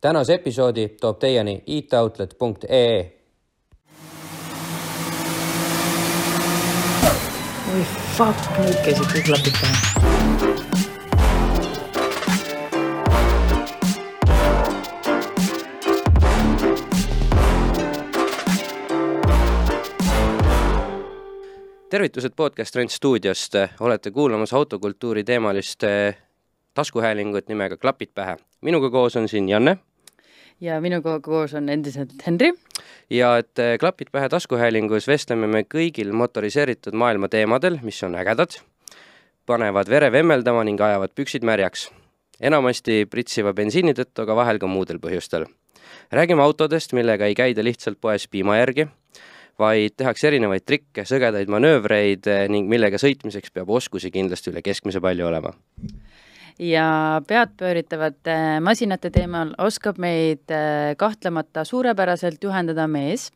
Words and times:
tänase 0.00 0.34
episoodi 0.34 0.88
toob 0.88 1.18
teieni 1.18 1.62
itoutlet.ee. 1.66 3.16
oi 7.74 7.82
fuck, 8.16 8.46
nüüd 8.58 8.80
käisid 8.84 9.12
kõik 9.12 9.28
klapid 9.28 9.60
tervitused 21.90 22.32
podcast 22.36 22.76
Rent 22.76 22.90
stuudiost, 22.90 23.54
olete 23.80 24.10
kuulamas 24.10 24.52
autokultuuri 24.52 25.24
teemalist 25.24 25.84
eh, 25.84 26.16
taskuhäälingut 26.74 27.48
nimega 27.48 27.76
Klapid 27.76 28.14
pähe. 28.14 28.36
minuga 28.60 28.90
koos 28.90 29.16
on 29.16 29.28
siin 29.28 29.48
Janne 29.48 29.78
ja 30.60 30.80
minuga 30.80 31.18
koos 31.24 31.54
on 31.54 31.68
endiselt 31.68 32.12
Henri. 32.26 32.52
ja 33.10 33.36
et 33.38 33.58
eh, 33.58 33.78
Klapid 33.78 34.10
pähe 34.12 34.28
taskuhäälingus 34.28 35.08
vestleme 35.08 35.46
me 35.46 35.62
kõigil 35.64 36.12
motoriseeritud 36.12 36.94
maailma 36.94 37.28
teemadel, 37.28 37.78
mis 37.82 38.02
on 38.04 38.14
ägedad, 38.14 38.60
panevad 39.46 39.88
vere 39.88 40.12
vemmeldama 40.12 40.64
ning 40.64 40.80
ajavad 40.80 41.14
püksid 41.14 41.44
märjaks. 41.44 41.90
enamasti 42.40 43.06
pritsiva 43.10 43.52
bensiini 43.52 43.92
tõttu, 43.92 44.22
aga 44.22 44.36
vahel 44.36 44.58
ka 44.58 44.66
muudel 44.66 44.98
põhjustel. 44.98 45.46
räägime 46.12 46.42
autodest, 46.42 46.92
millega 46.92 47.26
ei 47.26 47.34
käida 47.34 47.64
lihtsalt 47.64 48.00
poes 48.00 48.28
piima 48.28 48.56
järgi, 48.56 48.88
vaid 49.58 49.96
tehakse 49.96 50.28
erinevaid 50.28 50.64
trikke, 50.64 51.04
sõgedaid 51.04 51.48
manöövreid 51.48 52.26
eh, 52.26 52.48
ning 52.48 52.68
millega 52.68 52.96
sõitmiseks 52.96 53.50
peab 53.50 53.70
oskusi 53.70 54.10
kindlasti 54.10 54.50
üle 54.50 54.62
keskmise 54.62 55.00
palju 55.00 55.26
olema 55.26 55.54
ja 56.60 57.20
peadpööritavate 57.26 58.36
masinate 58.64 59.10
teemal 59.14 59.54
oskab 59.62 59.98
meid 60.02 60.52
äh, 60.52 60.92
kahtlemata 61.00 61.64
suurepäraselt 61.64 62.42
juhendada 62.44 62.86
mees, 62.90 63.30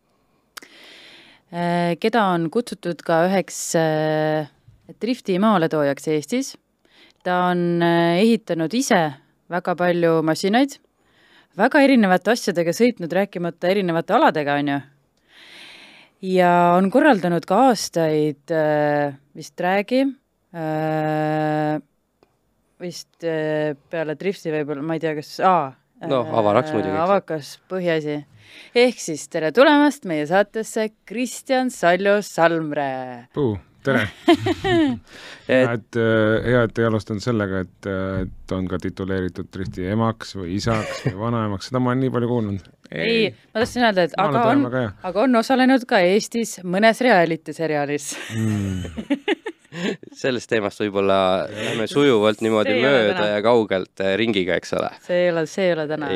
äh, 1.53 1.97
keda 2.00 2.27
on 2.34 2.50
kutsutud 2.53 3.00
ka 3.06 3.25
üheks 3.31 3.61
äh, 3.81 4.50
drifti 5.00 5.39
maaletoojaks 5.41 6.11
Eestis. 6.12 6.56
ta 7.25 7.47
on 7.48 7.81
ehitanud 7.81 8.75
ise 8.77 8.98
väga 9.48 9.72
palju 9.81 10.19
masinaid, 10.28 10.75
väga 11.56 11.81
erinevate 11.81 12.34
asjadega 12.34 12.75
sõitnud, 12.77 13.09
rääkimata 13.09 13.70
erinevate 13.70 14.12
aladega, 14.12 14.59
on 14.61 14.69
ju. 14.69 14.77
ja 16.36 16.50
on 16.77 16.91
korraldanud 16.92 17.48
ka 17.48 17.62
aastaid 17.70 18.53
vist 19.33 19.61
räägi 19.64 20.05
vist 22.83 23.25
äh, 23.27 23.75
peale 23.91 24.17
drifti 24.19 24.53
võib-olla, 24.55 24.84
ma 24.84 24.97
ei 24.97 25.03
tea, 25.03 25.14
kas, 25.19 25.36
aa. 25.44 25.69
no 26.11 26.22
avaraks 26.41 26.75
muidugi. 26.75 26.97
avakas 26.98 27.55
põhiasi. 27.70 28.22
ehk 28.77 28.98
siis 29.00 29.28
tere 29.33 29.53
tulemast 29.55 30.08
meie 30.11 30.27
saatesse, 30.31 30.91
Kristjan 31.06 31.70
Saljo 31.75 32.20
Salmre. 32.27 32.91
tere 33.84 34.06
hea, 35.50 35.62
et, 35.77 35.98
hea, 36.00 36.62
et 36.64 36.78
ei 36.81 36.89
alustanud 36.89 37.22
sellega, 37.22 37.62
et, 37.66 37.91
et 38.25 38.55
on 38.56 38.66
ka 38.69 38.81
tituleeritud 38.83 39.50
drifti 39.55 39.86
emaks 39.92 40.34
või 40.41 40.56
isaks 40.59 41.05
või 41.06 41.19
vanaemaks, 41.27 41.70
seda 41.70 41.83
ma 41.84 41.92
olen 41.92 42.06
nii 42.06 42.14
palju 42.16 42.33
kuulnud. 42.33 42.69
ei, 42.91 43.31
ma 43.53 43.62
tahtsin 43.62 43.86
öelda, 43.86 44.09
et 44.09 44.19
aga 44.19 44.44
on, 44.50 44.66
aga 44.83 45.27
on 45.28 45.42
osalenud 45.44 45.86
ka 45.88 46.03
Eestis 46.03 46.59
mõnes 46.64 47.05
reality 47.05 47.55
seriaalis 47.55 48.14
mm. 48.34 49.42
sellest 50.22 50.50
teemast 50.50 50.83
võib-olla 50.84 51.19
lähme 51.50 51.86
sujuvalt 51.91 52.42
niimoodi 52.44 52.77
mööda 52.83 53.28
ja 53.34 53.44
kaugelt 53.44 54.03
äh, 54.05 54.16
ringiga, 54.20 54.58
eks 54.61 54.75
ole. 54.78 54.91
see 55.05 55.25
ei 55.27 55.31
ole, 55.33 55.47
see 55.50 55.69
ei 55.69 55.77
ole 55.77 55.89
täna. 55.91 56.11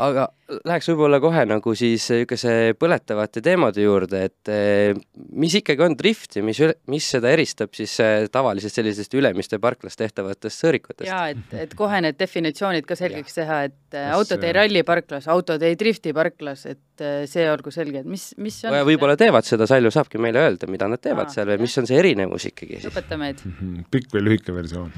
aga 0.00 0.26
läheks 0.66 0.88
võib-olla 0.90 1.20
kohe 1.22 1.44
nagu 1.48 1.74
siis 1.78 2.06
niisuguse 2.10 2.74
põletavate 2.80 3.42
teemade 3.44 3.84
juurde, 3.84 4.22
et 4.30 4.50
äh, 4.52 4.98
mis 5.36 5.54
ikkagi 5.60 5.84
on 5.86 5.96
drift 5.98 6.38
ja 6.38 6.44
mis, 6.46 6.60
mis 6.90 7.10
seda 7.16 7.32
eristab 7.34 7.74
siis 7.76 7.96
äh, 8.02 8.26
tavalisest 8.32 8.80
sellisest 8.80 9.14
Ülemiste 9.18 9.60
parklas 9.62 9.98
tehtavatest 10.00 10.64
sõõrikutest? 10.64 11.08
jaa, 11.10 11.30
et, 11.34 11.56
et 11.66 11.74
kohe 11.78 12.00
need 12.04 12.18
definitsioonid 12.20 12.88
ka 12.88 12.98
selgeks 12.98 13.40
teha, 13.40 13.62
et 13.70 13.76
Kas... 13.90 14.12
autod 14.16 14.46
ei 14.46 14.54
ralli 14.56 14.84
parklas, 14.86 15.28
autod 15.30 15.62
ei 15.66 15.76
drifti 15.78 16.14
parklas, 16.16 16.66
et 16.70 17.06
see 17.30 17.46
olgu 17.50 17.72
selge, 17.74 18.02
et 18.02 18.08
mis, 18.08 18.30
mis 18.40 18.56
on 18.68 18.76
võib-olla 18.86 19.16
teevad 19.20 19.46
seda, 19.46 19.68
Salju 19.70 19.92
saabki 19.94 20.20
meile 20.22 20.42
öelda, 20.44 20.68
mida 20.70 20.88
nad 20.90 21.00
teevad 21.02 21.28
Aa, 21.28 21.34
seal 21.34 21.50
või 21.52 21.64
mis 21.64 21.76
on 21.80 21.88
see 21.88 21.98
erinevus 22.20 22.46
ikkagi? 22.50 22.82
õpeta 22.90 23.18
meid. 23.20 23.40
Mhm, 23.46 23.86
pikk 23.92 24.12
või 24.16 24.26
lühike 24.28 24.54
versioon? 24.54 24.92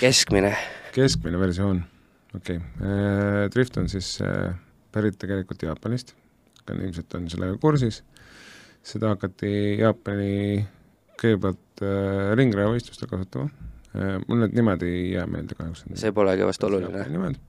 keskmine. 0.00 0.54
keskmine 0.96 1.38
versioon, 1.40 1.84
okei 2.34 2.58
okay.. 2.58 3.48
Drift 3.54 3.78
on 3.80 3.88
siis 3.92 4.16
äh, 4.24 4.50
pärit 4.92 5.18
tegelikult 5.20 5.62
Jaapanist, 5.62 6.14
ilmselt 6.70 7.14
on 7.18 7.30
sellega 7.30 7.56
kursis, 7.62 8.02
seda 8.86 9.14
hakati 9.14 9.80
Jaapani 9.80 10.66
kõigepealt 11.20 11.84
äh, 11.84 12.32
ringrajavõistlustel 12.38 13.10
kasutama 13.10 13.50
äh,, 13.94 14.18
mul 14.26 14.44
need 14.44 14.56
nimed 14.56 14.84
ei 14.86 15.10
jää 15.14 15.26
meelde 15.30 15.56
kahjuks. 15.58 15.84
see 16.00 16.14
polegi 16.16 16.46
vast 16.48 16.64
oluline. 16.66 17.06
nimed 17.12 17.40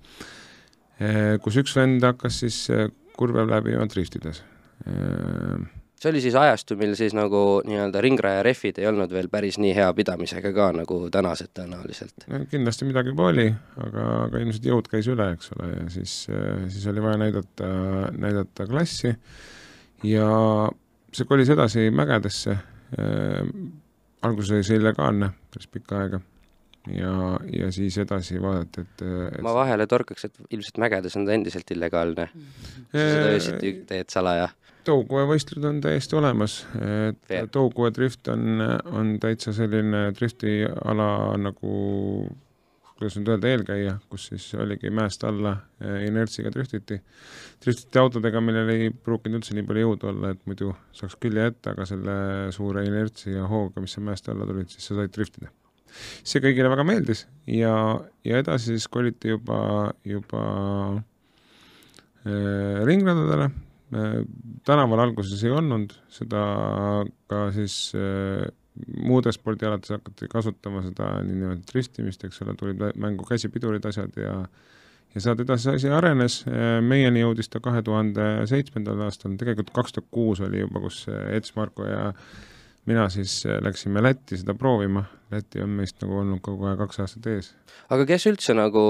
äh,, 0.99 1.37
kus 1.43 1.59
üks 1.61 1.75
vend 1.77 2.03
hakkas 2.05 2.41
siis 2.43 2.63
äh, 2.73 2.89
kurve 3.17 3.45
läbima 3.47 3.87
driftides 3.91 4.43
äh, 4.87 5.61
see 6.01 6.09
oli 6.09 6.21
siis 6.23 6.35
ajastu, 6.37 6.75
mil 6.79 6.95
siis 6.97 7.13
nagu 7.17 7.61
nii-öelda 7.67 8.01
ringraja 8.01 8.41
rehvid 8.45 8.79
ei 8.81 8.87
olnud 8.89 9.11
veel 9.13 9.29
päris 9.31 9.59
nii 9.61 9.73
hea 9.77 9.89
pidamisega 9.97 10.53
ka 10.55 10.71
nagu 10.79 10.97
tänased 11.13 11.51
tõenäoliselt. 11.57 12.25
kindlasti 12.49 12.87
midagi 12.89 13.13
juba 13.13 13.29
oli, 13.29 13.47
aga, 13.85 14.07
aga 14.25 14.41
ilmselt 14.41 14.65
jõud 14.71 14.89
käis 14.91 15.09
üle, 15.11 15.31
eks 15.35 15.53
ole, 15.57 15.69
ja 15.75 15.85
siis, 15.93 16.15
siis 16.73 16.87
oli 16.89 17.05
vaja 17.05 17.21
näidata, 17.21 17.69
näidata 18.17 18.67
klassi 18.69 19.13
ja 20.07 20.31
see 21.13 21.29
kolis 21.29 21.53
edasi 21.53 21.89
mägedesse 21.93 22.57
äh,, 22.57 23.53
alguses 24.25 24.57
oli 24.57 24.65
see 24.65 24.81
illegaalne 24.81 25.31
päris 25.53 25.69
pikka 25.69 26.01
aega 26.01 26.21
ja, 26.95 27.13
ja 27.53 27.69
siis 27.71 27.97
edasi 28.01 28.41
vaadati, 28.41 28.87
et, 28.87 29.05
et 29.35 29.45
ma 29.45 29.53
vahele 29.53 29.85
torkaks, 29.89 30.25
et 30.25 30.41
ilmselt 30.49 30.81
mägedes 30.81 31.17
on 31.19 31.27
ta 31.29 31.35
endiselt 31.37 31.77
illegaalne. 31.77 32.29
sa 32.89 33.05
seda 33.05 33.29
öösiti 33.35 33.75
teed 33.89 34.09
salaja 34.09 34.49
Touguja 34.85 35.27
võistlused 35.29 35.65
on 35.67 35.81
täiesti 35.83 36.15
olemas, 36.17 36.61
et 36.81 37.33
Touguja 37.53 37.93
drift 37.95 38.27
on, 38.33 38.63
on 38.91 39.17
täitsa 39.21 39.53
selline 39.53 40.07
driftiala 40.17 41.11
nagu 41.41 41.75
kuidas 43.01 43.15
nüüd 43.17 43.31
öelda, 43.33 43.49
eelkäija, 43.49 43.93
kus 44.13 44.27
siis 44.29 44.43
oligi 44.61 44.91
mäest 44.93 45.23
alla 45.25 45.55
eh, 45.81 46.03
inertsiga 46.05 46.51
driftiti. 46.53 46.99
driftiti 47.63 47.99
autodega, 47.99 48.41
millel 48.45 48.69
ei 48.69 48.91
pruukinud 48.93 49.39
üldse 49.39 49.55
nii 49.57 49.65
palju 49.65 49.85
jõudu 49.87 50.09
olla, 50.11 50.33
et 50.35 50.43
muidu 50.45 50.75
saaks 50.93 51.17
külje 51.23 51.47
ette, 51.49 51.73
aga 51.73 51.87
selle 51.89 52.15
suure 52.53 52.85
inertsi 52.85 53.33
ja 53.33 53.47
hooga, 53.49 53.81
mis 53.81 53.97
mäest 54.05 54.29
alla 54.29 54.45
tulid, 54.45 54.69
siis 54.69 54.85
sa 54.85 54.99
said 54.99 55.15
driftida. 55.17 55.49
see 56.23 56.39
kõigile 56.43 56.69
väga 56.71 56.85
meeldis 56.87 57.25
ja, 57.49 57.73
ja 58.23 58.37
edasi 58.39 58.75
siis 58.75 58.85
koliti 58.87 59.33
juba, 59.33 59.57
juba 60.07 60.43
äh, 62.21 62.85
ringradadele 62.85 63.49
tänaval 64.65 65.05
alguses 65.05 65.43
ei 65.43 65.51
olnud, 65.51 65.93
seda 66.11 66.41
ka 67.31 67.45
siis 67.55 67.75
äh, 67.97 68.45
muudes 69.03 69.35
spordialades 69.35 69.91
hakati 69.91 70.29
kasutama 70.31 70.83
seda 70.85 71.13
niinimetatud 71.27 71.75
ristimist, 71.75 72.23
eks 72.25 72.41
ole, 72.45 72.55
tulid 72.59 72.83
mängu 73.01 73.27
käsipidurid, 73.27 73.85
asjad 73.87 74.15
ja 74.19 74.35
ja 75.11 75.19
sealt 75.19 75.41
edasi 75.43 75.73
asi 75.73 75.89
arenes, 75.91 76.37
äh, 76.47 76.77
meieni 76.85 77.25
jõudis 77.25 77.51
ta 77.51 77.59
kahe 77.59 77.81
tuhande 77.83 78.47
seitsmendal 78.47 79.01
aastal, 79.09 79.35
tegelikult 79.39 79.73
kaks 79.75 79.97
tuhat 79.97 80.07
kuus 80.11 80.39
oli 80.45 80.63
juba, 80.63 80.79
kus 80.85 81.03
Eds 81.35 81.51
Marko 81.57 81.83
ja 81.87 82.13
mina 82.85 83.07
siis 83.13 83.43
läksime 83.61 84.03
Lätti 84.03 84.37
seda 84.41 84.55
proovima, 84.57 85.03
Läti 85.31 85.61
on 85.63 85.69
meist 85.77 86.01
nagu 86.01 86.17
olnud 86.21 86.41
kogu 86.43 86.67
aeg 86.69 86.81
kaks 86.81 87.01
aastat 87.03 87.29
ees. 87.31 87.53
aga 87.89 88.05
kes 88.09 88.27
üldse 88.31 88.55
nagu 88.57 88.83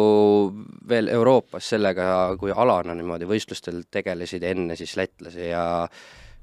veel 0.90 1.12
Euroopas 1.12 1.70
sellega 1.74 2.08
kui 2.40 2.54
alana 2.56 2.96
niimoodi 2.98 3.30
võistlustel 3.30 3.84
tegelesid 3.92 4.44
enne 4.48 4.78
siis 4.80 4.96
lätlasi 5.00 5.52
ja 5.52 5.66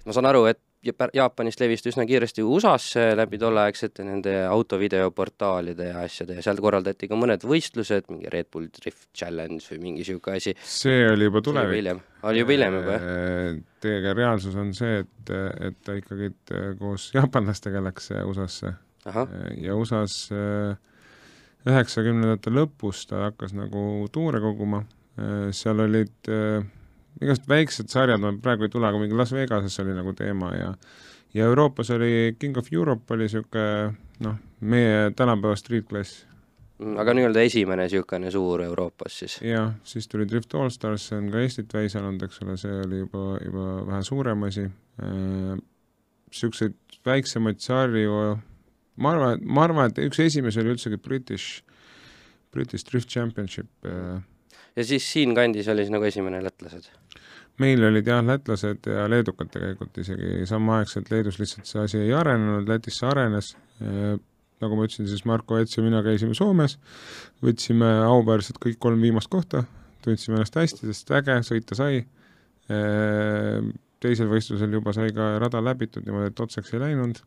ma 0.05 0.17
saan 0.17 0.29
aru, 0.31 0.45
et 0.50 0.62
Jaapanist 0.87 1.59
levis 1.59 1.83
ta 1.83 1.91
üsna 1.91 2.05
kiiresti 2.07 2.45
USA-sse 2.47 3.09
läbi 3.19 3.41
tolleaegsete 3.43 4.05
nende 4.07 4.35
autovideoportaalide 4.47 5.89
ja 5.91 6.05
asjade 6.07 6.37
ja 6.39 6.45
seal 6.47 6.61
korraldati 6.63 7.09
ka 7.11 7.19
mõned 7.19 7.43
võistlused, 7.43 8.07
mingi 8.13 8.31
Red 8.31 8.51
Bull 8.55 8.71
Drift 8.71 9.09
Challenge 9.11 9.59
või 9.73 9.81
mingi 9.83 10.05
niisugune 10.05 10.39
asi. 10.39 10.55
see 10.63 11.09
oli 11.11 11.27
juba 11.27 11.43
tulevik. 11.43 12.03
oli 12.31 12.45
juba 12.45 12.55
hiljem 12.55 12.79
juba, 12.79 12.95
jah? 12.95 13.09
Äh, 13.09 13.63
teiega 13.83 14.15
reaalsus 14.21 14.59
on 14.59 14.71
see, 14.77 15.03
et, 15.03 15.33
et 15.71 15.81
ta 15.83 15.99
ikkagi 15.99 16.31
koos 16.79 17.11
jaapanlastega 17.17 17.83
läks 17.89 18.13
USA-sse 18.23 18.77
ja 19.63 19.77
USA-s 19.77 20.31
äh, 20.33 20.77
üheksakümnendate 21.69 22.53
lõpus 22.53 23.05
ta 23.09 23.29
hakkas 23.29 23.55
nagu 23.57 24.09
tuure 24.13 24.41
koguma, 24.43 24.85
äh, 25.19 25.49
seal 25.57 25.83
olid 25.85 26.31
äh, 26.33 26.63
igasugused 27.20 27.50
väiksed 27.50 27.93
sarjad, 27.93 28.23
ma 28.23 28.32
praegu 28.43 28.67
ei 28.67 28.73
tule, 28.73 28.88
aga 28.88 29.00
mingi 29.03 29.17
Las 29.19 29.35
Vegases 29.35 29.79
oli 29.85 29.97
nagu 29.97 30.15
teema 30.17 30.55
ja 30.56 30.73
ja 31.35 31.44
Euroopas 31.44 31.91
oli 31.93 32.37
King 32.38 32.56
of 32.56 32.73
Europe 32.73 33.15
oli 33.15 33.26
niisugune 33.26 33.94
noh, 34.25 34.38
meie 34.61 35.11
tänapäeva 35.17 35.56
street 35.56 35.88
class 35.88 36.25
Mm, 36.79 36.94
aga 37.03 37.11
nii-öelda 37.17 37.43
esimene 37.43 37.88
niisugune 37.88 38.31
suur 38.31 38.62
Euroopas 38.62 39.17
siis? 39.20 39.41
jah, 39.43 39.73
siis 39.82 40.06
tuli 40.11 40.29
Drift 40.31 40.55
Allstars, 40.55 41.09
see 41.09 41.17
on 41.19 41.26
ka 41.32 41.41
Eestit 41.43 41.73
väisanud, 41.75 42.23
eks 42.23 42.38
ole, 42.44 42.55
see 42.61 42.76
oli 42.85 43.00
juba, 43.00 43.23
juba 43.43 43.64
vähe 43.88 44.05
suurem 44.06 44.47
asi. 44.47 44.69
Niisuguseid 45.03 46.76
väiksemaid 47.09 47.59
sarju, 47.64 48.14
ma 49.03 49.14
arvan, 49.14 49.43
ma 49.43 49.64
arvan, 49.67 49.91
et 49.91 49.99
üks 50.06 50.23
esimesi 50.23 50.62
oli 50.62 50.76
üldsegi 50.76 51.00
British, 51.03 51.64
British 52.55 52.87
Drift 52.87 53.11
Championship. 53.11 53.71
Ja 54.79 54.87
siis 54.87 55.05
siinkandis 55.13 55.69
oli 55.69 55.85
siis 55.85 55.93
nagu 55.93 56.07
esimene 56.09 56.41
lätlased? 56.45 56.89
meil 57.59 57.83
olid 57.83 58.07
jah, 58.07 58.23
lätlased 58.23 58.87
ja 58.87 59.09
leedukad 59.11 59.51
tegelikult 59.51 59.99
isegi 59.99 60.47
samaaegselt, 60.47 61.11
Leedus 61.11 61.41
lihtsalt 61.43 61.67
see 61.67 61.81
asi 61.83 62.03
ei 62.05 62.13
arenenud, 62.15 62.69
Lätis 62.71 63.01
see 63.01 63.09
arenes 63.11 63.57
nagu 64.63 64.79
ma 64.79 64.87
ütlesin, 64.87 65.09
siis 65.11 65.25
Marko 65.29 65.59
Ets 65.61 65.77
ja 65.79 65.85
mina 65.85 66.01
käisime 66.07 66.37
Soomes, 66.37 66.77
võtsime 67.45 67.89
auväärselt 68.07 68.59
kõik 68.63 68.79
kolm 68.83 69.03
viimast 69.03 69.31
kohta, 69.33 69.65
tundsime 70.05 70.39
ennast 70.39 70.59
hästi, 70.59 70.87
sest 70.91 71.13
äge, 71.15 71.39
sõita 71.47 71.79
sai, 71.79 72.03
ehm, 72.73 73.73
teisel 74.03 74.31
võistlusel 74.31 74.75
juba 74.79 74.95
sai 74.97 75.13
ka 75.15 75.37
rada 75.43 75.63
läbitud 75.65 76.07
niimoodi, 76.07 76.33
et 76.33 76.43
otsaks 76.43 76.75
ei 76.75 76.83
läinud, 76.83 77.23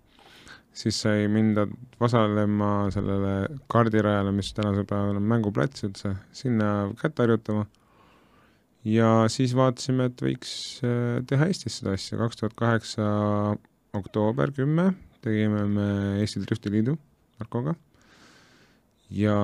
siis 0.73 1.01
sai 1.03 1.27
minna 1.31 1.65
vasalema 2.00 2.89
sellele 2.94 3.59
kardirajale, 3.71 4.31
mis 4.35 4.53
tänasel 4.56 4.88
päeval 4.88 5.19
on 5.19 5.29
mänguplats 5.33 5.83
üldse, 5.88 6.15
sinna 6.35 6.89
kätt 7.01 7.19
harjutama 7.19 7.65
ja 8.88 9.12
siis 9.29 9.56
vaatasime, 9.57 10.09
et 10.09 10.23
võiks 10.23 10.53
eh, 10.88 11.21
teha 11.27 11.51
Eestis 11.51 11.81
seda 11.81 11.95
asja, 11.97 12.18
kaks 12.21 12.39
tuhat 12.39 12.57
kaheksa 12.57 13.07
oktoober 13.97 14.53
kümme 14.56 14.94
tegime 15.21 15.65
me 15.69 15.88
Eesti 16.21 16.41
Drifti 16.45 16.71
Liidu 16.73 16.95
Markoga. 17.39 17.75
ja 19.12 19.35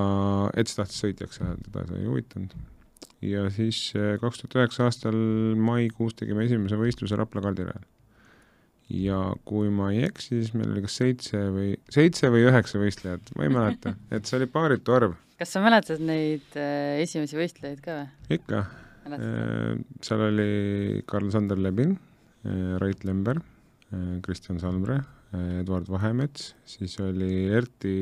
Eds 0.57 0.77
tahtis 0.77 1.03
sõitjaks 1.03 1.41
saada, 1.41 1.57
teda 1.65 1.85
see 1.89 2.01
ei 2.01 2.09
huvitanud. 2.09 2.55
ja 3.25 3.47
siis 3.53 3.81
eh, 3.97 4.15
kaks 4.21 4.41
tuhat 4.41 4.57
üheksa 4.61 4.87
aastal 4.87 5.17
maikuus 5.69 6.17
tegime 6.17 6.45
esimese 6.45 6.79
võistluse 6.79 7.19
Rapla 7.19 7.43
kardirajal. 7.45 7.85
Ja 8.93 9.19
kui 9.47 9.69
ma 9.73 9.91
ei 9.93 10.05
eksi, 10.07 10.41
siis 10.41 10.53
meil 10.55 10.71
oli 10.71 10.83
kas 10.85 10.97
seitse 11.01 11.41
või, 11.53 11.73
seitse 11.91 12.31
või 12.33 12.45
üheksa 12.47 12.81
võistlejat, 12.81 13.33
ma 13.35 13.47
ei 13.47 13.53
mäleta, 13.53 13.95
et 14.15 14.29
see 14.29 14.39
oli 14.39 14.49
paaritu 14.51 14.95
arv. 14.95 15.17
kas 15.39 15.53
sa 15.55 15.63
mäletad 15.63 16.03
neid 16.03 16.55
äh, 16.59 17.01
esimesi 17.03 17.39
võistlejaid 17.39 17.83
ka 17.83 18.01
või? 18.01 18.37
ikka. 18.39 18.65
Eh, 19.07 19.75
seal 20.03 20.21
oli 20.25 21.01
Karl-Sander 21.07 21.59
Lebin, 21.63 21.93
Rait 22.81 23.05
Lember, 23.07 23.39
Kristjan 24.23 24.59
Salmre 24.59 24.97
Eduard 25.35 25.87
Vahemets, 25.91 26.53
siis 26.67 26.95
oli 27.03 27.47
Erti 27.51 27.93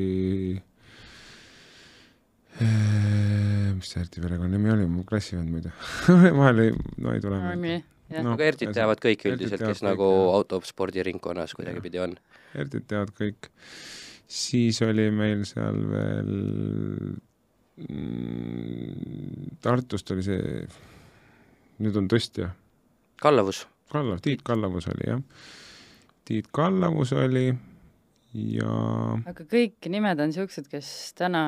eh, 2.60 3.72
mis 3.74 3.90
see 3.90 4.02
Erti 4.02 4.22
perekonnanimi 4.22 4.72
oli, 4.74 4.86
mu 4.90 5.02
klassivend 5.08 5.50
muide 5.50 5.72
vahel 6.40 6.66
ei, 6.66 6.74
no 7.02 7.14
ei 7.14 7.22
tule 7.22 7.40
meelde. 7.42 7.82
No, 8.14 8.32
aga 8.36 8.46
Ertit 8.46 8.70
teavad 8.74 9.00
kõik 9.02 9.24
üldiselt, 9.26 9.62
kes 9.62 9.80
kõik, 9.80 9.88
nagu 9.88 10.08
autospordiringkonnas 10.36 11.56
kuidagipidi 11.58 11.98
on. 12.04 12.12
Ertit 12.54 12.86
teavad 12.86 13.10
kõik. 13.18 13.50
siis 14.26 14.82
oli 14.82 15.10
meil 15.14 15.44
seal 15.46 15.80
veel 15.90 16.30
mm, 17.86 19.56
Tartust 19.62 20.10
oli 20.14 20.22
see, 20.26 20.66
nüüd 21.82 21.98
on 21.98 22.08
tõstja. 22.10 22.52
Kallavus. 23.22 23.66
Kallav, 23.92 24.18
Tiit 24.22 24.42
Kallavus 24.42 24.88
oli 24.90 25.06
jah 25.06 25.20
Tiit 26.26 26.48
Kallavus 26.50 27.12
oli 27.14 27.52
ja 28.56 28.74
aga 29.30 29.46
kõik 29.48 29.88
nimed 29.92 30.20
on 30.20 30.30
niisugused, 30.32 30.68
kes 30.70 30.90
täna 31.18 31.40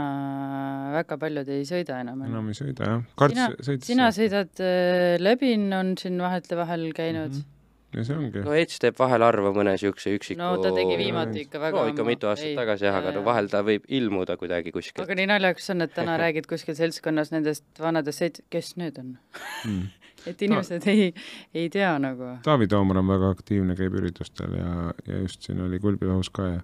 väga 0.94 1.18
paljud 1.20 1.52
ei 1.52 1.66
sõida 1.68 2.00
enam. 2.04 2.24
enam 2.28 2.48
ei 2.48 2.56
sõida, 2.56 2.94
jah. 2.94 3.04
Karts 3.18 3.36
sina, 3.36 3.68
sõitis. 3.68 3.90
sina 3.92 4.08
sõidad 4.14 4.64
äh,, 4.64 5.14
Lebin 5.20 5.68
on 5.76 5.94
siin 6.00 6.18
vahetevahel 6.22 6.88
käinud 6.96 7.34
mm. 7.34 7.42
-hmm. 7.42 7.98
ja 7.98 8.06
see 8.08 8.16
ongi. 8.16 8.44
no 8.46 8.56
Ets 8.56 8.80
teeb 8.84 8.98
vahel 8.98 9.26
harva 9.26 9.52
mõne 9.56 9.76
niisuguse 9.76 10.14
üksiku 10.16 10.40
no 10.40 10.54
ta 10.62 10.72
tegi 10.76 10.96
viimati 11.00 11.44
ikka 11.46 11.60
väga 11.60 11.82
no 11.82 11.92
ikka 11.92 12.08
mitu 12.08 12.30
aastat 12.32 12.52
ei, 12.52 12.56
tagasi 12.58 12.88
jah, 12.88 12.98
aga 13.02 13.12
no 13.18 13.24
vahel 13.26 13.52
ta 13.52 13.62
võib 13.66 13.84
ilmuda 13.88 14.38
kuidagi 14.40 14.72
kuskilt. 14.72 15.04
aga 15.04 15.18
nii 15.20 15.30
naljakas 15.34 15.70
on, 15.74 15.84
et 15.84 15.94
täna 15.94 16.16
räägid 16.24 16.48
kuskil 16.48 16.78
seltskonnas 16.78 17.34
nendest 17.34 17.68
vanadest 17.82 18.24
sõit-, 18.24 18.44
kes 18.50 18.76
need 18.80 18.98
on 19.04 19.16
mm 19.64 19.86
et 20.26 20.42
inimesed 20.42 20.82
Ta... 20.82 20.90
ei, 20.90 21.12
ei 21.54 21.68
tea 21.72 21.92
nagu. 22.02 22.34
Taavi 22.44 22.68
Toomar 22.70 23.00
on 23.02 23.10
väga 23.10 23.30
aktiivne, 23.34 23.76
käib 23.78 23.94
üritustel 24.00 24.56
ja, 24.58 24.72
ja 25.06 25.22
just 25.22 25.46
siin 25.46 25.62
oli 25.64 25.80
Kulbilahus 25.82 26.30
ka 26.34 26.48
ja 26.48 26.58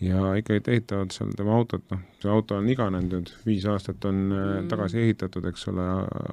ja 0.00 0.32
ikkagi 0.36 0.74
ehitavad 0.74 1.14
seal 1.14 1.32
tema 1.36 1.56
autot, 1.56 1.84
noh, 1.92 2.02
see 2.20 2.30
auto 2.32 2.58
on 2.60 2.68
iganenud 2.68 3.14
nüüd, 3.14 3.32
viis 3.46 3.64
aastat 3.70 4.04
on 4.08 4.18
äh, 4.28 4.42
mm. 4.42 4.68
tagasi 4.72 5.00
ehitatud, 5.04 5.46
eks 5.48 5.66
ole, 5.72 5.86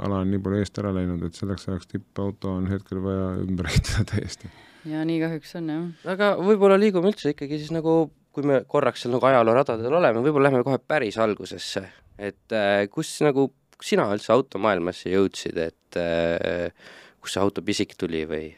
ala 0.04 0.20
on 0.24 0.34
nii 0.34 0.42
palju 0.44 0.60
eest 0.64 0.82
ära 0.82 0.92
läinud, 0.96 1.24
et 1.24 1.40
selleks 1.40 1.70
ajaks 1.70 1.92
tippauto 1.94 2.58
on 2.58 2.68
hetkel 2.72 3.00
vaja 3.04 3.30
ümber 3.44 3.70
ehitada 3.72 4.06
täiesti. 4.12 4.52
ja 4.90 5.06
nii 5.08 5.22
kahjuks 5.24 5.56
on, 5.62 5.72
jah. 5.72 6.12
aga 6.16 6.34
võib-olla 6.42 6.80
liigume 6.82 7.14
üldse 7.14 7.32
ikkagi 7.36 7.62
siis 7.62 7.72
nagu, 7.76 7.98
kui 8.36 8.48
me 8.50 8.64
korraks 8.68 9.06
seal 9.06 9.16
nagu 9.16 9.30
ajalooradadel 9.32 10.00
oleme, 10.02 10.26
võib-olla 10.26 10.52
lähme 10.52 10.66
kohe 10.68 10.82
päris 10.84 11.20
algusesse, 11.24 11.86
et 12.20 12.58
äh, 12.58 12.84
kus 12.92 13.16
nagu 13.24 13.52
kus 13.78 13.94
sina 13.94 14.10
üldse 14.12 14.34
automaailmasse 14.36 15.12
jõudsid, 15.14 15.58
et 15.60 16.00
äh, 16.00 16.92
kust 17.24 17.38
see 17.38 17.44
autopisik 17.44 17.96
tuli 18.00 18.26
või 18.28 18.52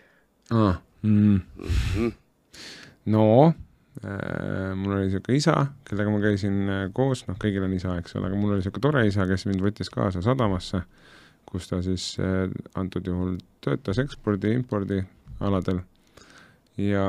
ah,? 0.54 0.82
Mm. 1.06 1.38
Mm 1.38 1.74
-hmm. 1.94 2.14
no 3.14 3.26
mul 4.04 4.98
oli 4.98 5.08
niisugune 5.08 5.38
isa, 5.40 5.56
kellega 5.88 6.12
ma 6.12 6.22
käisin 6.24 6.56
äh, 6.68 6.86
koos, 6.96 7.24
noh, 7.30 7.38
kõigil 7.40 7.64
on 7.64 7.76
isa, 7.78 7.96
eks 8.02 8.18
ole, 8.20 8.30
aga 8.30 8.40
mul 8.40 8.56
oli 8.56 8.64
niisugune 8.64 8.84
tore 8.84 9.06
isa, 9.08 9.28
kes 9.30 9.48
mind 9.48 9.64
võttis 9.64 9.92
kaasa 9.94 10.24
sadamasse, 10.26 10.82
kus 11.48 11.70
ta 11.72 11.80
siis 11.86 12.10
äh, 12.20 12.50
antud 12.76 13.08
juhul 13.08 13.38
töötas 13.64 14.02
ekspordi-impordi 14.04 15.00
aladel 15.46 15.80
ja 16.82 17.06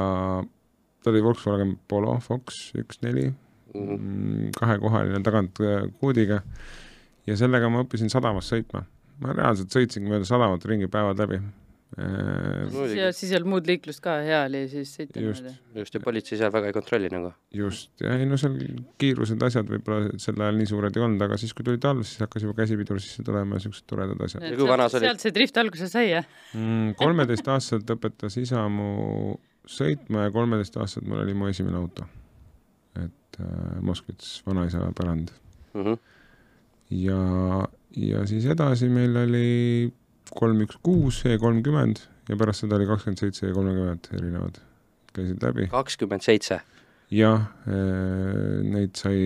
ta 1.03 1.11
oli 1.11 1.23
Volkswagen 1.25 1.77
Polo 1.89 2.17
Fox 2.23 2.71
üks 2.79 3.03
neli, 3.03 3.29
mhm. 3.75 3.99
mm, 3.99 4.51
kahekohaline 4.61 5.23
tagantkuudiga 5.27 6.43
äh, 6.43 6.67
ja 7.27 7.37
sellega 7.39 7.71
ma 7.73 7.83
õppisin 7.85 8.13
sadamas 8.13 8.51
sõitma. 8.53 8.87
ma 9.21 9.33
reaalselt 9.33 9.73
sõitsingi 9.73 10.11
mööda 10.11 10.29
sadamat 10.29 10.65
ringi 10.69 10.91
päevad 10.93 11.19
läbi 11.23 11.41
äh, 11.41 11.66
ja 11.97 13.09
siis 13.17 13.31
ei 13.31 13.39
olnud 13.39 13.51
muud 13.55 13.69
liiklust 13.71 14.03
ka, 14.05 14.19
hea 14.25 14.43
oli 14.45 14.63
siis 14.69 14.91
sõita 14.99 15.17
niimoodi? 15.17 15.53
just, 15.81 15.95
ja 15.97 16.03
politsei 16.05 16.39
seal 16.41 16.53
väga 16.53 16.69
ei 16.69 16.77
kontrolli 16.77 17.11
nagu. 17.13 17.31
just, 17.57 17.93
ja 18.05 18.17
ei 18.19 18.27
no 18.29 18.37
seal 18.41 18.59
kiirused, 19.01 19.41
asjad 19.49 19.71
võib-olla 19.71 20.11
sel 20.21 20.43
ajal 20.45 20.61
nii 20.61 20.69
suured 20.73 20.99
ei 20.99 21.05
olnud, 21.07 21.25
aga 21.25 21.39
siis, 21.41 21.55
kui 21.57 21.65
tuli 21.65 21.81
talv, 21.83 22.05
siis 22.05 22.21
hakkas 22.25 22.45
juba 22.45 22.57
käsipidur 22.59 23.01
sisse 23.01 23.25
tulema 23.27 23.57
ja 23.57 23.65
siuksed 23.65 23.89
toredad 23.89 24.27
asjad. 24.29 24.45
sealt 24.93 25.25
see 25.25 25.37
drift 25.37 25.63
alguse 25.63 25.89
sai, 25.93 26.11
jah 26.11 26.29
mm,? 26.53 26.99
kolmeteistaastaselt 27.01 27.95
õpetas 27.97 28.37
isa 28.43 28.67
mu 28.73 29.39
sõitma 29.67 30.29
ja 30.29 30.35
kolmeteistaastaselt 30.35 31.09
mul 31.09 31.25
oli 31.25 31.37
mu 31.39 31.49
esimene 31.49 31.81
auto. 31.81 32.05
et 33.01 33.41
äh, 33.41 33.81
Moskvits 33.81 34.43
vanaisa 34.47 34.85
pärand 34.97 35.33
mm. 35.73 35.81
-hmm 35.81 36.05
ja, 36.91 37.21
ja 37.97 38.27
siis 38.27 38.47
edasi 38.47 38.89
meil 38.93 39.17
oli 39.17 39.93
kolm, 40.35 40.63
üks, 40.67 40.79
kuus, 40.85 41.23
E 41.27 41.37
kolmkümmend 41.43 42.01
ja 42.31 42.39
pärast 42.39 42.65
seda 42.65 42.79
oli 42.79 42.89
kakskümmend 42.89 43.23
seitse 43.23 43.51
ja 43.51 43.55
kolmekümmend 43.55 44.09
erinevad, 44.19 44.59
käisid 45.15 45.45
läbi. 45.45 45.69
kakskümmend 45.73 46.27
seitse? 46.27 46.61
jah, 47.15 47.45
eh, 47.71 48.63
neid 48.67 48.97
sai, 48.99 49.21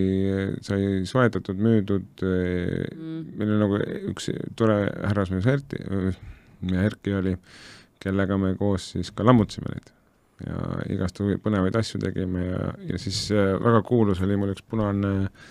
sai 0.61 1.01
soetatud, 1.09 1.57
müüdud 1.57 2.21
mm., 2.21 3.23
meil 3.39 3.55
oli 3.55 3.61
nagu 3.63 3.79
üks 4.11 4.29
tore 4.59 4.83
härrasmees 5.01 5.49
Erki, 5.49 5.81
Erki 6.83 7.15
oli, 7.17 7.33
kellega 8.01 8.37
me 8.37 8.53
koos 8.59 8.91
siis 8.93 9.09
ka 9.15 9.25
lammutasime 9.25 9.73
neid 9.73 9.89
ja 10.45 10.61
igast 10.93 11.19
põnevaid 11.21 11.75
asju 11.77 11.99
tegime 12.01 12.45
ja, 12.45 12.69
ja 12.93 13.01
siis 13.01 13.23
eh, 13.33 13.55
väga 13.61 13.81
kuulus 13.85 14.21
oli 14.25 14.37
mul 14.37 14.53
üks 14.53 14.65
punane 14.69 15.15
äh, 15.25 15.49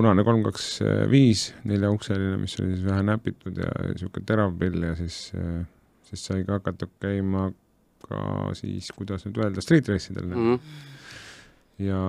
punane 0.00 0.24
kolm, 0.26 0.44
kaks, 0.46 0.68
viis, 1.12 1.50
neljaukseline, 1.68 2.38
mis 2.40 2.56
oli 2.60 2.74
siis 2.74 2.86
vähe 2.86 3.04
näpitud 3.04 3.58
ja 3.60 3.72
niisugune 3.90 4.26
terav 4.26 4.54
pill 4.60 4.88
ja 4.88 4.94
siis, 4.98 5.26
siis 6.08 6.24
sai 6.24 6.46
ka 6.48 6.58
hakata 6.58 6.88
käima 7.02 7.50
ka 8.06 8.22
siis, 8.58 8.88
kuidas 8.96 9.26
nüüd 9.26 9.42
öelda, 9.42 9.62
street 9.64 9.92
race 9.92 10.12
idel 10.12 10.32
mm. 10.32 10.40
-hmm. 10.40 10.58
ja, 11.84 12.00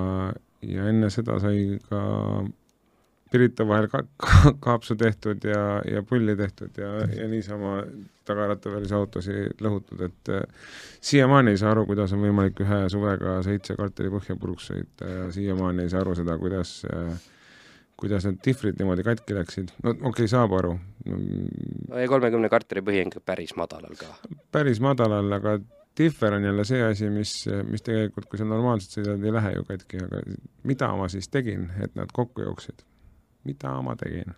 ja 0.63 0.87
enne 0.89 1.11
seda 1.13 1.39
sai 1.43 1.77
ka 1.89 2.01
Pirita 3.31 3.63
vahel 3.63 3.87
ka, 3.87 4.01
ka 4.19 4.51
kaapsu 4.59 4.95
tehtud 4.99 5.45
ja, 5.47 5.79
ja 5.87 6.01
pulli 6.03 6.35
tehtud 6.35 6.75
ja, 6.77 6.89
ja 7.15 7.27
niisama 7.31 7.77
tagarattavälis 8.27 8.91
autosid 8.91 9.61
lõhutud, 9.63 10.01
et 10.03 10.31
äh, 10.35 10.41
siiamaani 11.01 11.53
ei 11.55 11.61
saa 11.61 11.71
aru, 11.71 11.85
kuidas 11.87 12.11
on 12.11 12.25
võimalik 12.25 12.59
ühe 12.65 12.81
suvega 12.91 13.37
seitse 13.45 13.77
kartuli 13.79 14.11
põhja 14.11 14.35
puruks 14.39 14.67
sõita 14.73 15.07
ja 15.07 15.29
siiamaani 15.31 15.85
ei 15.85 15.93
saa 15.93 16.03
aru 16.03 16.15
seda, 16.19 16.35
kuidas 16.41 16.73
äh, 16.91 17.29
kuidas 18.01 18.25
need 18.27 18.39
difrid 18.45 18.79
niimoodi 18.81 19.05
katki 19.05 19.37
läksid, 19.37 19.75
no 19.83 19.93
okei 19.93 20.09
okay,, 20.11 20.31
saab 20.31 20.55
aru. 20.57 20.73
no 21.05 21.99
ja 22.01 22.09
kolmekümne 22.09 22.49
kartuli 22.49 22.83
põhi 22.85 23.03
on 23.03 23.11
ikka 23.13 23.23
päris 23.25 23.53
madalal 23.59 23.97
ka. 23.99 24.09
päris 24.51 24.81
madalal, 24.83 25.29
aga 25.37 25.59
differ 25.97 26.33
on 26.37 26.47
jälle 26.47 26.65
see 26.65 26.81
asi, 26.83 27.09
mis, 27.09 27.33
mis 27.69 27.83
tegelikult, 27.85 28.29
kui 28.31 28.39
sa 28.39 28.47
normaalselt 28.47 28.97
sõidad, 28.97 29.25
ei 29.25 29.35
lähe 29.35 29.53
ju 29.57 29.67
katki, 29.67 30.01
aga 30.07 30.23
mida 30.67 30.89
ma 30.97 31.09
siis 31.11 31.29
tegin, 31.29 31.69
et 31.83 31.95
nad 31.99 32.11
kokku 32.13 32.45
jooksid? 32.47 32.85
mida 33.45 33.73
ma 33.81 33.95
tegin. 33.97 34.35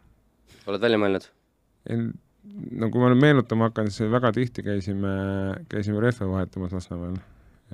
oled 0.68 0.84
välja 0.84 1.00
mõelnud? 1.00 1.28
no 1.92 2.90
kui 2.92 3.02
ma 3.02 3.12
nüüd 3.12 3.22
meenutama 3.22 3.70
hakkan, 3.70 3.92
siis 3.92 4.12
väga 4.12 4.32
tihti 4.36 4.64
käisime, 4.66 5.14
käisime 5.72 6.04
rehve 6.04 6.28
vahetamas 6.30 6.76
Lasnamäel. 6.76 7.20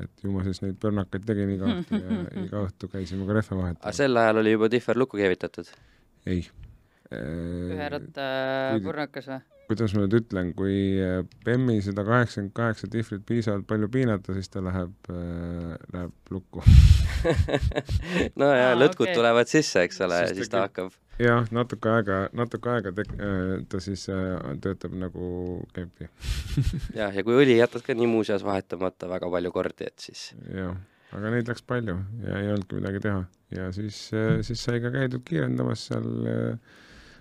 Et 0.06 0.24
ju 0.24 0.34
ma 0.34 0.46
siis 0.48 0.64
neid 0.64 0.80
pörnakaid 0.82 1.28
tegin 1.28 1.54
iga 1.56 1.70
õhtu 1.74 2.00
ja 2.00 2.24
iga 2.46 2.64
õhtu 2.66 2.90
käisime 2.92 3.28
ka 3.28 3.38
rehve 3.40 3.60
vahetamas. 3.60 3.86
aga 3.86 3.96
sel 4.02 4.24
ajal 4.24 4.42
oli 4.44 4.56
juba 4.56 4.72
Differ 4.72 5.00
lukku 5.00 5.22
keevitatud? 5.22 5.72
ei. 6.30 6.44
ühe 7.10 7.94
ratta 7.96 8.28
purnakas 8.84 9.32
või? 9.32 9.42
kuidas 9.70 9.94
ma 9.94 10.02
nüüd 10.02 10.16
ütlen, 10.18 10.48
kui 10.58 10.78
BEM-i 11.46 11.76
äh, 11.78 11.84
seda 11.86 12.02
kaheksakümmend 12.08 12.56
kaheksa 12.58 12.88
tihvlit 12.90 13.22
piisavalt 13.30 13.68
palju 13.70 13.90
piinata, 13.94 14.34
siis 14.34 14.50
ta 14.50 14.64
läheb 14.66 15.12
äh,, 15.14 15.76
läheb 15.94 16.34
lukku 16.34 16.64
no 18.42 18.50
ja 18.50 18.72
Aa, 18.72 18.80
lõtkud 18.80 19.06
okay. 19.06 19.18
tulevad 19.20 19.52
sisse, 19.52 19.86
eks 19.86 20.02
ole, 20.06 20.24
ja 20.26 20.34
siis 20.34 20.50
ta 20.50 20.66
hakkab. 20.66 20.90
Jah, 21.20 21.50
natuke 21.56 21.92
aega, 21.94 22.20
natuke 22.38 22.72
aega 22.76 22.94
tek-, 22.96 23.16
äh, 23.16 23.56
ta 23.70 23.82
siis 23.84 24.06
äh, 24.14 24.38
töötab 24.64 24.96
nagu 25.00 25.32
kempi 25.76 26.10
jah, 27.00 27.12
ja 27.12 27.26
kui 27.26 27.38
õli 27.42 27.60
jätad 27.60 27.86
ka 27.86 27.96
nii 27.98 28.10
muuseas 28.10 28.46
vahetamata 28.48 29.10
väga 29.12 29.32
palju 29.32 29.54
kordi, 29.56 29.90
et 29.90 30.10
siis. 30.10 30.30
jah, 30.54 30.78
aga 31.16 31.34
neid 31.36 31.50
läks 31.52 31.66
palju 31.68 31.98
ja 32.26 32.44
ei 32.44 32.54
olnudki 32.54 32.80
midagi 32.80 33.04
teha 33.08 33.24
ja 33.56 33.72
siis 33.76 34.08
äh,, 34.14 34.40
siis 34.46 34.64
sai 34.64 34.82
ka 34.84 34.94
käidud 34.96 35.26
kiirendamas 35.28 35.90
seal 35.90 36.10
äh, 36.30 36.78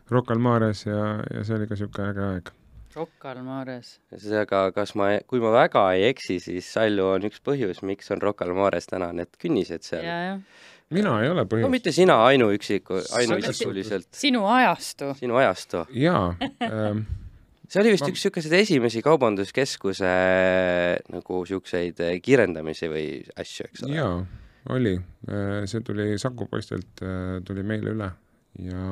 Rocca 0.08 0.32
al 0.32 0.40
Mares 0.40 0.86
ja, 0.86 1.18
ja 1.34 1.44
see 1.44 1.58
oli 1.58 1.68
ka 1.68 1.76
niisugune 1.76 2.08
äge 2.08 2.24
aeg. 2.24 2.54
Rocca 2.94 3.32
al 3.34 3.42
Mares. 3.44 3.98
aga 4.40 4.62
kas 4.72 4.94
ma, 4.96 5.10
kui 5.28 5.42
ma 5.42 5.52
väga 5.52 5.82
ei 5.96 6.06
eksi, 6.08 6.38
siis 6.40 6.70
Sallu 6.72 7.10
on 7.12 7.28
üks 7.28 7.42
põhjus, 7.44 7.82
miks 7.84 8.08
on 8.14 8.22
Rocca 8.24 8.48
al 8.48 8.56
Mares 8.56 8.88
täna 8.88 9.10
need 9.12 9.36
künnised 9.42 9.84
seal. 9.84 10.40
Mina 10.94 11.14
ei 11.22 11.30
ole 11.32 11.44
põhjus. 11.48 11.66
no 11.66 11.72
mitte 11.72 11.92
sina 11.92 12.18
ainuüksiku, 12.26 13.00
ainuisikuliselt. 13.20 14.08
sinu 14.14 14.46
ajastu. 14.48 15.12
sinu 15.18 15.36
ajastu. 15.40 15.84
jaa 15.92 16.34
ähm, 16.68 17.04
see 17.68 17.82
oli 17.82 17.94
vist 17.94 18.06
ma... 18.06 18.12
üks 18.12 18.22
niisuguseid 18.22 18.56
esimesi 18.62 19.02
kaubanduskeskuse 19.04 20.12
nagu 21.12 21.40
niisuguseid 21.44 22.02
kiirendamisi 22.24 22.90
või 22.92 23.06
asju, 23.36 23.68
eks 23.68 23.84
ole? 23.86 23.98
jaa, 23.98 24.14
oli. 24.74 24.94
Äh, 25.28 25.60
see 25.70 25.84
tuli 25.84 26.14
Saku 26.20 26.48
poistelt, 26.50 27.04
äh, 27.04 27.38
tuli 27.46 27.64
meile 27.66 27.94
üle 27.96 28.12
ja 28.64 28.84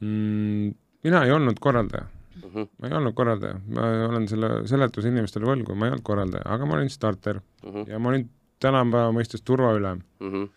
mm,? 0.00 0.74
mina 1.06 1.22
ei 1.26 1.32
olnud 1.34 1.58
korraldaja 1.62 2.04
mm. 2.06 2.48
-hmm. 2.48 2.68
ma 2.78 2.88
ei 2.88 2.96
olnud 2.98 3.14
korraldaja, 3.14 3.60
ma 3.68 3.90
olen 4.08 4.26
selle 4.28 4.50
seletuse 4.70 5.08
inimestele 5.14 5.46
võlgu, 5.46 5.76
ma 5.78 5.86
ei 5.86 5.94
olnud 5.94 6.06
korraldaja, 6.06 6.46
aga 6.46 6.66
ma 6.66 6.78
olin 6.78 6.90
starter 6.90 7.38
mm 7.38 7.70
-hmm. 7.70 7.90
ja 7.90 7.98
ma 7.98 8.10
olin 8.10 8.26
tänapäeva 8.62 9.14
mõistes 9.14 9.42
turvaülem 9.44 10.02
mm. 10.20 10.32
-hmm. 10.32 10.50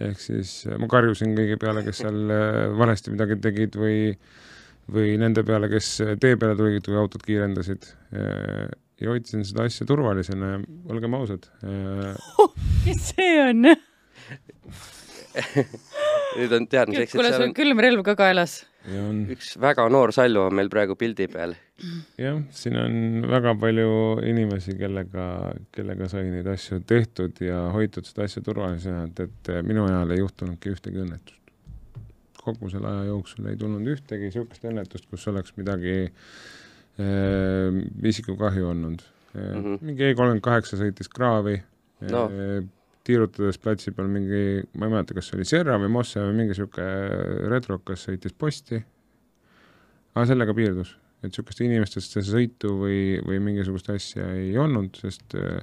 Ehk 0.00 0.20
siis 0.22 0.60
ma 0.78 0.88
karjusin 0.90 1.34
kõigi 1.36 1.56
peale, 1.60 1.82
kes 1.86 2.02
seal 2.04 2.18
äh, 2.34 2.66
valesti 2.78 3.14
midagi 3.14 3.38
tegid 3.42 3.78
või 3.78 3.98
või 4.88 5.18
nende 5.20 5.42
peale, 5.44 5.68
kes 5.68 5.98
tee 6.20 6.36
peale 6.40 6.56
tulid, 6.56 6.80
kui 6.86 6.96
autod 6.96 7.20
kiirendasid. 7.26 7.90
Äh, 8.16 8.68
ja 8.98 9.12
hoidsin 9.12 9.44
seda 9.46 9.66
asja 9.68 9.86
turvalisena 9.86 10.46
ja 10.54 10.62
olgem 10.90 11.14
ausad 11.14 11.44
oh,. 12.42 12.54
kes 12.82 13.12
see 13.12 13.36
on? 13.44 13.68
Nüüd 16.38 16.54
on 16.56 16.66
teadmiseks, 16.70 17.14
et 17.14 17.34
sul 17.34 17.44
on 17.46 17.54
külmrelv 17.54 18.02
ka 18.06 18.16
kaelas 18.18 18.60
on... 18.86 19.22
üks 19.32 19.54
väga 19.60 19.88
noor 19.92 20.12
Sallu 20.14 20.44
on 20.46 20.56
meil 20.58 20.70
praegu 20.72 20.96
pildi 20.98 21.28
peal. 21.32 21.54
jah, 22.18 22.38
siin 22.54 22.78
on 22.80 23.26
väga 23.30 23.54
palju 23.60 23.90
inimesi, 24.26 24.76
kellega, 24.78 25.26
kellega 25.74 26.08
sai 26.10 26.28
neid 26.30 26.48
asju 26.50 26.80
tehtud 26.88 27.42
ja 27.44 27.66
hoitud 27.74 28.08
seda 28.08 28.26
asja 28.28 28.42
turvalisena, 28.44 29.06
et, 29.08 29.26
et 29.26 29.52
minu 29.66 29.86
ajal 29.88 30.14
ei 30.14 30.22
juhtunudki 30.22 30.74
ühtegi 30.74 31.04
õnnetust. 31.04 31.52
kogu 32.42 32.70
selle 32.72 32.88
aja 32.90 33.10
jooksul 33.10 33.50
ei 33.50 33.60
tulnud 33.60 33.92
ühtegi 33.94 34.30
niisugust 34.30 34.64
õnnetust, 34.64 35.08
kus 35.10 35.26
oleks 35.30 35.54
midagi 35.58 35.96
äh, 36.08 37.78
isikukahju 38.12 38.70
olnud 38.72 39.04
mm. 39.34 39.52
-hmm. 39.52 39.78
mingi 39.82 40.10
E 40.10 40.14
kolmkümmend 40.14 40.44
kaheksa 40.44 40.80
sõitis 40.80 41.10
kraavi 41.12 41.60
no 42.08 42.26
tiirutades 43.08 43.58
platsi 43.62 43.92
peal 43.96 44.08
mingi, 44.12 44.62
ma 44.76 44.88
ei 44.88 44.92
mäleta, 44.92 45.16
kas 45.16 45.30
see 45.30 45.38
oli 45.38 45.48
Serra 45.48 45.78
või 45.80 45.90
Mosse 45.92 46.22
või 46.22 46.36
mingi 46.36 46.54
niisugune 46.54 47.48
retrokas 47.52 48.04
sõitis 48.08 48.36
posti, 48.36 48.80
aga 50.14 50.26
sellega 50.28 50.56
piirdus. 50.56 50.96
et 51.18 51.32
niisugust 51.32 51.60
inimestesse 51.64 52.22
sõitu 52.22 52.76
või, 52.78 52.98
või 53.26 53.40
mingisugust 53.42 53.88
asja 53.90 54.28
ei 54.38 54.52
olnud, 54.60 55.00
sest 55.00 55.34
äh, 55.34 55.62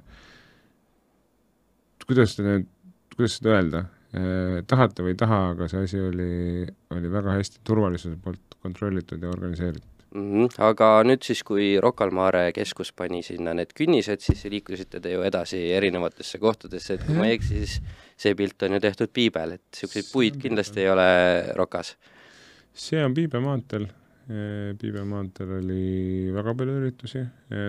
kuidas 2.05 2.35
te 2.35 2.43
nüüd, 2.43 2.67
kuidas 3.15 3.37
seda 3.39 3.55
öelda 3.55 3.85
eh,, 4.11 4.59
tahate 4.67 5.05
või 5.05 5.15
ei 5.15 5.19
taha, 5.21 5.41
aga 5.53 5.69
see 5.71 5.87
asi 5.87 6.01
oli, 6.03 6.65
oli 6.91 7.11
väga 7.13 7.37
hästi 7.37 7.63
turvalisuse 7.63 8.19
poolt 8.21 8.59
kontrollitud 8.65 9.23
ja 9.23 9.31
organiseeritud 9.31 9.94
mm. 10.15 10.45
-hmm. 10.45 10.62
aga 10.67 10.89
nüüd 11.07 11.24
siis, 11.25 11.43
kui 11.43 11.75
Rocca 11.81 12.05
al 12.05 12.13
Mare 12.15 12.51
keskus 12.55 12.91
pani 12.93 13.22
sinna 13.24 13.53
need 13.53 13.74
künnised, 13.77 14.24
siis 14.24 14.45
liiklesite 14.51 15.01
te 15.01 15.12
ju 15.12 15.25
edasi 15.27 15.62
erinevatesse 15.75 16.39
kohtadesse, 16.39 16.95
et 16.95 17.05
kui 17.05 17.17
ma 17.17 17.27
ei 17.27 17.36
eksi, 17.39 17.65
siis 17.65 17.81
see 18.17 18.36
pilt 18.36 18.63
on 18.63 18.77
ju 18.77 18.79
tehtud 18.79 19.13
Piibel, 19.13 19.57
et 19.57 19.65
niisuguseid 19.74 20.12
puid 20.13 20.39
kindlasti 20.41 20.86
ei 20.86 20.89
ole 20.89 21.10
Rocas. 21.55 21.95
see 22.74 23.03
on 23.05 23.13
Piibe 23.13 23.39
maanteel. 23.39 23.88
Piibe 24.81 25.03
maanteel 25.05 25.51
oli 25.60 26.31
väga 26.34 26.55
palju 26.57 26.79
üritusi, 26.79 27.19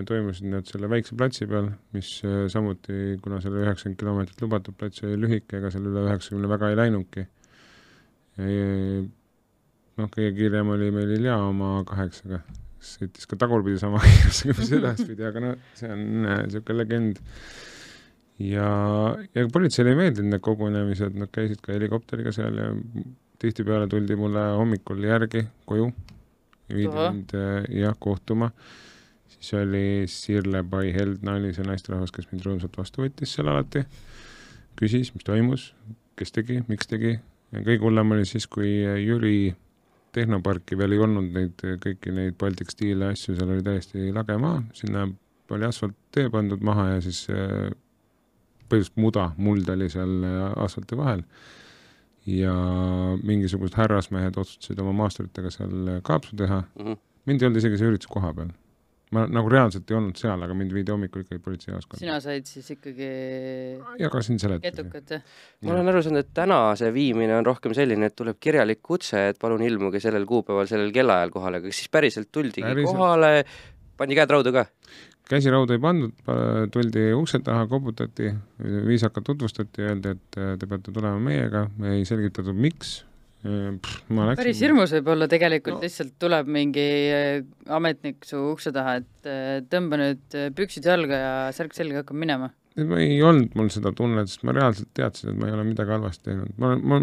toimusid 0.09 0.47
need 0.49 0.65
selle 0.65 0.89
väikse 0.89 1.17
platsi 1.17 1.45
peal, 1.47 1.69
mis 1.93 2.15
samuti, 2.49 3.19
kuna 3.23 3.43
selle 3.45 3.61
üheksakümmend 3.61 3.99
kilomeetrit 4.01 4.41
lubatud 4.41 4.79
plats 4.79 5.05
oli 5.05 5.19
lühike, 5.21 5.59
ega 5.59 5.71
seal 5.75 5.91
üle 5.91 6.07
üheksakümne 6.07 6.49
väga 6.49 6.71
ei 6.73 6.79
läinudki 6.81 7.27
noh, 10.01 10.11
kõige 10.13 10.33
kiirem 10.37 10.73
oli 10.75 10.91
meil 10.95 11.13
Ilja 11.17 11.37
oma 11.47 11.81
kaheksaga, 11.89 12.41
sõitis 12.85 13.29
ka 13.29 13.39
tagurpidi 13.41 13.81
sama 13.81 14.01
kiirusega, 14.05 14.57
mis 14.61 14.73
edaspidi, 14.81 15.27
aga 15.29 15.45
no 15.45 15.53
see 15.79 15.93
on 15.93 16.09
niisugune 16.27 16.81
legend. 16.83 17.21
ja, 18.43 18.71
ja 19.35 19.47
politseile 19.53 19.95
ei 19.95 20.01
meeldinud 20.03 20.35
need 20.35 20.45
kogunemised, 20.45 21.17
nad 21.17 21.33
käisid 21.35 21.63
ka 21.65 21.75
helikopteriga 21.77 22.35
seal 22.37 22.61
ja 22.61 22.73
tihtipeale 23.41 23.89
tuldi 23.93 24.17
mulle 24.17 24.43
hommikul 24.57 25.05
järgi 25.05 25.45
koju, 25.69 25.91
viidi 26.73 26.93
mind 26.93 27.33
jah, 27.77 27.97
kohtuma, 28.01 28.51
siis 29.37 29.53
oli 29.61 29.87
Sirle 30.11 30.63
Pai 30.69 30.93
Heldna 30.95 31.37
oli 31.41 31.53
see 31.57 31.65
naisterahvas, 31.67 32.13
kes 32.13 32.29
mind 32.33 32.45
rõõmsalt 32.49 32.77
vastu 32.81 33.05
võttis 33.05 33.37
seal 33.37 33.49
alati, 33.53 33.85
küsis, 34.77 35.13
mis 35.15 35.25
toimus, 35.25 35.71
kes 36.17 36.33
tegi, 36.33 36.63
miks 36.69 36.89
tegi, 36.89 37.19
kõige 37.53 37.81
hullem 37.85 38.17
oli 38.17 38.29
siis, 38.29 38.49
kui 38.49 38.73
Jüri 39.05 39.55
tehnoparki 40.17 40.79
veel 40.79 40.97
ei 40.97 41.03
olnud 41.05 41.31
neid, 41.35 41.63
kõiki 41.83 42.15
neid 42.17 42.37
Baltic 42.41 42.73
Steel'e 42.73 43.13
asju, 43.13 43.37
seal 43.37 43.53
oli 43.53 43.65
täiesti 43.67 44.09
lage 44.17 44.39
maa, 44.41 44.63
sinna 44.77 45.07
oli 45.55 45.69
asfalttee 45.69 46.31
pandud 46.33 46.65
maha 46.67 46.89
ja 46.95 47.03
siis 47.05 47.27
äh, 47.31 47.71
põhimõtteliselt 48.67 49.03
muda, 49.03 49.29
muld 49.39 49.69
oli 49.71 49.89
seal 49.93 50.27
äh, 50.27 50.43
asfalti 50.65 50.99
vahel. 50.99 51.25
ja 52.27 52.53
mingisugused 53.23 53.77
härrasmehed 53.79 54.35
otsustasid 54.41 54.81
oma 54.83 54.97
maasturitega 55.05 55.51
seal 55.55 55.91
äh, 55.93 56.01
kaapsu 56.03 56.35
teha 56.37 56.65
mm. 56.65 56.87
-hmm. 56.87 57.03
mind 57.27 57.43
ei 57.43 57.47
olnud 57.47 57.61
isegi 57.61 57.79
see 57.79 57.93
üritus 57.93 58.11
koha 58.11 58.33
peal 58.35 58.51
ma 59.15 59.23
nagu 59.31 59.51
reaalselt 59.51 59.91
ei 59.91 59.97
olnud 60.01 60.19
seal, 60.19 60.41
aga 60.43 60.55
mind 60.59 60.73
viidi 60.75 60.91
hommikul 60.91 61.23
ikkagi 61.23 61.43
politseijaoskonda. 61.45 62.01
sina 62.01 62.17
said 62.23 62.49
siis 62.51 62.73
ikkagi 62.75 63.11
jagasin 64.01 64.41
seletusi. 64.43 64.73
ketukat, 64.73 65.15
jah? 65.15 65.37
ma 65.63 65.77
olen 65.77 65.93
aru 65.93 66.03
saanud, 66.03 66.25
et 66.25 66.33
täna 66.35 66.59
see 66.79 66.91
viimine 66.95 67.37
on 67.39 67.47
rohkem 67.47 67.75
selline, 67.77 68.11
et 68.11 68.17
tuleb 68.19 68.41
kirjalik 68.43 68.83
kutse, 68.83 69.29
et 69.31 69.39
palun 69.43 69.63
ilmuge 69.63 70.03
sellel 70.03 70.27
kuupäeval 70.27 70.67
sellel 70.71 70.91
kellaajal 70.95 71.35
kohale, 71.35 71.63
aga 71.63 71.71
kas 71.71 71.85
siis 71.85 71.93
päriselt 71.95 72.33
tuldigi 72.35 72.67
päriselt. 72.67 72.99
kohale, 72.99 73.33
pandi 74.01 74.19
käed 74.19 74.35
raudu 74.35 74.55
ka? 74.57 74.67
käsi 75.31 75.55
raudu 75.55 75.75
ei 75.75 75.83
pandud, 75.83 76.15
tuldi 76.75 77.09
ukse 77.15 77.39
taha, 77.47 77.67
koputati, 77.71 78.33
viisakalt 78.91 79.27
tutvustati, 79.31 79.87
öeldi, 79.87 80.17
et 80.19 80.41
te 80.59 80.67
peate 80.67 80.95
tulema 80.95 81.19
meiega, 81.23 81.69
ei 81.95 82.03
selgitatud, 82.09 82.59
miks 82.59 83.01
Läksin... 83.47 84.37
päris 84.39 84.61
hirmus 84.65 84.93
võib 84.97 85.09
olla 85.15 85.29
tegelikult 85.31 85.79
no., 85.79 85.87
lihtsalt 85.87 86.15
tuleb 86.23 86.51
mingi 86.53 86.85
äh, 87.15 87.41
ametnik 87.73 88.27
su 88.27 88.41
ukse 88.53 88.73
taha, 88.75 88.99
et 89.03 89.31
äh, 89.31 89.59
tõmba 89.71 89.99
nüüd 90.01 90.37
äh, 90.39 90.49
püksid 90.57 90.87
jalga 90.89 91.19
ja 91.21 91.35
särk 91.57 91.77
selga, 91.77 92.03
hakkab 92.03 92.19
minema. 92.21 92.51
ei 92.77 93.19
olnud 93.25 93.55
mul 93.57 93.71
seda 93.73 93.93
tunnet, 93.97 94.29
sest 94.29 94.45
ma 94.45 94.55
reaalselt 94.57 94.91
teadsin, 94.97 95.33
et 95.33 95.41
ma 95.41 95.49
ei 95.49 95.57
ole 95.57 95.67
midagi 95.69 95.95
halvasti 95.97 96.29
teinud. 96.31 96.55
ma 96.63 96.75
ma, 96.77 97.01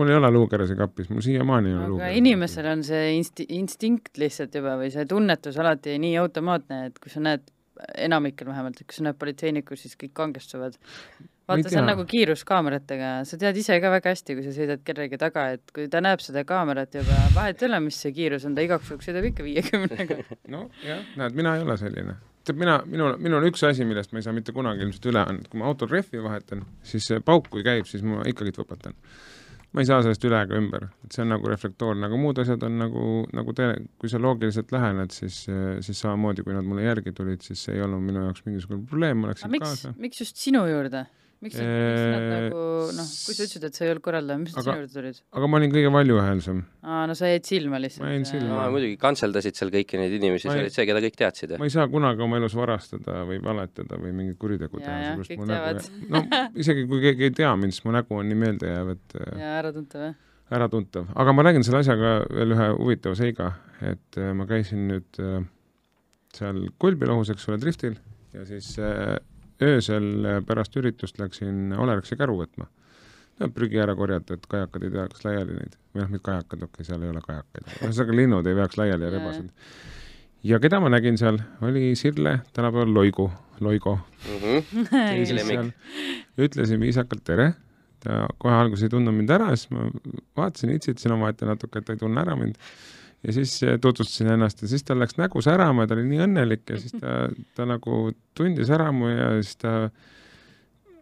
mul 0.00 0.12
ei 0.12 0.18
ole 0.20 0.32
luukerese 0.36 0.76
kapis, 0.78 1.10
mul 1.12 1.24
siiamaani 1.26 1.72
ei 1.72 1.78
ole 1.78 1.88
luukerese 1.94 2.10
kapis. 2.10 2.22
inimesel 2.24 2.70
on 2.72 2.84
see 2.90 3.08
insti-, 3.18 3.48
instinkt 3.58 4.20
lihtsalt 4.22 4.60
juba 4.60 4.76
või 4.80 4.92
see 4.94 5.08
tunnetus 5.10 5.58
alati 5.60 5.98
nii 6.00 6.16
automaatne, 6.22 6.86
et 6.90 7.02
kui 7.02 7.12
sa 7.12 7.24
näed, 7.24 7.44
enamikel 7.96 8.48
vähemalt, 8.50 8.80
et 8.80 8.88
kui 8.88 8.96
sa 8.96 9.08
näed 9.08 9.20
politseinikku, 9.20 9.76
siis 9.80 9.96
kõik 10.00 10.16
kangestuvad 10.16 10.76
vaata, 11.50 11.72
see 11.72 11.80
on 11.80 11.90
nagu 11.90 12.06
kiiruskaameratega, 12.08 13.10
sa 13.28 13.38
tead 13.40 13.60
ise 13.60 13.76
ka 13.82 13.92
väga 13.92 14.14
hästi, 14.14 14.36
kui 14.38 14.46
sa 14.46 14.54
sõidad 14.56 14.82
kellegi 14.86 15.20
taga, 15.20 15.46
et 15.56 15.74
kui 15.76 15.88
ta 15.92 16.02
näeb 16.04 16.22
seda 16.24 16.44
kaamerat 16.48 16.96
juba, 17.00 17.18
vahet 17.36 17.62
ei 17.62 17.70
ole, 17.70 17.82
mis 17.88 18.00
see 18.04 18.14
kiirus 18.16 18.46
on, 18.48 18.56
ta 18.56 18.64
igaks 18.66 18.90
juhuks 18.92 19.10
sõidab 19.10 19.30
ikka 19.30 19.46
viiekümnega. 19.46 20.20
nojah, 20.54 21.02
näed, 21.20 21.38
mina 21.38 21.56
ei 21.58 21.66
ole 21.66 21.76
selline. 21.80 22.16
tead, 22.44 22.56
mina, 22.60 22.78
minul, 22.86 23.18
minul 23.20 23.42
on 23.42 23.50
üks 23.50 23.66
asi, 23.68 23.84
millest 23.88 24.14
ma 24.14 24.22
ei 24.22 24.28
saa 24.28 24.36
mitte 24.36 24.54
kunagi 24.56 24.86
ilmselt 24.86 25.10
üle, 25.12 25.26
et 25.36 25.50
kui 25.50 25.60
ma 25.60 25.68
autol 25.70 25.92
rehvi 25.92 26.22
vahetan, 26.24 26.64
siis 26.86 27.10
see 27.10 27.20
pauk, 27.24 27.50
kui 27.52 27.66
käib, 27.66 27.88
siis 27.90 28.06
ma 28.06 28.24
ikkagi 28.30 28.56
võpatan 28.56 28.96
ma 29.72 29.82
ei 29.82 29.86
saa 29.86 30.02
sellest 30.02 30.24
üle 30.26 30.38
ega 30.42 30.58
ümber, 30.58 30.88
et 31.04 31.14
see 31.14 31.22
on 31.22 31.30
nagu 31.30 31.50
reflektoorne, 31.50 32.08
aga 32.08 32.18
muud 32.18 32.40
asjad 32.42 32.64
on 32.66 32.78
nagu, 32.80 33.04
nagu 33.36 33.54
te, 33.56 33.68
kui 34.02 34.10
sa 34.10 34.18
loogiliselt 34.22 34.72
lähened, 34.74 35.14
siis, 35.14 35.44
siis 35.86 36.02
samamoodi, 36.02 36.44
kui 36.46 36.56
nad 36.56 36.66
mulle 36.66 36.88
järgi 36.88 37.14
tulid, 37.16 37.44
siis 37.46 37.62
see 37.66 37.76
ei 37.76 37.84
olnud 37.86 38.02
minu 38.02 38.24
jaoks 38.26 38.44
mingisugune 38.48 38.82
probleem, 38.90 39.22
ma 39.22 39.30
läksin 39.30 39.52
miks, 39.52 39.66
kaasa. 39.68 39.94
miks 40.02 40.24
just 40.24 40.42
sinu 40.42 40.64
juurde? 40.66 41.04
Miks, 41.40 41.56
miks 41.56 42.02
nad 42.12 42.24
nagu 42.30 42.62
noh, 42.96 43.08
kui 43.08 43.36
sa 43.36 43.44
ütlesid, 43.46 43.64
et 43.66 43.76
sa 43.76 43.84
ei 43.86 43.92
olnud 43.94 44.04
korraldaja, 44.04 44.40
mis 44.42 44.54
nad 44.56 44.66
sinu 44.66 44.76
juurde 44.76 44.92
tulid? 44.92 45.20
aga 45.38 45.50
ma 45.50 45.60
olin 45.60 45.74
kõige 45.74 45.92
valjuhäälsem. 45.94 46.62
aa, 46.84 47.02
no 47.08 47.16
sa 47.18 47.30
jäid 47.30 47.48
silma 47.48 47.80
lihtsalt. 47.80 48.04
ma 48.04 48.12
jäin 48.14 48.26
silma. 48.28 48.64
muidugi 48.74 48.98
kantseldasid 49.00 49.60
seal 49.60 49.72
kõiki 49.74 50.00
neid 50.00 50.16
inimesi, 50.18 50.48
sa 50.48 50.56
olid 50.56 50.74
see, 50.74 50.86
keda 50.90 51.02
kõik 51.06 51.20
teadsid. 51.20 51.54
ma 51.60 51.68
ei 51.68 51.74
saa 51.74 51.86
kunagi 51.92 52.26
oma 52.26 52.40
elus 52.40 52.56
varastada 52.58 53.22
või 53.28 53.40
valetada 53.44 54.00
või 54.00 54.12
mingit 54.16 54.40
kuritegu 54.40 54.82
teha. 54.82 55.14
kõik 55.20 55.46
teavad. 55.52 55.86
no 56.12 56.24
isegi 56.64 56.84
kui 56.90 57.04
keegi 57.06 57.30
ei 57.30 57.38
tea 57.42 57.54
mind, 57.56 57.76
siis 57.76 57.86
mu 57.86 57.96
nägu 57.96 58.20
on 58.20 58.28
nii 58.28 58.42
meeldejääv, 58.44 58.92
et 58.96 59.16
ja 59.40 59.54
äratuntav, 59.62 60.10
jah? 60.10 60.18
äratuntav, 60.60 61.08
aga 61.14 61.32
ma 61.36 61.46
räägin 61.46 61.64
selle 61.66 61.80
asjaga 61.84 62.18
veel 62.28 62.56
ühe 62.56 62.68
huvitava 62.74 63.16
seiga, 63.18 63.52
et 63.80 64.20
äh, 64.20 64.32
ma 64.36 64.48
käisin 64.50 64.88
nüüd 64.90 65.22
äh, 65.22 65.40
seal 66.36 66.64
Kulbilohus, 66.82 67.30
eks 67.32 67.48
ole, 67.48 67.60
driftil 67.62 67.96
ja 68.34 68.44
siis 68.46 68.72
äh, 68.82 69.16
öösel 69.62 70.42
pärast 70.46 70.76
üritust 70.80 71.18
läksin 71.20 71.74
Olerexi 71.78 72.18
käru 72.18 72.38
võtma. 72.40 72.66
no 73.40 73.48
prügi 73.56 73.80
ära 73.80 73.94
korjata, 73.96 74.36
et 74.36 74.44
kajakad 74.50 74.82
ei 74.84 74.92
teaks 74.92 75.24
laiali 75.24 75.54
neid, 75.56 75.78
või 75.94 76.02
noh, 76.02 76.10
mitte 76.12 76.26
kajakad, 76.26 76.60
okei 76.66 76.74
okay,, 76.74 76.88
seal 76.88 77.06
ei 77.06 77.12
ole 77.12 77.22
kajakaid, 77.24 77.70
ühesõnaga 77.78 78.16
linnud 78.18 78.50
ei 78.50 78.58
veaks 78.58 78.76
laiali 78.76 79.06
ja 79.06 79.12
rebased. 79.14 79.48
ja 80.50 80.60
keda 80.60 80.80
ma 80.84 80.92
nägin 80.92 81.16
seal, 81.20 81.40
oli 81.64 81.94
Sirle, 81.96 82.40
tänapäeval 82.52 82.94
Loigu, 82.94 83.30
Loigo 83.60 83.96
mm. 83.96 84.62
-hmm. 84.66 85.72
ütlesin 86.38 86.80
viisakalt 86.80 87.24
tere, 87.24 87.52
ta 88.04 88.26
kohe 88.38 88.54
alguses 88.54 88.88
ei 88.88 88.92
tundnud 88.92 89.16
mind 89.16 89.32
ära, 89.32 89.50
siis 89.56 89.70
ma 89.72 89.88
vaatasin, 90.36 90.76
itsitasin 90.76 91.16
omaette 91.16 91.48
natuke, 91.48 91.78
et 91.78 91.88
ta 91.88 91.96
ei 91.96 92.00
tunne 92.04 92.20
ära 92.20 92.36
mind 92.36 92.60
ja 93.26 93.32
siis 93.32 93.62
eh, 93.62 93.76
tutvustasin 93.80 94.32
ennast 94.34 94.62
ja 94.62 94.70
siis 94.70 94.84
tal 94.86 95.00
läks 95.02 95.18
nägu 95.20 95.42
särama 95.44 95.84
ja 95.84 95.90
ta 95.90 95.98
oli 95.98 96.06
nii 96.08 96.24
õnnelik 96.26 96.64
ja 96.72 96.80
siis 96.80 96.96
ta, 96.96 97.26
ta 97.56 97.68
nagu 97.68 98.06
tundis 98.36 98.72
ära 98.72 98.90
mu 98.96 99.10
ja 99.12 99.34
siis 99.40 99.58
ta, 99.60 99.74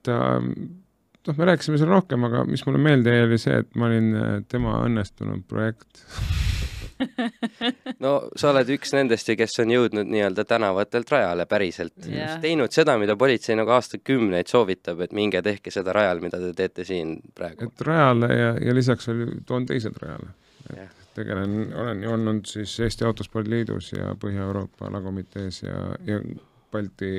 ta 0.07 0.19
noh, 0.43 1.37
me 1.39 1.51
rääkisime 1.53 1.79
seal 1.79 1.93
rohkem, 1.93 2.27
aga 2.29 2.43
mis 2.49 2.65
mulle 2.67 2.83
meelde 2.83 3.15
jäi, 3.15 3.29
oli 3.29 3.41
see, 3.43 3.63
et 3.63 3.79
ma 3.79 3.91
olin 3.91 4.11
eh, 4.19 4.37
tema 4.51 4.81
õnnestunud 4.89 5.47
projekt 5.51 6.03
no 8.03 8.13
sa 8.35 8.51
oled 8.51 8.75
üks 8.75 8.91
nendest 8.97 9.31
ju, 9.31 9.39
kes 9.39 9.55
on 9.63 9.71
jõudnud 9.71 10.11
nii-öelda 10.11 10.43
tänavatelt 10.49 11.15
rajale 11.15 11.47
päriselt 11.47 12.09
yeah.. 12.11 12.41
teinud 12.43 12.75
seda, 12.75 12.99
mida 12.99 13.15
politsei 13.21 13.55
nagu 13.59 13.71
aastakümneid 13.77 14.51
soovitab, 14.51 15.07
et 15.07 15.15
minge 15.15 15.43
tehke 15.47 15.71
seda 15.71 15.95
rajal, 15.95 16.25
mida 16.25 16.43
te 16.43 16.51
teete 16.59 16.89
siin 16.89 17.21
praegu. 17.39 17.71
et 17.71 17.87
rajale 17.87 18.35
ja, 18.35 18.55
ja 18.59 18.75
lisaks 18.75 19.11
oli, 19.15 19.31
toon 19.47 19.71
teised 19.71 19.95
rajale. 20.03 20.35
Yeah 20.75 20.98
tegelen, 21.19 21.73
olen 21.75 22.05
ju 22.05 22.13
olnud 22.15 22.47
siis 22.49 22.77
Eesti 22.87 23.07
Autospordi 23.09 23.53
Liidus 23.53 23.93
ja 23.93 24.15
Põhja-Euroopa 24.21 24.89
alakomitees 24.89 25.63
ja, 25.67 25.81
ja 26.07 26.21
Balti, 26.73 27.11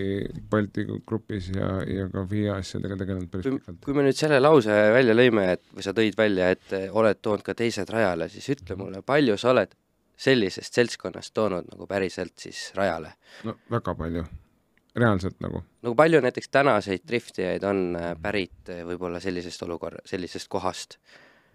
Balti 0.49 0.85
grupis 1.07 1.49
ja, 1.55 1.69
ja 1.89 2.05
ka 2.13 2.23
FIA 2.29 2.59
asjadega 2.61 2.97
tegelenud 2.99 3.31
päris 3.31 3.47
pikalt. 3.49 3.79
kui 3.85 3.95
me 3.97 4.05
nüüd 4.05 4.17
selle 4.17 4.37
lause 4.41 4.75
välja 4.93 5.15
lõime, 5.17 5.47
et 5.55 5.63
või 5.73 5.85
sa 5.85 5.93
tõid 5.97 6.17
välja, 6.17 6.51
et 6.53 6.75
oled 6.89 7.21
toonud 7.21 7.45
ka 7.45 7.55
teised 7.57 7.89
rajale, 7.89 8.29
siis 8.29 8.51
ütle 8.53 8.77
mulle, 8.77 9.01
palju 9.05 9.37
sa 9.41 9.53
oled 9.55 9.73
sellisest 10.19 10.77
seltskonnast 10.77 11.33
toonud 11.33 11.71
nagu 11.71 11.89
päriselt 11.89 12.35
siis 12.37 12.69
rajale? 12.77 13.15
no 13.47 13.55
väga 13.73 13.95
palju, 13.97 14.25
reaalselt 15.01 15.39
nagu. 15.41 15.63
nagu 15.81 15.97
palju 15.97 16.21
näiteks 16.27 16.53
tänaseid 16.53 17.07
driftijaid 17.07 17.65
on 17.65 17.85
äh, 17.97 18.13
pärit 18.21 18.69
äh, 18.69 18.83
võib-olla 18.85 19.21
sellisest 19.23 19.65
olukorra, 19.65 20.05
sellisest 20.05 20.51
kohast 20.51 20.99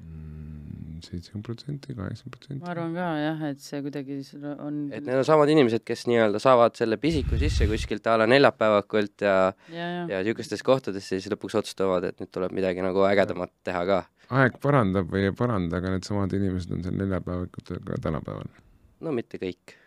mm.? 0.00 0.34
Seitsekümmend 1.11 1.46
protsenti, 1.46 1.94
kaheksakümmend 1.96 2.37
protsenti. 2.37 2.61
ma 2.64 2.70
arvan 2.73 2.96
ka 2.96 3.08
jah, 3.20 3.44
et 3.50 3.61
see 3.62 3.82
kuidagi 3.84 4.18
on 4.54 4.80
et 4.90 5.04
need 5.04 5.20
on 5.20 5.28
samad 5.28 5.52
inimesed, 5.52 5.84
kes 5.87 6.06
nii-öelda 6.11 6.40
saavad 6.42 6.76
selle 6.78 6.99
pisiku 7.02 7.38
sisse 7.40 7.68
kuskilt 7.70 8.06
a 8.11 8.16
la 8.23 8.28
neljapäevakult 8.30 9.26
ja 9.26 9.37
ja, 9.73 9.88
ja 10.11 10.22
niisugustes 10.24 10.64
kohtades 10.66 11.09
siis 11.12 11.29
lõpuks 11.33 11.59
otsustavad, 11.61 12.09
et 12.11 12.20
nüüd 12.22 12.33
tuleb 12.35 12.57
midagi 12.57 12.85
nagu 12.85 13.07
ägedamat 13.09 13.52
teha 13.66 13.85
ka. 13.90 14.02
aeg 14.40 14.59
parandab 14.62 15.11
või 15.12 15.29
ei 15.29 15.37
paranda, 15.37 15.81
aga 15.81 15.94
needsamad 15.96 16.35
inimesed 16.37 16.76
on 16.76 16.85
seal 16.87 17.00
neljapäevakutel 17.00 17.83
ka 17.87 18.02
tänapäeval. 18.09 18.52
no 19.05 19.16
mitte 19.16 19.40
kõik 19.42 19.79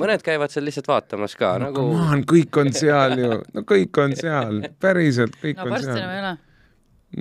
mõned 0.00 0.22
käivad 0.24 0.52
seal 0.52 0.64
lihtsalt 0.66 0.88
vaatamas 0.90 1.36
ka 1.38 1.56
no, 1.60 1.68
nagu 1.70 1.82
come 1.90 2.06
on, 2.14 2.24
kõik 2.28 2.60
on 2.62 2.72
seal 2.76 3.18
ju, 3.20 3.42
no 3.56 3.64
kõik 3.68 4.00
on 4.02 4.16
seal, 4.16 4.62
päriselt 4.82 5.36
kõik 5.42 5.60
no, 5.60 5.68
on 5.68 5.76
seal. 5.76 5.76
no 5.76 5.76
varsti 5.76 6.00
enam 6.00 6.14
ei 6.14 6.22
ole. 6.22 6.32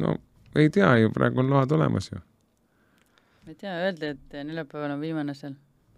no 0.04 0.16
ei 0.56 0.72
tea 0.72 0.96
ju, 1.04 1.12
praegu 1.16 1.44
on 1.44 1.52
load 1.52 1.76
olemas 1.76 2.10
ju 2.12 2.22
ma 3.46 3.54
ei 3.54 3.60
tea, 3.62 3.76
öeldi, 3.86 4.12
et 4.16 4.36
neljapäeval 4.42 4.96
on 4.96 5.04
viimane 5.04 5.36
seal. 5.38 5.56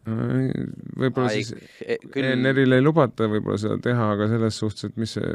võib-olla 0.07 1.29
siis 1.31 1.53
e, 1.83 1.97
küll... 2.11 2.27
ENR-il 2.33 2.77
ei 2.77 2.83
lubata 2.83 3.27
võib-olla 3.31 3.59
seda 3.61 3.79
teha, 3.83 4.11
aga 4.15 4.29
selles 4.31 4.59
suhtes, 4.63 4.89
et 4.89 4.99
mis 4.99 5.15
see 5.17 5.31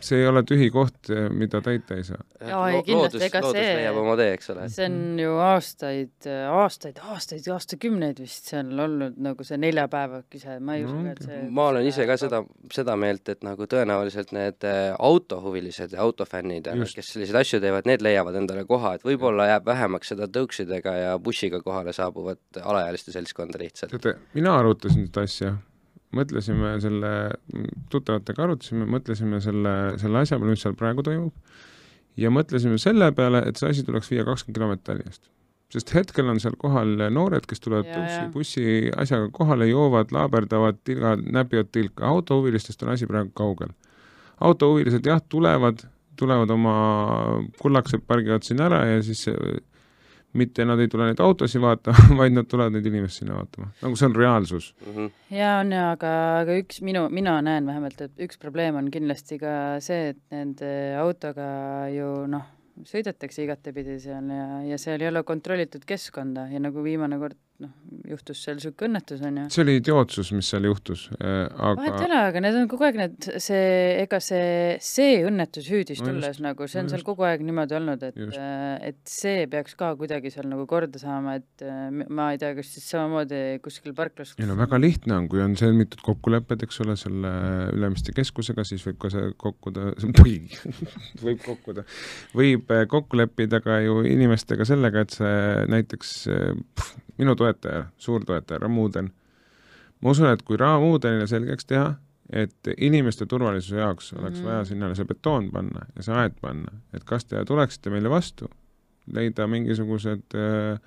see 0.00 0.20
ei 0.22 0.26
ole 0.28 0.42
tühi 0.46 0.68
koht, 0.72 1.10
mida 1.34 1.60
täita 1.64 1.96
ei 1.98 2.04
saa. 2.06 2.20
jaa, 2.40 2.62
ei 2.70 2.82
kindlasti, 2.86 3.22
ega 3.26 3.42
see 3.50 3.74
see 4.72 4.86
on 4.88 5.20
ju 5.22 5.34
aastaid, 5.42 6.28
aastaid, 6.52 7.00
aastaid, 7.10 7.48
aastakümneid 7.54 8.20
vist 8.22 8.50
seal 8.52 8.70
olnud 8.84 9.18
nagu 9.22 9.46
see 9.46 9.58
neljapäevakese, 9.60 10.58
ma 10.64 10.78
ei 10.78 10.86
usu 10.86 10.96
ka, 11.02 11.14
et 11.14 11.22
see 11.26 11.40
ma 11.58 11.68
olen 11.72 11.88
ise 11.88 12.06
ka 12.08 12.18
seda, 12.20 12.42
seda 12.74 12.96
meelt, 13.00 13.28
et 13.32 13.44
nagu 13.46 13.68
tõenäoliselt 13.70 14.34
need 14.36 14.66
äh, 14.68 14.92
autohuvilised 14.98 15.96
ja 15.96 16.02
autofännid, 16.06 16.70
kes 16.94 17.14
selliseid 17.14 17.40
asju 17.42 17.62
teevad, 17.64 17.88
need 17.90 18.04
leiavad 18.04 18.38
endale 18.38 18.66
koha, 18.68 18.96
et 18.98 19.06
võib-olla 19.06 19.48
jääb 19.52 19.66
vähemaks 19.68 20.14
seda 20.14 20.30
tõuksidega 20.32 20.94
ja 21.02 21.16
bussiga 21.22 21.62
kohale 21.64 21.94
saabuvat 21.96 22.62
alaealiste 22.62 23.14
seltskonda 23.14 23.60
lihtsalt. 23.62 23.96
teate, 23.98 24.18
mina 24.38 24.54
arutasin 24.60 25.08
seda 25.08 25.26
asja 25.26 25.56
mõtlesime 26.16 26.76
selle, 26.82 27.10
tuttavatega 27.92 28.46
arutasime, 28.46 28.86
mõtlesime 28.88 29.40
selle, 29.44 29.74
selle 30.00 30.22
asja 30.22 30.38
peale, 30.38 30.54
mis 30.54 30.62
seal 30.64 30.76
praegu 30.78 31.04
toimub, 31.04 31.34
ja 32.18 32.30
mõtlesime 32.34 32.78
selle 32.80 33.10
peale, 33.16 33.42
et 33.48 33.60
see 33.60 33.72
asi 33.72 33.84
tuleks 33.86 34.08
viia 34.12 34.24
kakskümmend 34.28 34.58
kilomeetrit 34.58 34.86
Tallinnast. 34.88 35.28
sest 35.72 35.92
hetkel 35.92 36.30
on 36.32 36.40
seal 36.40 36.56
kohal 36.56 36.94
noored, 37.12 37.44
kes 37.46 37.60
tulevad 37.60 37.90
bussi, 37.92 38.22
bussi 38.32 38.64
asjaga 38.96 39.28
kohale, 39.36 39.68
joovad, 39.68 40.14
laaberdavad, 40.16 40.80
tilgad, 40.88 41.26
näpivad 41.28 41.68
tilka, 41.72 42.06
autohuvilistest 42.08 42.82
on 42.82 42.94
asi 42.94 43.06
praegu 43.06 43.30
kaugel. 43.36 43.74
autohuvilised 44.40 45.06
jah, 45.06 45.20
tulevad, 45.28 45.84
tulevad 46.16 46.50
oma 46.50 46.76
kullakesed, 47.60 48.06
pargivad 48.06 48.46
siin 48.46 48.62
ära 48.64 48.84
ja 48.86 49.02
siis 49.02 49.26
mitte 50.36 50.64
nad 50.68 50.80
ei 50.80 50.90
tule 50.92 51.08
neid 51.08 51.20
autosid 51.24 51.62
vaatama, 51.62 52.08
vaid 52.20 52.36
nad 52.36 52.48
tulevad 52.50 52.74
neid 52.76 52.86
inimesi 52.90 53.22
sinna 53.22 53.38
vaatama, 53.38 53.70
nagu 53.82 53.96
see 53.96 54.08
on 54.10 54.16
reaalsus 54.16 54.68
mm. 54.74 54.92
-hmm. 54.92 55.10
ja 55.38 55.54
on 55.62 55.72
ja, 55.72 55.88
aga, 55.96 56.12
aga 56.42 56.58
üks 56.60 56.82
minu, 56.84 57.06
mina 57.08 57.38
näen 57.42 57.66
vähemalt, 57.66 58.00
et 58.04 58.24
üks 58.28 58.38
probleem 58.38 58.76
on 58.76 58.90
kindlasti 58.90 59.38
ka 59.40 59.54
see, 59.84 60.12
et 60.12 60.22
nende 60.34 60.70
autoga 61.00 61.48
ju 61.94 62.12
noh, 62.28 62.46
sõidetakse 62.86 63.42
igatepidi 63.46 63.98
seal 64.02 64.28
ja, 64.30 64.48
ja 64.68 64.78
seal 64.78 65.02
ei 65.02 65.10
ole 65.10 65.24
kontrollitud 65.26 65.84
keskkonda 65.88 66.48
ja 66.52 66.60
nagu 66.62 66.84
viimane 66.84 67.18
kord 67.18 67.38
noh, 67.58 67.70
juhtus 68.06 68.38
seal 68.44 68.54
niisugune 68.58 68.86
õnnetus, 68.92 69.22
on 69.26 69.38
ju. 69.40 69.44
see 69.50 69.62
oli 69.64 69.72
idiootsus, 69.80 70.28
mis 70.36 70.46
seal 70.52 70.66
juhtus 70.68 71.08
äh,, 71.16 71.48
aga 71.50 71.72
vahet 71.80 71.96
ei 71.96 72.06
ole, 72.06 72.18
aga 72.30 72.42
need 72.44 72.58
on 72.60 72.68
kogu 72.70 72.86
aeg 72.86 72.98
need, 73.00 73.28
see, 73.42 73.64
ega 74.04 74.20
see, 74.22 74.76
see 74.84 75.16
õnnetus 75.26 75.66
hüüdis 75.72 76.02
no 76.04 76.12
tulles 76.12 76.36
just, 76.36 76.44
nagu, 76.44 76.68
see 76.70 76.78
on 76.78 76.86
no 76.86 76.92
seal 76.92 77.02
just. 77.02 77.08
kogu 77.08 77.26
aeg 77.26 77.42
niimoodi 77.46 77.78
olnud, 77.80 78.04
et, 78.12 78.20
äh, 78.38 78.92
et 78.92 79.00
see 79.10 79.48
peaks 79.50 79.74
ka 79.80 79.90
kuidagi 79.98 80.30
seal 80.34 80.46
nagu 80.50 80.68
korda 80.70 81.02
saama, 81.02 81.34
et 81.40 81.66
äh, 81.66 81.88
ma 81.90 82.28
ei 82.34 82.38
tea, 82.38 82.52
kas 82.60 82.70
siis 82.76 82.86
samamoodi 82.94 83.42
kuskil 83.64 83.96
parklas 83.98 84.36
ei 84.38 84.46
no 84.46 84.54
väga 84.60 84.78
lihtne 84.78 85.18
on, 85.18 85.28
kui 85.32 85.42
on 85.42 85.58
sõlmitud 85.58 86.04
kokkulepped, 86.06 86.62
eks 86.68 86.82
ole, 86.86 86.94
selle 87.00 87.34
Ülemiste 87.74 88.14
keskusega, 88.14 88.62
siis 88.68 88.86
võib 88.86 89.02
ka 89.02 89.10
see 89.16 89.34
kokkuda, 89.40 89.90
või 90.22 90.38
võib 91.24 91.42
kokkuda, 91.42 91.88
võib 92.38 92.70
äh, 92.76 92.86
kokku 92.94 93.18
leppida 93.18 93.58
ka 93.66 93.82
ju 93.82 94.04
inimestega 94.06 94.68
sellega, 94.68 95.02
et 95.02 95.18
see 95.18 95.36
näiteks 95.74 96.16
pff, 96.30 96.96
minu 97.18 97.34
toetaja, 97.36 97.86
suur 97.98 98.24
toetaja, 98.24 98.58
Ramuden. 98.58 99.10
ma 100.00 100.10
usun, 100.10 100.28
et 100.30 100.42
kui 100.42 100.56
Ramudenile 100.56 101.26
selgeks 101.26 101.66
teha, 101.66 101.94
et 102.32 102.70
inimeste 102.76 103.26
turvalisuse 103.26 103.76
jaoks 103.80 104.12
oleks 104.12 104.40
mm 104.40 104.44
vaja 104.44 104.64
sinna 104.64 104.94
see 104.94 105.04
betoon 105.08 105.50
panna 105.52 105.86
ja 105.96 106.02
see 106.02 106.14
aed 106.14 106.34
panna, 106.40 106.72
et 106.94 107.04
kas 107.04 107.24
te 107.24 107.44
tuleksite 107.44 107.90
meile 107.90 108.10
vastu, 108.12 108.50
leida 109.12 109.46
mingisugused 109.48 110.36
äh, 110.36 110.80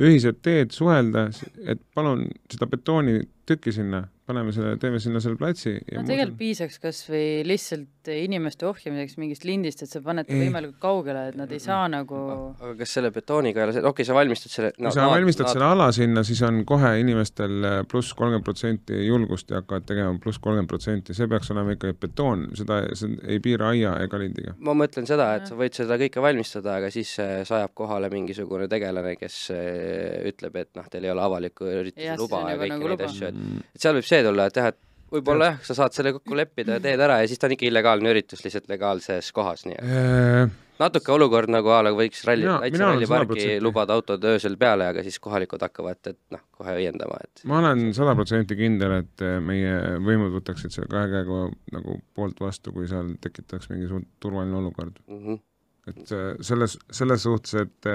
ühised 0.00 0.40
teed, 0.42 0.72
suhelda, 0.72 1.28
et 1.68 1.80
palun 1.94 2.24
seda 2.50 2.66
betooni 2.66 3.20
tükki 3.50 3.74
sinna, 3.74 4.04
paneme 4.30 4.52
selle, 4.54 4.76
teeme 4.80 5.00
sinna 5.02 5.20
selle 5.22 5.38
platsi 5.40 5.74
no 5.76 6.04
tegelikult 6.06 6.38
piisaks 6.38 6.78
kas 6.82 7.02
või 7.10 7.42
lihtsalt 7.46 8.10
inimeste 8.14 8.66
ohjamiseks 8.68 9.18
mingist 9.20 9.46
lindist, 9.48 9.82
et 9.84 9.90
sa 9.90 10.02
paned 10.04 10.28
ta 10.28 10.36
võimalikult 10.38 10.78
kaugele, 10.82 11.26
et 11.32 11.38
nad 11.38 11.50
ei 11.52 11.62
saa 11.62 11.88
nagu 11.90 12.20
aga 12.52 12.72
kas 12.78 12.94
selle 12.96 13.10
betooniga 13.14 13.62
ei 13.62 13.66
ole 13.66 13.76
see, 13.76 13.82
okei 13.82 13.92
okay,, 13.92 14.08
sa 14.08 14.16
valmistad 14.16 14.54
selle 14.54 14.72
no, 14.76 14.88
kui 14.88 14.96
sa 14.96 15.08
valmistad 15.10 15.48
naad, 15.48 15.56
selle 15.56 15.70
ala 15.74 15.88
sinna, 15.96 16.24
siis 16.26 16.42
on 16.46 16.62
kohe 16.68 16.92
inimestel 17.02 17.68
pluss 17.90 18.14
kolmkümmend 18.18 18.46
protsenti 18.46 19.02
julgust 19.06 19.50
ja 19.50 19.60
hakkavad 19.60 19.88
tegema 19.88 20.14
pluss 20.22 20.40
kolmkümmend 20.42 20.70
protsenti, 20.70 21.16
see 21.16 21.28
peaks 21.30 21.50
olema 21.54 21.74
ikkagi 21.76 21.98
betoon, 22.06 22.46
seda, 22.58 22.80
see 22.98 23.18
ei 23.34 23.42
piira 23.42 23.72
aia 23.74 23.96
ega 24.04 24.20
lindiga. 24.22 24.54
ma 24.62 24.76
mõtlen 24.78 25.08
seda, 25.10 25.32
et 25.40 25.50
sa 25.50 25.58
võid 25.58 25.76
seda 25.76 25.98
kõike 26.00 26.22
valmistada, 26.22 26.78
aga 26.80 26.92
siis 26.94 27.12
sajab 27.18 27.74
kohale 27.76 28.10
mingisugune 28.12 28.68
tegelane, 28.70 29.16
kes 29.20 29.40
eh, 29.54 30.20
ütleb, 30.30 30.56
et 30.62 30.72
noh, 30.78 30.86
teil 30.92 31.08
ei 31.08 31.14
ole 31.14 31.24
avaliku 31.24 31.68
ürituse 31.68 32.16
luba 32.20 32.44
ja 32.52 32.60
kõiki 32.60 32.74
nagu 32.74 32.92
neid 32.92 33.04
asju, 33.06 33.30
et. 33.30 33.39
Et 33.74 33.82
seal 33.82 33.98
võib 33.98 34.08
see 34.08 34.22
tulla, 34.26 34.46
et 34.50 34.60
jah, 34.60 34.72
et 34.74 34.80
võib-olla 35.10 35.52
jah, 35.52 35.60
sa 35.66 35.76
saad 35.82 35.96
selle 35.96 36.12
kokku 36.16 36.36
leppida 36.38 36.78
ja 36.78 36.82
teed 36.82 37.02
ära 37.02 37.20
ja 37.22 37.28
siis 37.30 37.40
ta 37.40 37.48
on 37.48 37.56
ikka 37.56 37.66
illegaalne 37.68 38.12
üritus 38.12 38.44
lihtsalt 38.44 38.68
legaalses 38.70 39.30
kohas, 39.36 39.66
nii 39.66 39.78
et 39.78 39.90
äh, 39.90 40.52
natuke 40.80 41.12
olukord 41.14 41.50
nagu 41.52 41.72
a 41.74 41.80
la 41.86 41.92
võiks 41.96 42.22
ralli, 42.28 42.46
täitsa 42.48 42.86
rallipargi 42.92 43.58
lubada 43.64 43.96
autod 43.98 44.24
öösel 44.32 44.56
peale, 44.60 44.88
aga 44.92 45.04
siis 45.06 45.18
kohalikud 45.22 45.62
hakkavad, 45.66 46.00
et 46.12 46.18
noh, 46.36 46.44
kohe 46.56 46.76
õiendama, 46.78 47.20
et 47.26 47.44
ma 47.50 47.60
olen 47.62 47.90
sada 47.96 48.14
protsenti 48.18 48.58
kindel, 48.58 49.00
et 49.02 49.26
äh, 49.26 49.38
meie 49.44 50.00
võimud 50.06 50.34
võtaksid 50.38 50.76
selle 50.76 50.90
kahe 50.92 51.10
käega 51.12 51.44
nagu 51.76 52.00
poolt 52.16 52.42
vastu, 52.42 52.74
kui 52.76 52.88
seal 52.90 53.14
tekitaks 53.20 53.72
mingi 53.72 53.90
suur 53.90 54.04
turvaline 54.22 54.60
olukord. 54.64 55.00
Mm. 55.08 55.22
-hmm 55.26 55.46
et 55.88 56.10
äh, 56.12 56.34
selles, 56.44 56.74
selles 56.92 57.22
suhtes, 57.24 57.54
et 57.56 57.86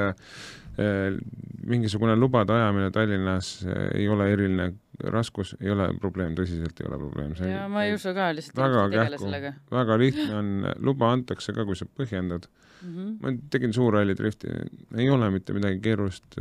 mingisugune 1.70 2.16
lubade 2.18 2.52
ajamine 2.52 2.90
Tallinnas 2.92 3.52
ei 3.94 4.08
ole 4.12 4.26
eriline 4.34 4.66
raskus, 5.14 5.56
ei 5.62 5.72
ole 5.74 5.90
probleem, 6.02 6.36
tõsiselt 6.38 6.80
ei 6.82 6.90
ole 6.90 7.00
probleem. 7.02 7.36
ja 7.50 7.68
ma 7.72 7.86
ei 7.86 7.96
usu 7.96 8.14
ka, 8.16 8.32
lihtsalt 8.36 8.62
väga 8.62 8.86
kähku, 8.94 9.54
väga 9.76 10.00
lihtne 10.02 10.36
on, 10.40 10.52
luba 10.86 11.12
antakse 11.16 11.56
ka, 11.56 11.66
kui 11.68 11.78
sa 11.80 11.88
põhjendad 11.88 12.48
mm. 12.48 12.92
-hmm. 12.92 13.16
ma 13.22 13.34
tegin 13.54 13.74
suurralli 13.74 14.18
drifti, 14.18 14.52
ei 14.98 15.10
ole 15.10 15.30
mitte 15.34 15.54
midagi 15.54 15.82
keerulist, 15.84 16.40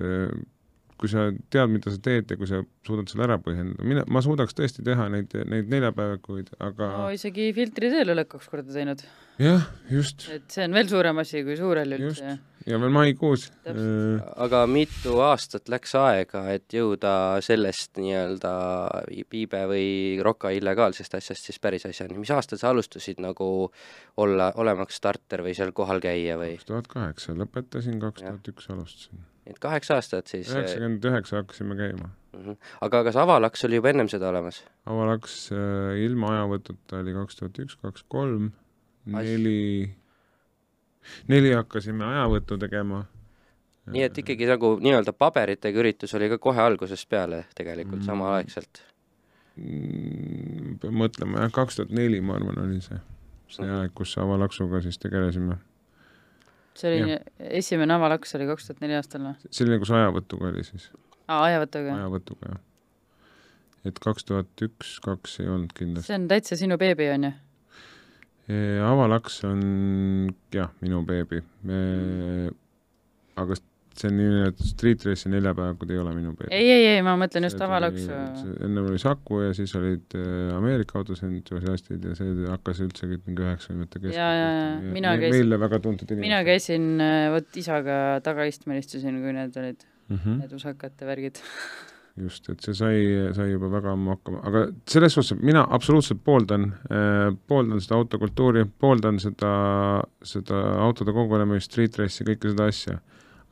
kui 1.00 1.10
sa 1.10 1.26
tead, 1.50 1.72
mida 1.72 1.90
sa 1.92 2.00
teed 2.00 2.30
ja 2.30 2.38
kui 2.38 2.48
sa 2.48 2.62
suudad 2.86 3.10
selle 3.10 3.26
ära 3.26 3.38
põhjendada, 3.42 3.86
mina, 3.86 4.04
ma 4.08 4.22
suudaks 4.24 4.56
tõesti 4.56 4.84
teha 4.86 5.08
neid, 5.12 5.34
neid 5.50 5.70
neljapäevikuid, 5.72 6.54
aga 6.62 6.90
no 6.94 7.10
isegi 7.14 7.50
filtri 7.56 7.90
teel 7.92 8.14
oled 8.14 8.30
kaks 8.30 8.50
korda 8.52 8.72
teinud 8.72 9.02
jah, 9.42 9.66
just. 9.90 10.28
et 10.32 10.46
see 10.54 10.66
on 10.68 10.76
veel 10.76 10.90
suurem 10.90 11.18
asi 11.24 11.42
kui 11.46 11.58
suurel 11.58 11.96
üldse. 11.98 12.38
Ja 12.66 12.78
veel 12.80 12.92
maikuus. 12.94 13.46
Äh, 13.68 14.22
aga 14.44 14.64
mitu 14.70 15.18
aastat 15.24 15.68
läks 15.72 15.94
aega, 15.98 16.44
et 16.54 16.74
jõuda 16.74 17.12
sellest 17.44 17.98
nii-öelda 18.00 18.54
piibe 19.30 19.64
või 19.70 19.86
roka 20.24 20.52
illegaalsest 20.54 21.18
asjast 21.18 21.50
siis 21.50 21.60
päris 21.62 21.86
asjani, 21.88 22.18
mis 22.20 22.32
aastal 22.34 22.60
sa 22.60 22.72
alustasid 22.72 23.20
nagu 23.24 23.48
olla, 24.20 24.50
olemaks 24.60 25.00
starter 25.00 25.44
või 25.44 25.54
seal 25.56 25.74
kohal 25.76 26.02
käia 26.04 26.38
või? 26.40 26.54
kaks 26.58 26.70
tuhat 26.70 26.90
kaheksa 26.90 27.36
lõpetasin, 27.38 28.00
kaks 28.02 28.24
tuhat 28.24 28.52
üks 28.54 28.70
alustasin. 28.72 29.24
et 29.50 29.60
kaheksa 29.62 30.00
aastat 30.00 30.32
siis? 30.32 30.48
Äh, 30.50 30.62
üheksakümmend 30.62 31.08
üheksa 31.12 31.42
hakkasime 31.42 31.78
käima 31.80 32.08
mm. 32.08 32.40
-hmm. 32.40 32.60
aga 32.88 33.04
kas 33.10 33.20
avalaks 33.20 33.64
oli 33.68 33.80
juba 33.80 33.92
ennem 33.92 34.08
seda 34.12 34.32
olemas? 34.32 34.64
avalaks 34.86 35.40
äh, 35.52 35.98
ilma 36.06 36.32
ajavõtuta 36.38 37.02
oli 37.02 37.16
kaks 37.20 37.42
tuhat 37.42 37.64
üks, 37.66 37.80
kaks 37.82 38.08
kolm 38.08 38.52
neli, 39.04 39.92
neli 41.28 41.52
hakkasime 41.54 42.04
ajavõttu 42.04 42.58
tegema. 42.60 43.04
nii 43.92 44.02
et 44.06 44.18
ikkagi 44.18 44.48
nagu 44.48 44.74
nii-öelda 44.80 45.12
paberitega 45.12 45.80
üritus 45.80 46.14
oli 46.16 46.30
ka 46.32 46.38
kohe 46.40 46.62
algusest 46.62 47.08
peale 47.08 47.44
tegelikult 47.56 48.00
mm. 48.00 48.06
samaaegselt? 48.08 48.80
Mm, 49.60 50.78
pean 50.82 50.96
mõtlema, 50.98 51.44
jah, 51.44 51.52
kaks 51.54 51.78
tuhat 51.78 51.92
neli, 51.94 52.18
ma 52.24 52.38
arvan, 52.38 52.56
oli 52.64 52.80
see, 52.82 52.98
see 53.46 53.66
mm. 53.66 53.76
aeg, 53.82 53.92
kus 53.94 54.16
avalaksuga 54.18 54.80
siis 54.82 54.98
tegelesime. 55.02 55.60
see 56.74 56.90
oli, 56.90 57.18
esimene 57.60 57.94
avalaks 57.94 58.34
oli 58.34 58.48
kaks 58.50 58.70
tuhat 58.70 58.82
neli 58.82 58.96
aastal 58.98 59.28
või? 59.28 59.50
see 59.50 59.68
oli, 59.68 59.78
kus 59.84 59.92
ajavõtuga 59.94 60.50
oli 60.50 60.64
siis. 60.66 60.88
aa, 61.28 61.44
ajavõtuga? 61.50 61.98
ajavõtuga, 62.00 62.54
jah. 62.56 62.64
et 63.92 64.00
kaks 64.08 64.26
tuhat 64.32 64.66
üks, 64.66 64.96
kaks 65.04 65.38
ei 65.44 65.52
olnud 65.52 65.76
kindlasti. 65.76 66.08
see 66.08 66.18
on 66.18 66.26
täitsa 66.32 66.58
sinu 66.58 66.80
beebi, 66.80 67.12
on 67.14 67.28
ju? 67.28 67.36
Avalaks 68.84 69.38
on 69.48 69.60
jah, 70.52 70.72
minu 70.84 71.00
beebi. 71.08 71.40
aga 73.40 73.56
see 73.94 74.10
on 74.10 74.16
nii, 74.18 74.40
et 74.48 74.62
Street 74.66 75.04
Race'i 75.06 75.30
neljapäevakud 75.32 75.92
ei 75.94 76.00
ole 76.02 76.12
minu 76.16 76.32
beebi. 76.34 76.50
ei, 76.54 76.66
ei, 76.72 76.86
ei, 76.94 77.02
ma 77.06 77.14
mõtlen 77.20 77.46
just 77.46 77.62
avalaksu. 77.62 78.10
ennem 78.66 78.90
oli 78.90 78.98
Saku 79.00 79.40
ja 79.44 79.54
siis 79.56 79.74
olid 79.78 80.16
äh, 80.18 80.50
Ameerika 80.56 80.98
autosentusiastid 81.00 82.08
ja 82.10 82.16
see 82.18 82.34
hakkas 82.50 82.82
üldse 82.84 83.08
kõik 83.10 83.24
mingi 83.28 83.46
üheksakümnendate 83.46 84.02
keskel. 84.02 84.18
ja, 84.18 84.28
ja, 84.34 84.52
ja 84.58 84.94
mina 84.98 85.14
käisin, 85.20 85.38
meile 85.38 85.60
väga 85.62 85.80
tuntud 85.86 86.10
inimesed. 86.10 86.28
mina 86.28 86.42
käisin, 86.46 86.88
äh, 87.04 87.30
vot 87.34 87.60
isaga 87.62 87.98
tagaistmel 88.26 88.82
istusin, 88.82 89.20
kui 89.22 89.36
need 89.36 89.58
olid 89.62 89.86
mm, 89.86 90.16
-hmm. 90.16 90.40
need 90.42 90.56
usakate 90.58 91.10
värgid 91.10 91.42
just, 92.20 92.48
et 92.50 92.62
see 92.62 92.76
sai, 92.78 92.98
sai 93.34 93.48
juba 93.50 93.70
väga 93.72 93.94
ammu 93.94 94.14
hakkama, 94.14 94.42
aga 94.46 94.66
selles 94.90 95.16
suhtes 95.16 95.40
mina 95.42 95.64
absoluutselt 95.76 96.22
pooldan 96.26 96.68
eh,, 96.86 97.32
pooldan 97.50 97.82
seda 97.82 97.98
autokultuuri, 97.98 98.68
pooldan 98.80 99.18
seda, 99.22 99.54
seda 100.22 100.60
autode 100.84 101.14
kogunemist, 101.16 101.72
street 101.72 101.98
race'i, 101.98 102.28
kõike 102.30 102.54
seda 102.54 102.70
asja. 102.70 103.00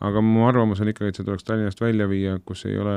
aga 0.03 0.19
mu 0.19 0.49
arvamus 0.49 0.81
on 0.83 0.89
ikkagi, 0.91 1.13
et 1.13 1.19
see 1.19 1.27
tuleks 1.27 1.45
Tallinnast 1.47 1.79
välja 1.79 2.09
viia, 2.11 2.33
kus 2.47 2.65
ei 2.67 2.75
ole 2.83 2.95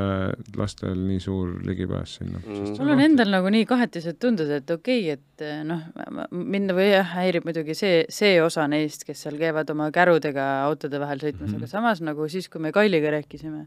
lastel 0.57 0.95
nii 0.97 1.19
suur 1.21 1.51
ligipääs 1.65 2.15
sinna 2.17 2.39
mm.. 2.41 2.77
mul 2.79 2.93
on 2.95 3.03
endal 3.03 3.29
nagu 3.33 3.51
nii 3.53 3.65
kahetised 3.69 4.17
tunded, 4.21 4.49
et 4.49 4.73
okei 4.73 5.03
okay,, 5.03 5.17
et 5.17 5.45
eh, 5.45 5.59
noh, 5.65 5.81
mind 6.29 6.77
või 6.77 6.91
jah, 6.91 7.09
häirib 7.17 7.45
muidugi 7.45 7.77
see, 7.77 7.99
see 8.09 8.37
osa 8.41 8.65
neist, 8.69 9.05
kes 9.05 9.25
seal 9.25 9.37
käivad 9.41 9.69
oma 9.73 9.91
kärudega 9.93 10.47
autode 10.69 11.01
vahel 11.01 11.21
sõitmas 11.21 11.49
mm, 11.49 11.53
-hmm. 11.57 11.65
aga 11.65 11.73
samas 11.73 12.05
nagu 12.05 12.29
siis, 12.29 12.49
kui 12.49 12.61
me 12.61 12.73
Kailiga 12.73 13.17
rääkisime, 13.17 13.65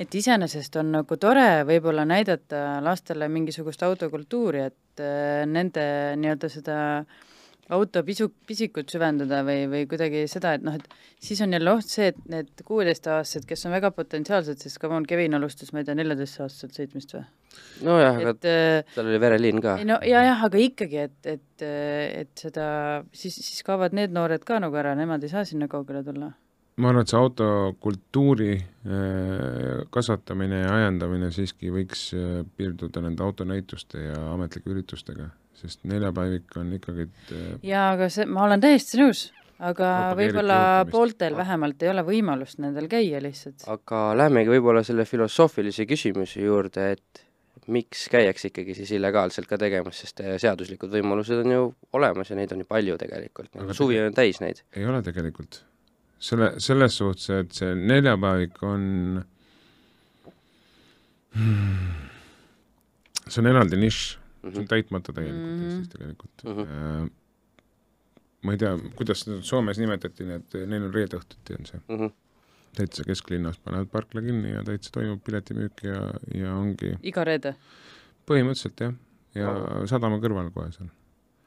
et 0.00 0.14
iseenesest 0.16 0.78
on 0.80 0.94
nagu 0.96 1.18
tore 1.20 1.64
võib-olla 1.68 2.06
näidata 2.08 2.78
lastele 2.84 3.28
mingisugust 3.32 3.82
autokultuuri, 3.84 4.62
et 4.70 5.02
äh, 5.04 5.42
nende 5.48 5.84
nii-öelda 6.20 6.50
seda 6.52 6.78
auto 7.70 8.02
pisu, 8.02 8.26
pisikut 8.48 8.90
süvendada 8.90 9.44
või, 9.46 9.66
või 9.70 9.84
kuidagi 9.90 10.24
seda, 10.30 10.56
et 10.56 10.64
noh, 10.66 10.74
et 10.74 10.88
siis 11.22 11.38
on 11.44 11.54
jälle 11.54 11.70
oht 11.70 11.86
see, 11.86 12.08
et 12.10 12.18
need 12.32 12.64
kuueteistaastased, 12.66 13.46
kes 13.46 13.62
on 13.68 13.76
väga 13.76 13.92
potentsiaalsed, 13.94 14.58
sest 14.64 14.80
come 14.82 14.98
on, 14.98 15.06
Kevin 15.06 15.38
alustas, 15.38 15.70
ma 15.70 15.84
ei 15.84 15.86
tea, 15.86 15.94
neljateistaastaselt 16.00 16.80
sõitmist 16.80 17.14
või? 17.14 17.24
nojah, 17.86 18.18
aga 18.22 18.34
äh, 18.48 18.92
tal 18.96 19.10
oli 19.10 19.22
vereliin 19.22 19.62
ka. 19.62 19.76
no 19.86 20.00
ja, 20.06 20.24
jah, 20.26 20.44
aga 20.48 20.64
ikkagi, 20.64 21.06
et, 21.06 21.18
et, 21.36 21.64
et 21.66 22.32
seda, 22.38 22.66
siis, 23.12 23.36
siis 23.36 23.62
kaovad 23.66 23.94
need 23.96 24.14
noored 24.16 24.46
ka 24.46 24.62
nagu 24.62 24.80
ära, 24.80 24.96
nemad 24.98 25.22
ei 25.26 25.32
saa 25.32 25.46
sinna 25.46 25.70
kaugele 25.70 26.02
tulla 26.06 26.32
ma 26.80 26.90
arvan, 26.90 27.04
et 27.04 27.12
see 27.12 27.18
autokultuuri 27.18 28.52
äh, 28.56 29.82
kasvatamine 29.94 30.62
ja 30.62 30.72
ajendamine 30.78 31.30
siiski 31.34 31.72
võiks 31.74 32.08
äh, 32.16 32.40
piirduda 32.56 33.02
nende 33.04 33.24
autonäituste 33.26 34.06
ja 34.08 34.18
ametlike 34.32 34.72
üritustega, 34.72 35.30
sest 35.60 35.84
neljapäevik 35.90 36.56
on 36.60 36.72
ikkagi 36.78 37.06
äh, 37.06 37.46
jaa, 37.66 37.92
aga 37.96 38.10
see, 38.12 38.26
ma 38.30 38.46
olen 38.48 38.62
täiesti 38.62 39.00
nõus, 39.02 39.28
aga 39.60 40.12
võib-olla 40.18 40.60
pooltel 40.90 41.38
vähemalt 41.38 41.82
ei 41.84 41.92
ole 41.92 42.04
võimalust 42.06 42.62
nendel 42.62 42.88
käia 42.90 43.22
lihtsalt. 43.22 43.66
aga 43.70 44.04
lähmegi 44.18 44.52
võib-olla 44.56 44.84
selle 44.86 45.08
filosoofilise 45.08 45.88
küsimuse 45.90 46.44
juurde, 46.44 46.92
et 46.96 47.26
miks 47.70 48.08
käiakse 48.10 48.48
ikkagi 48.50 48.74
siis 48.74 48.90
illegaalselt 48.96 49.46
ka 49.46 49.58
tegemas, 49.60 50.00
sest 50.02 50.22
seaduslikud 50.42 50.90
võimalused 50.90 51.44
on 51.44 51.54
ju 51.54 51.66
olemas 51.94 52.32
ja 52.32 52.38
neid 52.40 52.52
on 52.56 52.64
ju 52.64 52.70
palju 52.70 52.96
tegelikult, 52.98 53.52
suvi 53.76 54.00
on 54.02 54.16
täis 54.16 54.40
neid. 54.42 54.64
ei 54.74 54.88
ole 54.88 55.04
tegelikult 55.06 55.60
selle, 56.20 56.52
selles 56.60 56.96
suhtes, 57.00 57.30
et 57.30 57.52
see 57.56 57.74
neljapäevik 57.74 58.62
on 58.66 58.84
see 63.30 63.42
on 63.42 63.50
eraldi 63.50 63.78
nišš 63.80 64.00
mm, 64.16 64.48
-hmm. 64.48 64.52
see 64.52 64.60
on 64.60 64.68
täitmata 64.68 65.12
tegelikult 65.12 65.46
mm 65.46 65.58
-hmm. 65.58 65.64
Eestis 65.70 65.88
tegelikult 65.88 66.44
mm. 66.44 66.50
-hmm. 66.52 67.10
ma 68.42 68.52
ei 68.52 68.58
tea, 68.58 68.72
kuidas 68.96 69.20
seda 69.20 69.42
Soomes 69.42 69.78
nimetati, 69.78 70.24
need, 70.24 70.58
neil 70.66 70.88
on 70.88 70.94
reedeõhtuti 70.94 71.58
on 71.58 71.66
see 71.66 71.80
mm. 71.88 71.96
-hmm. 71.96 72.12
täitsa 72.76 73.04
kesklinnas 73.04 73.58
panevad 73.58 73.92
parkla 73.92 74.22
kinni 74.22 74.50
ja 74.50 74.64
täitsa 74.64 74.90
toimub 74.92 75.24
piletimüük 75.24 75.84
ja, 75.84 76.00
ja 76.34 76.54
ongi 76.54 76.96
iga 77.02 77.24
reede? 77.24 77.54
põhimõtteliselt 78.30 78.80
jah, 78.80 78.94
ja 79.34 79.50
oh. 79.50 79.86
sadama 79.86 80.18
kõrval 80.22 80.50
kohe 80.54 80.72
seal. 80.72 80.90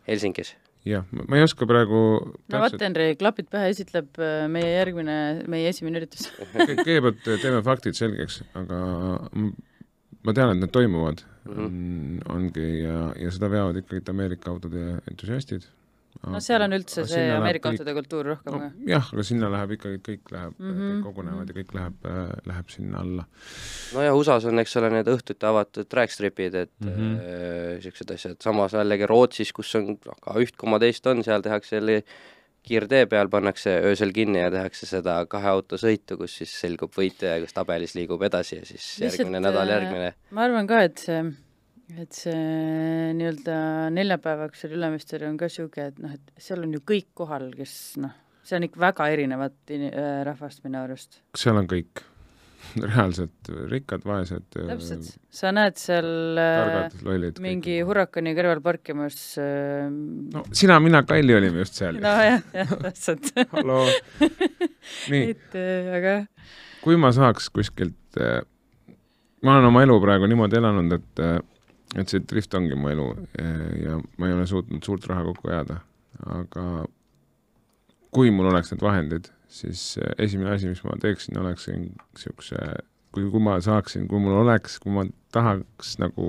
Helsingis? 0.07 0.55
Jah, 0.87 1.05
ma 1.11 1.39
ei 1.39 1.45
oska 1.45 1.67
praegu 1.69 1.99
no 2.23 2.63
vot, 2.63 2.79
Henri, 2.81 3.13
klapid 3.19 3.49
pähe, 3.51 3.71
esitleb 3.73 4.19
äh, 4.21 4.45
meie 4.51 4.71
järgmine, 4.73 5.17
meie 5.51 5.69
esimene 5.71 6.01
üritus. 6.01 6.27
Kõigepealt 6.53 7.21
teeme 7.27 7.61
faktid 7.65 7.99
selgeks, 7.99 8.41
aga 8.59 8.81
ma 9.33 10.35
tean, 10.35 10.55
et 10.55 10.63
need 10.63 10.73
toimuvad. 10.75 11.23
Mm, 11.43 11.55
-hmm. 11.59 12.19
ongi 12.31 12.67
ja, 12.79 12.99
ja 13.19 13.31
seda 13.35 13.49
veavad 13.51 13.75
ikkagi 13.81 14.03
Ameerika 14.13 14.51
autode 14.51 15.01
entusiastid, 15.11 15.65
no 16.33 16.41
seal 16.43 16.63
on 16.65 16.75
üldse 16.77 17.05
see 17.09 17.29
Ameerika 17.33 17.69
kõik... 17.69 17.79
autode 17.79 17.95
kultuur 17.97 18.29
rohkem 18.33 18.57
no,. 18.57 18.69
jah, 18.89 19.07
aga 19.15 19.25
sinna 19.27 19.49
läheb 19.53 19.75
ikkagi, 19.77 20.01
kõik 20.07 20.33
läheb 20.33 20.57
mm, 20.57 20.73
-hmm. 20.73 20.91
kõik 20.91 21.07
kogunevad 21.07 21.51
ja 21.51 21.57
kõik 21.59 21.73
läheb 21.77 22.09
äh,, 22.09 22.35
läheb 22.49 22.73
sinna 22.73 23.01
alla. 23.03 23.25
no 23.93 24.05
ja 24.07 24.13
USA-s 24.17 24.49
on, 24.51 24.63
eks 24.63 24.77
ole, 24.81 24.91
need 24.97 25.09
õhtuti 25.13 25.49
avatud 25.49 25.89
trackstripid, 25.89 26.59
et 26.65 26.73
niisugused 26.79 26.99
mm 26.99 27.17
-hmm. 27.79 28.11
äh, 28.11 28.13
asjad, 28.19 28.37
samas 28.43 28.77
jällegi 28.77 29.09
Rootsis, 29.09 29.53
kus 29.53 29.75
on 29.79 29.97
ka 29.97 30.37
üht 30.39 30.57
koma 30.57 30.79
teist 30.79 31.07
on, 31.07 31.23
seal 31.23 31.41
tehakse 31.45 31.75
jälle 31.79 32.03
kiirtee 32.63 33.05
peal 33.11 33.29
pannakse 33.29 33.75
öösel 33.83 34.13
kinni 34.15 34.39
ja 34.39 34.51
tehakse 34.51 34.87
seda 34.87 35.17
kahe 35.29 35.49
auto 35.51 35.77
sõitu, 35.79 36.17
kus 36.17 36.37
siis 36.39 36.53
selgub 36.63 36.93
võitja 36.95 37.35
ja 37.35 37.41
kus 37.43 37.55
tabelis 37.55 37.95
liigub 37.97 38.21
edasi 38.23 38.61
ja 38.61 38.65
siis 38.65 38.85
Lihtsalt, 38.99 39.19
järgmine 39.19 39.43
nädal 39.43 39.67
äh, 39.67 39.73
järgmine. 39.75 40.13
ma 40.31 40.47
arvan 40.47 40.69
ka, 40.69 40.83
et 40.87 41.03
see 41.03 41.19
et 42.01 42.15
see 42.15 43.11
nii-öelda 43.17 43.57
neljapäevaks 43.93 44.63
seal 44.63 44.77
Ülemisteri 44.77 45.27
on 45.29 45.37
ka 45.39 45.49
niisugune, 45.49 45.91
et 45.91 45.99
noh, 46.01 46.15
et 46.15 46.45
seal 46.47 46.63
on 46.65 46.73
ju 46.73 46.81
kõik 46.93 47.11
kohal, 47.17 47.49
kes 47.57 47.75
noh, 48.01 48.15
see 48.45 48.57
on 48.57 48.67
ikka 48.67 48.81
väga 48.83 49.11
erinevat 49.13 49.75
äh, 49.75 50.23
rahvast 50.27 50.65
minu 50.65 50.81
arust. 50.83 51.21
seal 51.37 51.59
on 51.59 51.69
kõik, 51.69 52.03
reaalselt 52.87 53.51
rikkad, 53.71 54.05
vaesed. 54.07 54.47
täpselt, 54.55 55.11
sa 55.33 55.53
näed 55.55 55.79
seal 55.81 56.09
äh, 56.39 56.55
targad, 56.61 56.97
lollid, 57.07 57.43
mingi 57.43 57.77
kõik. 57.77 57.87
Hurricani 57.91 58.35
kõrval 58.39 58.63
parkimas 58.65 59.19
äh... 59.41 59.85
no 59.89 60.45
sina, 60.55 60.79
mina, 60.83 61.03
Kalli 61.07 61.37
olime 61.37 61.63
just 61.65 61.79
seal. 61.81 61.99
nojah, 62.03 62.41
jah, 62.55 62.75
täpselt 62.87 63.33
halloo. 63.53 63.85
nii. 65.11 65.23
et 65.35 65.59
äh, 65.59 65.93
aga 65.99 66.17
kui 66.83 66.99
ma 66.99 67.13
saaks 67.15 67.47
kuskilt 67.53 68.19
äh, 68.19 68.41
ma 69.43 69.57
olen 69.57 69.71
oma 69.71 69.83
elu 69.83 69.97
praegu 70.03 70.27
niimoodi 70.31 70.59
elanud, 70.59 70.95
et 70.95 71.21
et 71.93 72.09
see 72.09 72.23
drift 72.25 72.53
ongi 72.57 72.77
mu 72.77 72.89
elu 72.89 73.07
ja 73.83 73.99
ma 74.17 74.29
ei 74.29 74.35
ole 74.35 74.45
suutnud 74.49 74.83
suurt 74.85 75.05
raha 75.09 75.25
kokku 75.29 75.51
ajada, 75.51 75.79
aga 76.39 76.65
kui 78.13 78.31
mul 78.33 78.49
oleks 78.51 78.73
need 78.73 78.83
vahendid, 78.83 79.29
siis 79.49 79.95
esimene 80.21 80.53
asi, 80.55 80.69
mis 80.69 80.83
ma 80.85 80.97
teeksin, 81.01 81.37
oleks 81.41 81.67
niisuguse, 81.69 82.59
kui, 83.13 83.25
kui 83.29 83.41
ma 83.41 83.57
saaksin, 83.63 84.07
kui 84.09 84.21
mul 84.21 84.37
oleks, 84.43 84.77
kui 84.81 84.93
ma 84.93 85.05
tahaks 85.33 85.95
nagu 86.01 86.27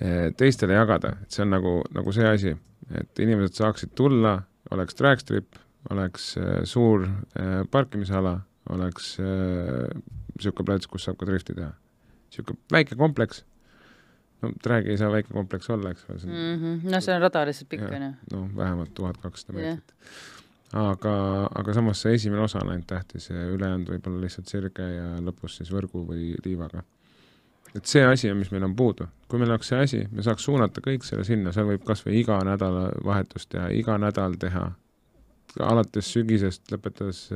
eh, 0.00 0.28
teistele 0.36 0.76
jagada, 0.76 1.16
et 1.24 1.36
see 1.36 1.44
on 1.46 1.54
nagu, 1.56 1.74
nagu 1.96 2.14
see 2.16 2.28
asi, 2.28 2.54
et 2.96 3.24
inimesed 3.24 3.56
saaksid 3.60 3.94
tulla, 3.96 4.38
oleks 4.74 4.96
trackstrip, 4.98 5.56
oleks 5.90 6.34
suur 6.68 7.06
parkimisala, 7.72 8.34
oleks 8.70 9.14
niisugune 9.20 10.66
plats, 10.68 10.88
kus 10.90 11.06
saab 11.08 11.16
ka 11.20 11.28
drifti 11.28 11.56
teha. 11.56 11.70
niisugune 12.28 12.60
väike 12.76 12.98
kompleks 13.00 13.40
no 14.42 14.50
Drag'i 14.64 14.94
ei 14.94 14.98
saa 15.00 15.10
väike 15.12 15.32
kompleks 15.34 15.70
olla, 15.70 15.90
eks 15.90 16.06
ole. 16.08 16.18
Mm 16.24 16.60
-hmm. 16.60 16.90
no 16.90 17.00
see 17.00 17.14
on 17.14 17.22
rada 17.22 17.44
lihtsalt 17.46 17.68
pikk, 17.68 17.82
on 17.88 18.02
ju. 18.02 18.12
no 18.32 18.48
vähemalt 18.56 18.94
tuhat 18.94 19.16
kakssada 19.16 19.58
meetrit 19.58 19.94
yeah.. 20.74 20.90
aga, 20.90 21.14
aga 21.54 21.74
samas 21.74 22.02
see 22.02 22.14
esimene 22.14 22.42
osa 22.42 22.58
on 22.62 22.70
ainult 22.70 22.86
tähtis 22.86 23.30
ja 23.30 23.46
ülejäänud 23.56 23.92
võib-olla 23.94 24.20
lihtsalt 24.24 24.48
sirge 24.48 24.88
ja 24.94 25.12
lõpus 25.20 25.60
siis 25.60 25.72
võrgu 25.72 26.04
või 26.06 26.34
liivaga. 26.44 26.82
et 27.74 27.86
see 27.86 28.04
asi 28.04 28.30
on, 28.30 28.38
mis 28.38 28.50
meil 28.50 28.64
on 28.64 28.76
puudu. 28.76 29.08
kui 29.28 29.38
meil 29.38 29.50
oleks 29.50 29.68
see 29.68 29.80
asi, 29.80 30.04
me 30.12 30.22
saaks 30.22 30.44
suunata 30.44 30.80
kõik 30.80 31.04
selle 31.04 31.24
sinna, 31.24 31.52
seal 31.52 31.66
võib 31.66 31.84
kas 31.84 32.06
või 32.06 32.20
iga 32.20 32.38
nädalavahetust 32.44 33.48
teha, 33.48 33.68
iga 33.68 33.98
nädal 33.98 34.38
teha, 34.38 34.72
alates 35.60 36.12
sügisest 36.12 36.72
lõpetades, 36.72 37.28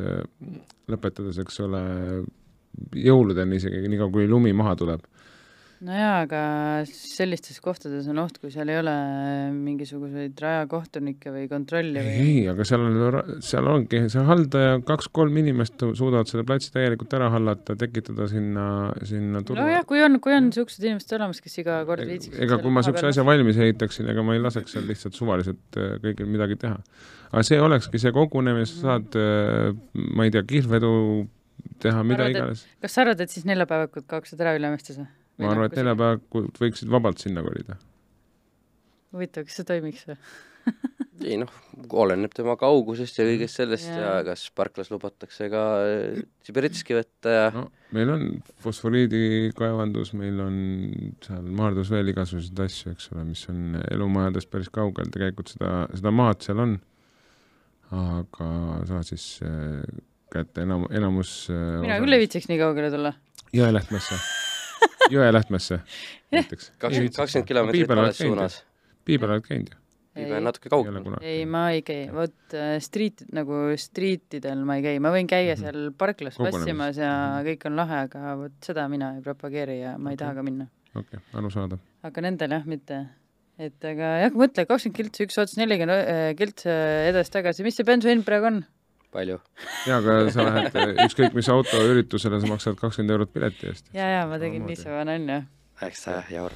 lõpetades, 0.88 1.38
eks 1.38 1.60
ole, 1.60 1.82
jõuludeni 2.94 3.56
isegi, 3.56 3.88
niikaua 3.88 4.10
kui 4.10 4.28
lumi 4.28 4.52
maha 4.52 4.76
tuleb 4.76 5.02
nojaa, 5.84 6.14
aga 6.24 6.40
sellistes 6.88 7.60
kohtades 7.64 8.06
on 8.10 8.20
oht, 8.22 8.38
kui 8.40 8.52
seal 8.52 8.70
ei 8.72 8.78
ole 8.80 8.94
mingisuguseid 9.54 10.38
rajakohtunikke 10.40 11.32
või 11.34 11.44
kontrolli 11.50 12.02
või 12.04 12.14
ei, 12.24 12.36
aga 12.50 12.66
seal 12.68 12.84
on, 12.86 13.18
seal 13.44 13.68
ongi, 13.70 14.00
see 14.12 14.24
haldaja, 14.28 14.78
kaks-kolm 14.88 15.40
inimest 15.42 15.84
suudavad 15.84 16.30
selle 16.30 16.46
platsi 16.48 16.72
täielikult 16.74 17.14
ära 17.18 17.30
hallata, 17.34 17.76
tekitada 17.80 18.28
sinna, 18.30 18.66
sinna 19.06 19.44
turu. 19.46 19.60
nojah, 19.60 19.84
kui 19.88 20.02
on, 20.04 20.18
kui 20.24 20.36
on 20.36 20.48
niisugused 20.48 20.86
inimesed 20.86 21.16
olemas, 21.18 21.42
kes 21.44 21.60
iga 21.64 21.80
kord 21.88 22.06
viitsiks 22.08 22.40
ega 22.44 22.60
kui 22.62 22.72
ma 22.72 22.82
niisuguse 22.82 23.10
asja 23.12 23.26
valmis 23.26 23.60
ehitaksin, 23.66 24.08
ega 24.12 24.24
ma 24.26 24.36
ei 24.38 24.44
laseks 24.44 24.76
seal 24.76 24.88
lihtsalt 24.90 25.18
suvaliselt 25.18 25.80
äh, 25.80 25.96
kõigil 26.04 26.30
midagi 26.30 26.58
teha. 26.64 26.78
aga 27.30 27.44
see 27.46 27.60
olekski 27.60 28.00
see 28.02 28.14
kogunemine, 28.14 28.68
sa 28.70 28.80
saad, 28.88 29.18
äh, 29.20 29.74
ma 30.16 30.28
ei 30.28 30.34
tea, 30.34 30.46
kihlvedu 30.48 30.94
teha, 31.82 32.06
mida 32.06 32.24
arvad, 32.24 32.38
iganes. 32.38 32.64
kas 32.82 32.96
sa 32.96 33.04
arvad, 33.04 33.20
et 33.24 33.32
siis 33.32 33.46
neljapäevakud 33.48 34.08
kaoksid 34.10 34.40
ära 34.44 34.56
Ülemõistes 34.58 35.00
või? 35.00 35.10
Ma 35.38 35.52
arvan, 35.52 35.68
et 35.68 35.78
neljapäevad 35.80 36.58
võiksid 36.60 36.90
vabalt 36.92 37.22
sinna 37.22 37.44
kolida. 37.44 37.78
huvitav, 39.14 39.46
kas 39.48 39.60
see 39.60 39.68
toimiks 39.68 40.06
või? 40.10 40.18
Ei 41.24 41.36
noh, 41.38 41.50
oleneb 42.02 42.32
tema 42.34 42.56
kaugusest 42.58 43.18
ja 43.20 43.24
kõigest 43.28 43.60
sellest 43.60 43.90
ja, 43.90 43.98
ja 44.00 44.12
kas 44.26 44.46
parklas 44.56 44.90
lubatakse 44.90 45.46
ka 45.52 45.62
äh, 45.84 46.22
Siberitski 46.44 46.96
võtta 46.96 47.34
ja 47.34 47.44
no, 47.54 47.66
meil 47.94 48.10
on 48.14 48.24
fosforiidikaevandus, 48.64 50.14
meil 50.18 50.40
on 50.42 50.56
seal 51.24 51.46
Maardus 51.60 51.92
veel 51.94 52.10
igasuguseid 52.12 52.64
asju, 52.66 52.94
eks 52.96 53.12
ole, 53.12 53.26
mis 53.28 53.44
on 53.52 53.78
elumajadest 53.84 54.50
päris 54.52 54.72
kaugel, 54.74 55.12
tegelikult 55.14 55.54
seda, 55.54 55.74
seda 55.94 56.14
maad 56.14 56.42
seal 56.44 56.64
on, 56.64 56.78
aga 57.94 58.50
sa 58.90 59.04
siis 59.06 59.28
äh, 59.46 59.84
kätte 60.34 60.66
enam, 60.66 60.88
enamus 60.90 61.44
äh, 61.52 61.78
mina 61.84 62.00
küll 62.02 62.18
ei 62.18 62.24
viitsiks 62.24 62.50
nii 62.50 62.58
kaugele 62.64 62.90
tulla. 62.94 63.14
Jõelähtmesse 63.54 64.18
Jõelähtmesse 65.14 65.80
näiteks. 66.32 66.72
kakskümmend, 66.78 67.16
kakskümmend 67.16 67.48
kilomeetrit 67.48 67.88
vales 67.88 68.20
suunas. 68.20 68.60
Piibel 69.04 69.34
oled 69.34 69.44
käinud 69.46 69.72
ju? 69.72 69.80
Piibel 70.14 70.36
on 70.38 70.46
natuke 70.46 70.70
kaugel. 70.70 71.00
ei, 71.26 71.42
ma 71.50 71.64
ei 71.74 71.82
käi, 71.86 72.06
vot 72.14 72.54
äh, 72.54 72.76
street, 72.82 73.24
nagu 73.34 73.64
streetidel 73.80 74.62
ma 74.66 74.78
ei 74.78 74.84
käi, 74.86 75.00
ma 75.02 75.10
võin 75.14 75.28
käia 75.30 75.56
mm 75.56 75.58
-hmm. 75.58 75.74
seal 75.74 75.96
parklas 75.98 76.38
passimas 76.38 77.00
ja 77.00 77.10
-hmm. 77.10 77.48
kõik 77.50 77.66
on 77.70 77.76
lahe, 77.82 77.98
aga 78.08 78.36
vot 78.44 78.54
seda 78.62 78.86
mina 78.88 79.14
ei 79.16 79.22
propageeri 79.22 79.80
ja 79.80 79.98
ma 79.98 80.10
ei 80.10 80.14
okay. 80.14 80.22
taha 80.24 80.34
ka 80.34 80.46
minna. 80.46 80.68
okei 80.94 81.18
okay,, 81.18 81.40
arusaadav. 81.40 81.78
aga 82.02 82.20
nendel 82.20 82.50
jah, 82.50 82.66
mitte. 82.66 83.00
et 83.58 83.84
aga 83.84 84.14
jah, 84.22 84.32
mõtle, 84.32 84.66
kakskümmend 84.66 84.96
kiltsi 84.96 85.26
üks 85.26 85.38
ots, 85.38 85.56
nelikümmend 85.56 86.14
äh, 86.14 86.30
kiltsi 86.38 86.70
edasi-tagasi, 87.10 87.66
mis 87.66 87.76
see 87.76 87.84
bensuhind 87.84 88.24
praegu 88.24 88.46
on? 88.52 88.64
Palju. 89.14 89.40
jaa, 89.88 89.98
aga 89.98 90.16
sa 90.34 90.46
lähed 90.48 90.78
ükskõik 91.06 91.36
mis 91.38 91.50
autoüritusele, 91.52 92.40
sa 92.42 92.50
maksad 92.50 92.78
kakskümmend 92.80 93.16
eurot 93.16 93.34
pileti 93.34 93.70
eest. 93.70 93.90
jaa, 93.94 94.10
jaa, 94.18 94.24
ma 94.30 94.40
tegin 94.42 94.66
niisugune 94.68 95.06
nalja. 95.10 95.40
üheksa 95.74 96.20
jaur. 96.30 96.54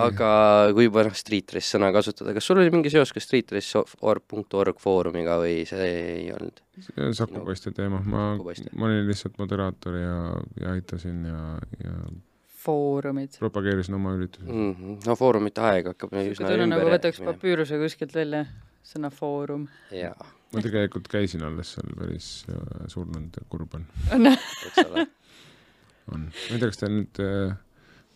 aga 0.00 0.30
kui 0.76 0.88
juba 0.88 1.04
noh, 1.06 1.18
street 1.18 1.54
race 1.56 1.70
sõna 1.74 1.92
kasutada, 1.94 2.34
kas 2.36 2.48
sul 2.50 2.62
oli 2.62 2.72
mingi 2.74 2.92
seos 2.92 3.12
ka 3.14 3.22
streetrace.org 3.22 4.82
foorumiga 4.82 5.38
või 5.42 5.60
see 5.68 5.92
ei 6.22 6.32
olnud? 6.34 6.64
see 6.80 7.04
on 7.04 7.14
Saku 7.18 7.44
Poiste 7.44 7.74
teema, 7.76 8.02
ma, 8.06 8.32
ma 8.40 8.90
olin 8.90 9.06
lihtsalt 9.10 9.38
moderaator 9.42 10.00
ja, 10.00 10.18
ja 10.62 10.74
aitasin 10.78 11.22
ja, 11.28 11.44
ja 11.84 11.94
foorumid. 12.60 13.38
propageerisin 13.38 13.94
oma 13.94 14.14
üritusi 14.14 14.46
mm. 14.52 14.72
-hmm. 14.74 14.96
no 15.06 15.16
foorumite 15.16 15.60
aeg 15.60 15.92
hakkab 15.92 16.12
üsna 16.22 16.50
ümber 16.50 16.66
nagu 16.74 16.90
võtaks 16.94 17.22
papüüruse 17.24 17.78
kuskilt 17.80 18.14
välja, 18.14 18.44
sõna 18.82 19.10
foorum. 19.14 19.68
jaa 19.94 20.30
ma 20.54 20.64
tegelikult 20.64 21.08
käisin 21.10 21.44
alles 21.46 21.74
seal, 21.76 21.90
päris 21.98 22.28
äh, 22.50 22.84
surnud 22.90 23.38
ja 23.38 23.46
kurb 23.50 23.78
on. 23.78 23.86
on, 26.10 26.26
ma 26.26 26.54
ei 26.54 26.58
tea, 26.58 26.70
kas 26.70 26.80
ta 26.80 26.90
nüüd 26.90 27.20
äh, 27.22 27.52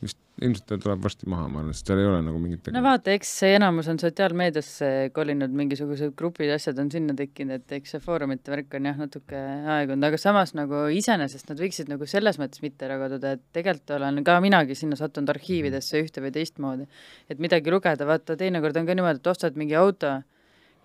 vist, 0.03 0.19
ilmselt 0.43 0.67
ta 0.67 0.79
tuleb 0.83 1.05
varsti 1.05 1.29
maha, 1.31 1.47
ma 1.47 1.63
arvan, 1.63 1.77
sest 1.77 1.93
seal 1.93 2.03
ei 2.03 2.09
ole 2.11 2.19
nagu 2.27 2.41
mingit 2.43 2.73
no 2.75 2.83
vaata, 2.83 3.15
eks 3.15 3.31
see 3.39 3.53
enamus 3.55 3.87
on 3.93 4.03
sotsiaalmeediasse 4.03 4.91
kolinud, 5.15 5.55
mingisugused 5.63 6.17
grupid, 6.19 6.51
asjad 6.57 6.83
on 6.83 6.91
sinna 6.91 7.15
tekkinud, 7.19 7.63
et 7.63 7.79
eks 7.79 7.95
see 7.95 8.03
foorumite 8.03 8.51
värk 8.57 8.75
on 8.81 8.91
jah, 8.91 8.99
natuke 8.99 9.47
aegunud, 9.77 10.11
aga 10.11 10.19
samas 10.19 10.57
nagu 10.59 10.89
iseenesest 10.99 11.55
nad 11.55 11.63
võiksid 11.63 11.93
nagu 11.93 12.11
selles 12.11 12.43
mõttes 12.43 12.67
mitte 12.67 12.89
ära 12.89 12.99
kaduda, 13.07 13.37
et 13.39 13.47
tegelikult 13.55 13.95
olen 14.01 14.23
ka 14.27 14.41
minagi 14.43 14.75
sinna 14.79 14.99
sattunud 14.99 15.31
arhiividesse 15.37 16.03
ühte 16.03 16.25
või 16.25 16.35
teistmoodi. 16.35 16.91
et 17.31 17.39
midagi 17.39 17.71
lugeda, 17.71 18.11
vaata 18.11 18.35
teinekord 18.43 18.83
on 18.83 18.91
ka 18.91 18.99
niimoodi, 18.99 19.23
et 19.23 19.35
ostad 19.37 19.55
mingi 19.61 19.79
auto 19.79 20.17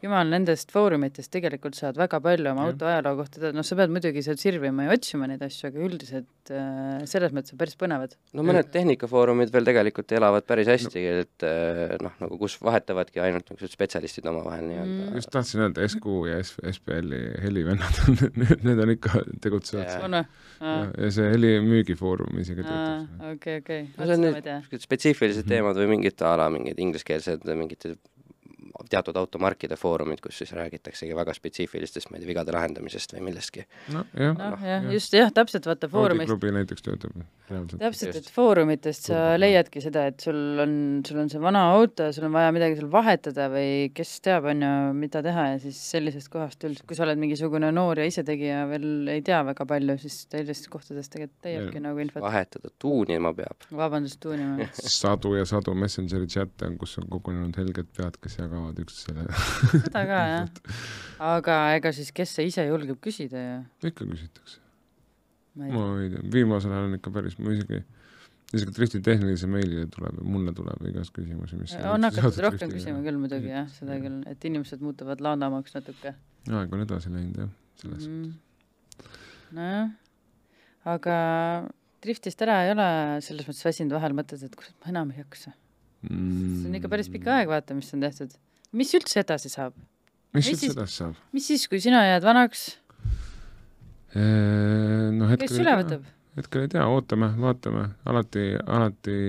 jumal, 0.04 0.30
nendest 0.32 0.72
foorumitest 0.74 1.32
tegelikult 1.34 1.78
saad 1.78 1.98
väga 2.00 2.20
palju 2.24 2.52
oma 2.54 2.68
auto 2.70 2.88
ajaloo 2.88 3.18
kohta 3.20 3.42
teada, 3.42 3.56
noh, 3.58 3.66
sa 3.68 3.78
pead 3.80 3.92
muidugi 3.94 4.24
sealt 4.26 4.42
sirvima 4.42 4.86
ja 4.88 4.96
otsima 4.96 5.28
neid 5.30 5.44
asju, 5.46 5.70
aga 5.70 5.82
üldiselt 5.86 6.52
äh, 6.56 7.02
selles 7.10 7.34
mõttes 7.36 7.56
on 7.56 7.60
päris 7.60 7.76
põnevad. 7.80 8.16
no 8.38 8.46
mõned 8.48 8.70
tehnikafoorumid 8.74 9.52
veel 9.54 9.68
tegelikult 9.68 10.14
elavad 10.16 10.48
päris 10.50 10.72
hästi 10.72 11.04
no., 11.04 11.24
et 11.26 11.48
äh, 11.48 11.96
noh, 12.04 12.16
nagu 12.24 12.40
kus 12.42 12.56
vahetavadki 12.64 13.24
ainult 13.24 13.50
niisugused 13.50 13.76
spetsialistid 13.76 14.30
omavahel 14.32 14.68
nii-öelda 14.70 15.10
mm.. 15.10 15.18
just 15.20 15.32
tahtsin 15.36 15.66
öelda, 15.66 15.88
SQ 15.88 16.16
ja 16.30 16.40
SPL-i 16.48 17.24
helivennad 17.44 18.04
on 18.06 18.20
need, 18.44 18.68
need 18.68 18.84
on 18.86 18.94
ikka 18.96 19.24
tegutsevad 19.44 19.86
yeah.. 19.86 20.06
on 20.08 20.20
või? 20.20 20.30
ja, 20.60 20.78
ja 21.06 21.12
see 21.16 21.34
helimüügifoorum 21.34 22.40
isegi 22.44 22.64
töötab. 22.64 23.28
okei, 23.34 23.60
okei. 23.64 23.84
no 23.98 24.08
see 24.08 24.20
on 24.20 24.26
need 24.30 24.88
spetsiifilised 24.88 25.50
teemad 25.50 25.80
või 25.80 25.92
mingid 25.98 26.24
a 26.24 26.38
la 26.40 26.48
mingid 26.54 26.80
ingliskeelsed 26.80 27.44
mingid 27.60 27.92
teatud 28.90 29.18
automarkide 29.20 29.78
foorumid, 29.80 30.22
kus 30.24 30.42
siis 30.44 30.54
räägitaksegi 30.58 31.16
väga 31.18 31.34
spetsiifilistest, 31.36 32.12
ma 32.12 32.18
ei 32.18 32.24
tea, 32.24 32.32
vigade 32.34 32.56
lahendamisest 32.56 33.16
või 33.18 33.28
millestki. 33.30 33.66
no 33.94 34.06
jah 34.14 34.38
noh, 34.38 34.64
jah, 34.66 34.88
just 34.94 35.14
jah, 35.16 35.34
täpselt 35.36 35.68
vaata 35.70 35.90
foorumist. 35.92 36.30
klubi 36.32 36.54
näiteks 36.56 36.86
töötab 36.86 37.16
reaalselt. 37.50 37.82
täpselt, 37.82 38.20
et 38.20 38.30
foorumitest 38.34 39.10
sa 39.10 39.22
leiadki 39.40 39.82
seda, 39.84 40.06
et 40.12 40.24
sul 40.24 40.62
on, 40.62 40.74
sul 41.08 41.20
on 41.24 41.32
see 41.32 41.42
vana 41.42 41.64
auto 41.74 42.08
ja 42.08 42.16
sul 42.16 42.28
on 42.30 42.36
vaja 42.36 42.52
midagi 42.56 42.78
seal 42.80 42.90
vahetada 42.94 43.50
või 43.54 43.90
kes 43.96 44.14
teab, 44.26 44.50
on 44.52 44.64
ju, 44.66 44.72
mida 45.00 45.24
teha 45.26 45.46
ja 45.54 45.58
siis 45.64 45.80
sellisest 45.96 46.32
kohast 46.34 46.64
üldse, 46.68 46.86
kui 46.88 46.98
sa 46.98 47.06
oled 47.08 47.22
mingisugune 47.22 47.72
noor 47.76 48.02
ja 48.02 48.08
isetegija 48.10 48.66
veel 48.70 49.10
ei 49.16 49.24
tea 49.26 49.42
väga 49.48 49.68
palju, 49.70 49.98
siis 50.04 50.22
sellistest 50.30 50.70
kohtadest 50.74 51.14
tegelikult 51.16 51.50
leiabki 51.50 51.84
nagu 51.84 52.04
infot. 52.04 52.24
vahetada, 52.26 52.74
tuunima 52.82 53.34
peab. 53.38 53.68
vabandust, 53.82 54.20
tuunima 54.24 54.70
sadu 55.00 55.36
ja 55.38 55.48
sadu 55.50 55.76
Messengeri 55.80 56.30
chat'e 56.30 56.70
on, 56.70 56.78
kus 56.82 56.98
on 57.02 57.10
kogunenud 57.10 57.58
helged 57.60 57.90
pead, 57.98 58.20
kes 58.22 58.40
jagavad 58.42 58.69
üksteisele 58.84 59.26
seda 59.86 60.02
ka, 60.08 60.18
jah. 60.34 60.74
aga 61.30 61.60
ega 61.78 61.92
siis, 61.96 62.12
kes 62.16 62.34
see 62.38 62.50
ise 62.50 62.66
julgeb 62.68 63.00
küsida 63.04 63.44
ju? 63.44 63.62
ikka 63.92 64.08
küsitakse. 64.08 64.60
ma 65.60 65.86
ei 66.04 66.12
tea, 66.14 66.26
viimasel 66.36 66.76
ajal 66.76 66.90
on 66.90 66.98
ikka 67.00 67.14
päris, 67.16 67.38
ma 67.42 67.54
isegi, 67.56 67.82
isegi 68.54 68.76
drifti 68.76 69.02
tehnilise 69.06 69.50
meilile 69.52 69.88
tuleb, 69.94 70.20
mulle 70.26 70.54
tuleb 70.58 70.90
igast 70.92 71.16
küsimusi, 71.16 71.60
mis 71.62 71.78
on 71.82 72.08
hakatud 72.08 72.44
rohkem 72.48 72.74
küsima 72.74 73.02
küll 73.06 73.22
muidugi 73.22 73.54
jah, 73.54 73.70
seda 73.78 73.98
ja. 73.98 74.04
küll, 74.06 74.20
et 74.30 74.52
inimesed 74.52 74.84
muutuvad 74.86 75.24
laadamaks 75.26 75.78
natuke. 75.78 76.14
aeg 76.50 76.78
on 76.78 76.86
edasi 76.86 77.14
läinud 77.14 77.42
jah, 77.46 77.56
selles 77.82 78.06
mm. 78.08 78.22
-hmm. 78.28 79.10
nojah, 79.60 79.90
aga 80.98 81.18
driftist 82.04 82.46
ära 82.46 82.62
ei 82.66 82.76
ole 82.76 82.92
selles 83.26 83.48
mõttes 83.50 83.66
väsinud 83.66 83.98
vahel, 83.98 84.16
mõtled, 84.16 84.46
et 84.46 84.56
kurat, 84.56 84.78
ma 84.84 84.94
enam 84.94 85.12
ei 85.16 85.20
jaksa 85.26 85.52
mm.. 86.08 86.62
see 86.62 86.70
on 86.70 86.78
ikka 86.80 86.92
päris 86.92 87.10
pikk 87.12 87.28
aeg, 87.34 87.50
vaata, 87.52 87.76
mis 87.78 87.92
on 87.96 88.06
tehtud. 88.06 88.36
Mis 88.76 88.94
üldse 88.98 89.24
edasi 89.24 89.52
saab? 89.52 89.76
mis, 90.36 90.46
mis 90.46 90.54
üldse 90.54 90.72
edasi 90.76 91.02
saab? 91.04 91.20
mis 91.36 91.50
siis, 91.52 91.66
kui 91.72 91.82
sina 91.84 92.04
jääd 92.06 92.26
vanaks? 92.28 92.70
noh, 94.16 95.28
hetkel 95.32 95.48
kes 95.48 95.60
üle 95.62 95.76
võtab? 95.82 96.08
hetkel 96.40 96.66
ei 96.66 96.72
tea, 96.72 96.86
ootame, 96.88 97.32
vaatame, 97.42 97.86
alati, 98.10 98.46
alati, 98.64 99.20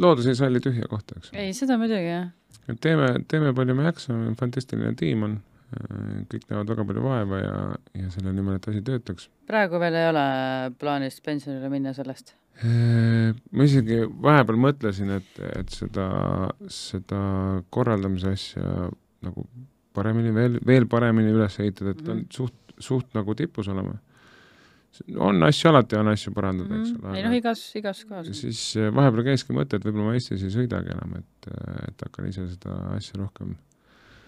loodus 0.00 0.28
ei 0.32 0.38
salli 0.38 0.62
tühja 0.64 0.88
kohta, 0.90 1.20
eks. 1.20 1.32
ei, 1.36 1.54
seda 1.56 1.78
muidugi, 1.80 2.08
jah. 2.08 2.28
teeme, 2.82 3.14
teeme 3.30 3.54
palju 3.56 3.78
me 3.78 3.88
jaksame, 3.90 4.34
fantastiline 4.40 4.94
tiim 4.98 5.26
on 5.28 5.40
kõik 6.28 6.44
näevad 6.50 6.68
väga 6.68 6.84
palju 6.88 7.02
vaeva 7.04 7.38
ja, 7.40 7.56
ja 7.96 8.10
selle 8.12 8.34
nimel, 8.36 8.58
et 8.58 8.68
asi 8.68 8.82
töötaks. 8.84 9.28
praegu 9.48 9.80
veel 9.80 9.96
ei 9.96 10.08
ole 10.10 10.24
plaanis 10.80 11.20
pensionile 11.24 11.70
minna 11.72 11.94
sellest? 11.96 12.34
Ma 12.62 13.64
isegi 13.66 14.02
vahepeal 14.22 14.58
mõtlesin, 14.60 15.10
et, 15.16 15.38
et 15.58 15.72
seda, 15.74 16.06
seda 16.70 17.22
korraldamise 17.74 18.34
asja 18.36 18.90
nagu 19.22 19.46
paremini, 19.96 20.32
veel, 20.34 20.58
veel 20.66 20.86
paremini 20.90 21.32
üles 21.34 21.58
ehitada, 21.62 21.92
et 21.92 22.02
ta 22.04 22.12
on 22.12 22.22
-hmm. 22.22 22.32
suht, 22.32 22.74
suht 22.78 23.14
nagu 23.14 23.34
tipus 23.34 23.68
olema. 23.68 23.98
on 25.16 25.42
asju, 25.42 25.70
alati 25.70 25.96
on 25.96 26.08
asju 26.08 26.34
parandada, 26.36 26.76
eks 26.76 26.90
ole. 26.98 27.16
ei 27.16 27.22
noh, 27.24 27.34
igas, 27.34 27.60
igas 27.76 28.04
kohas. 28.04 28.26
siis 28.36 28.74
vahepeal 28.94 29.24
käiski 29.24 29.56
mõte, 29.56 29.76
et 29.76 29.84
võib-olla 29.84 30.10
ma 30.10 30.14
Eestis 30.14 30.42
ei 30.42 30.52
sõidagi 30.52 30.92
enam, 30.92 31.14
et, 31.16 31.48
et 31.88 32.04
hakkan 32.04 32.28
ise 32.28 32.44
seda 32.48 32.76
asja 32.96 33.16
rohkem 33.18 33.54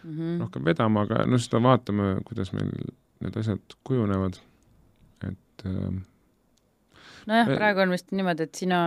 mm 0.05 0.11
-hmm. 0.11 0.41
rohkem 0.41 0.65
vedama, 0.65 1.03
aga 1.03 1.27
no 1.27 1.39
seda 1.39 1.63
vaatame, 1.63 2.17
kuidas 2.25 2.53
meil 2.53 2.73
need 3.21 3.37
asjad 3.37 3.77
kujunevad, 3.85 4.41
et 5.29 5.67
äh, 5.67 6.01
nojah, 7.31 7.51
praegu 7.55 7.85
on 7.85 7.95
vist 7.95 8.13
niimoodi, 8.15 8.49
et 8.49 8.61
sina 8.65 8.83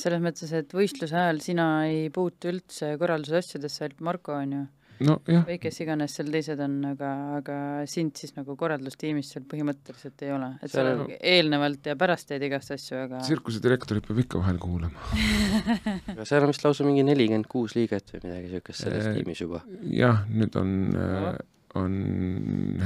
selles 0.00 0.22
mõttes, 0.24 0.54
et 0.56 0.72
võistluse 0.74 1.18
ajal 1.18 1.42
sina 1.44 1.68
ei 1.90 2.08
puutu 2.14 2.52
üldse 2.52 2.94
korralduse 3.00 3.42
asjadesse, 3.42 3.84
ainult 3.84 4.02
Marko 4.08 4.38
on 4.38 4.56
ju 4.58 4.64
no, 5.02 5.16
või 5.26 5.56
kes 5.62 5.80
iganes 5.82 6.14
seal 6.16 6.30
teised 6.32 6.60
on, 6.62 6.76
aga, 6.92 7.10
aga 7.38 7.56
sind 7.90 8.14
siis 8.20 8.34
nagu 8.36 8.56
korraldustiimis 8.58 9.32
seal 9.34 9.46
põhimõtteliselt 9.50 10.26
ei 10.26 10.34
ole, 10.34 10.50
et 10.62 10.72
seal 10.72 10.90
on 10.92 11.14
eelnevalt 11.18 11.90
ja 11.90 11.96
pärast 12.00 12.30
teed 12.30 12.44
igast 12.46 12.74
asju, 12.76 13.00
aga 13.06 13.22
tsirkuse 13.24 13.62
direktorit 13.64 14.06
peab 14.06 14.22
ikka 14.24 14.42
vahel 14.42 14.60
kuulama 14.62 15.08
aga 16.14 16.28
seal 16.28 16.46
on 16.46 16.52
vist 16.52 16.66
lausa 16.66 16.86
mingi 16.86 17.06
nelikümmend 17.06 17.50
kuus 17.50 17.74
liiget 17.78 18.14
või 18.14 18.22
midagi 18.28 18.52
niisugust 18.52 18.86
selles 18.86 19.10
e 19.10 19.16
tiimis 19.18 19.42
juba? 19.44 19.64
jah, 19.90 20.22
nüüd 20.30 20.60
on 20.60 20.76
no., 20.94 21.34
on, 21.74 21.94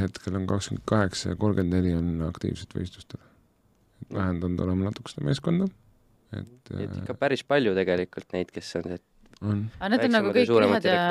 hetkel 0.01 0.38
on 0.38 0.46
kakskümmend 0.48 0.85
kaheksa 0.88 1.35
ja 1.35 1.40
kolmkümmend 1.40 1.77
neli 1.77 1.94
on 1.96 2.22
aktiivselt 2.29 2.72
võistlustel. 2.72 3.20
Vähendanud 4.14 4.64
olema 4.66 4.90
natuke 4.90 5.12
seda 5.12 5.29
meeskonda, 5.29 5.68
et 6.37 6.75
et 6.77 6.99
ikka 7.03 7.16
päris 7.18 7.44
palju 7.49 7.75
tegelikult 7.79 8.35
neid, 8.37 8.53
kes 8.55 8.75
on, 8.81 8.90
et 8.99 9.07
on. 9.42 9.61
aga 9.79 9.90
need 9.92 10.05
on 10.07 10.14
nagu 10.16 10.33
kõik 10.35 10.51
ühed 10.51 10.87
ja, 10.88 11.03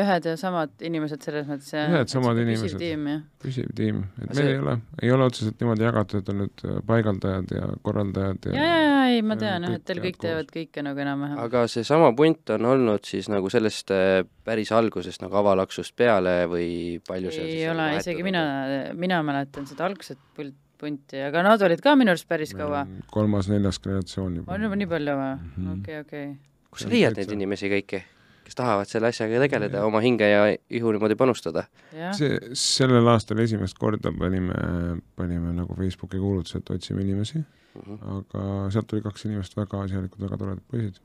ühed 0.00 0.28
ja 0.28 0.34
samad 0.40 0.84
inimesed 0.88 1.24
selles 1.24 1.46
mõttes, 1.48 1.72
ühed 1.74 2.12
samad 2.12 2.40
inimesed. 2.40 2.64
püsiv 2.64 2.80
tiim, 2.80 3.06
jah. 3.10 3.20
püsiv 3.44 3.68
tiim, 3.76 4.00
et 4.18 4.30
meil 4.30 4.38
see... 4.38 4.48
ei 4.54 4.60
ole, 4.62 4.74
ei 5.02 5.12
ole 5.14 5.28
otseselt 5.28 5.60
niimoodi 5.60 5.86
jagatud, 5.86 6.22
et 6.22 6.32
on 6.32 6.40
nüüd 6.42 6.64
äh, 6.64 6.80
paigaldajad 6.88 7.54
ja 7.58 7.68
korraldajad 7.86 8.48
ja 8.48 8.56
ja, 8.56 8.64
ja, 8.64 8.80
ja 8.88 9.04
ei, 9.12 9.22
ma 9.26 9.38
tean 9.40 9.68
jah, 9.68 9.76
et 9.78 9.86
teil 9.88 10.02
kõik 10.04 10.20
teevad 10.24 10.50
kõike 10.54 10.86
nagu 10.86 11.04
enam-vähem. 11.04 11.38
aga 11.44 11.64
seesama 11.70 12.10
punt 12.16 12.54
on 12.56 12.70
olnud 12.72 13.08
siis 13.08 13.28
nagu 13.32 13.52
sellest 13.52 13.92
äh, 13.94 14.24
päris 14.46 14.72
algusest 14.74 15.24
nagu 15.24 15.40
avalaksust 15.42 15.96
peale 15.98 16.42
või 16.50 16.68
palju 17.06 17.34
seal 17.34 17.50
ei 17.52 17.68
ole, 17.72 17.90
isegi 18.00 18.26
mina, 18.26 18.44
mina 18.96 19.20
mäletan 19.26 19.68
seda 19.68 19.88
algset 19.90 20.20
pult, 20.36 20.56
punti, 20.84 21.20
aga 21.24 21.44
nad 21.48 21.62
olid 21.68 21.80
ka 21.84 21.96
minu 21.98 22.12
arust 22.14 22.28
päris 22.28 22.54
kaua. 22.56 22.86
kolmas-neljas 23.12 23.80
generatsioon 23.80 24.42
juba. 24.42 24.52
on 24.52 24.68
juba 24.68 24.82
nii 24.82 24.90
palju 24.96 25.20
või? 25.20 25.38
Mhm. 25.38 25.78
okei, 25.78 26.02
okei 26.06 26.34
kus 26.74 26.84
sa 26.84 26.90
leiad 26.90 27.18
neid 27.18 27.32
inimesi 27.36 27.70
kõiki, 27.70 28.00
kes 28.44 28.58
tahavad 28.58 28.90
selle 28.90 29.10
asjaga 29.12 29.40
tegeleda, 29.44 29.84
oma 29.86 30.02
hinge 30.04 30.26
ja 30.28 30.42
ihu 30.50 30.92
niimoodi 30.94 31.16
panustada? 31.18 31.66
see, 32.18 32.36
sellel 32.58 33.08
aastal 33.14 33.40
esimest 33.44 33.78
korda 33.80 34.12
panime, 34.18 34.58
panime 35.18 35.54
nagu 35.56 35.76
Facebooki 35.78 36.20
kuulutuse, 36.22 36.60
et 36.60 36.74
otsime 36.74 37.04
inimesi 37.06 37.38
mhm. 37.38 37.94
-huh. 37.94 38.18
aga 38.18 38.70
sealt 38.74 38.90
tuli 38.90 39.04
kaks 39.06 39.26
inimest, 39.30 39.56
väga 39.56 39.86
asjalikud, 39.86 40.20
väga 40.26 40.40
toredad 40.42 40.64
poisid. 40.70 41.00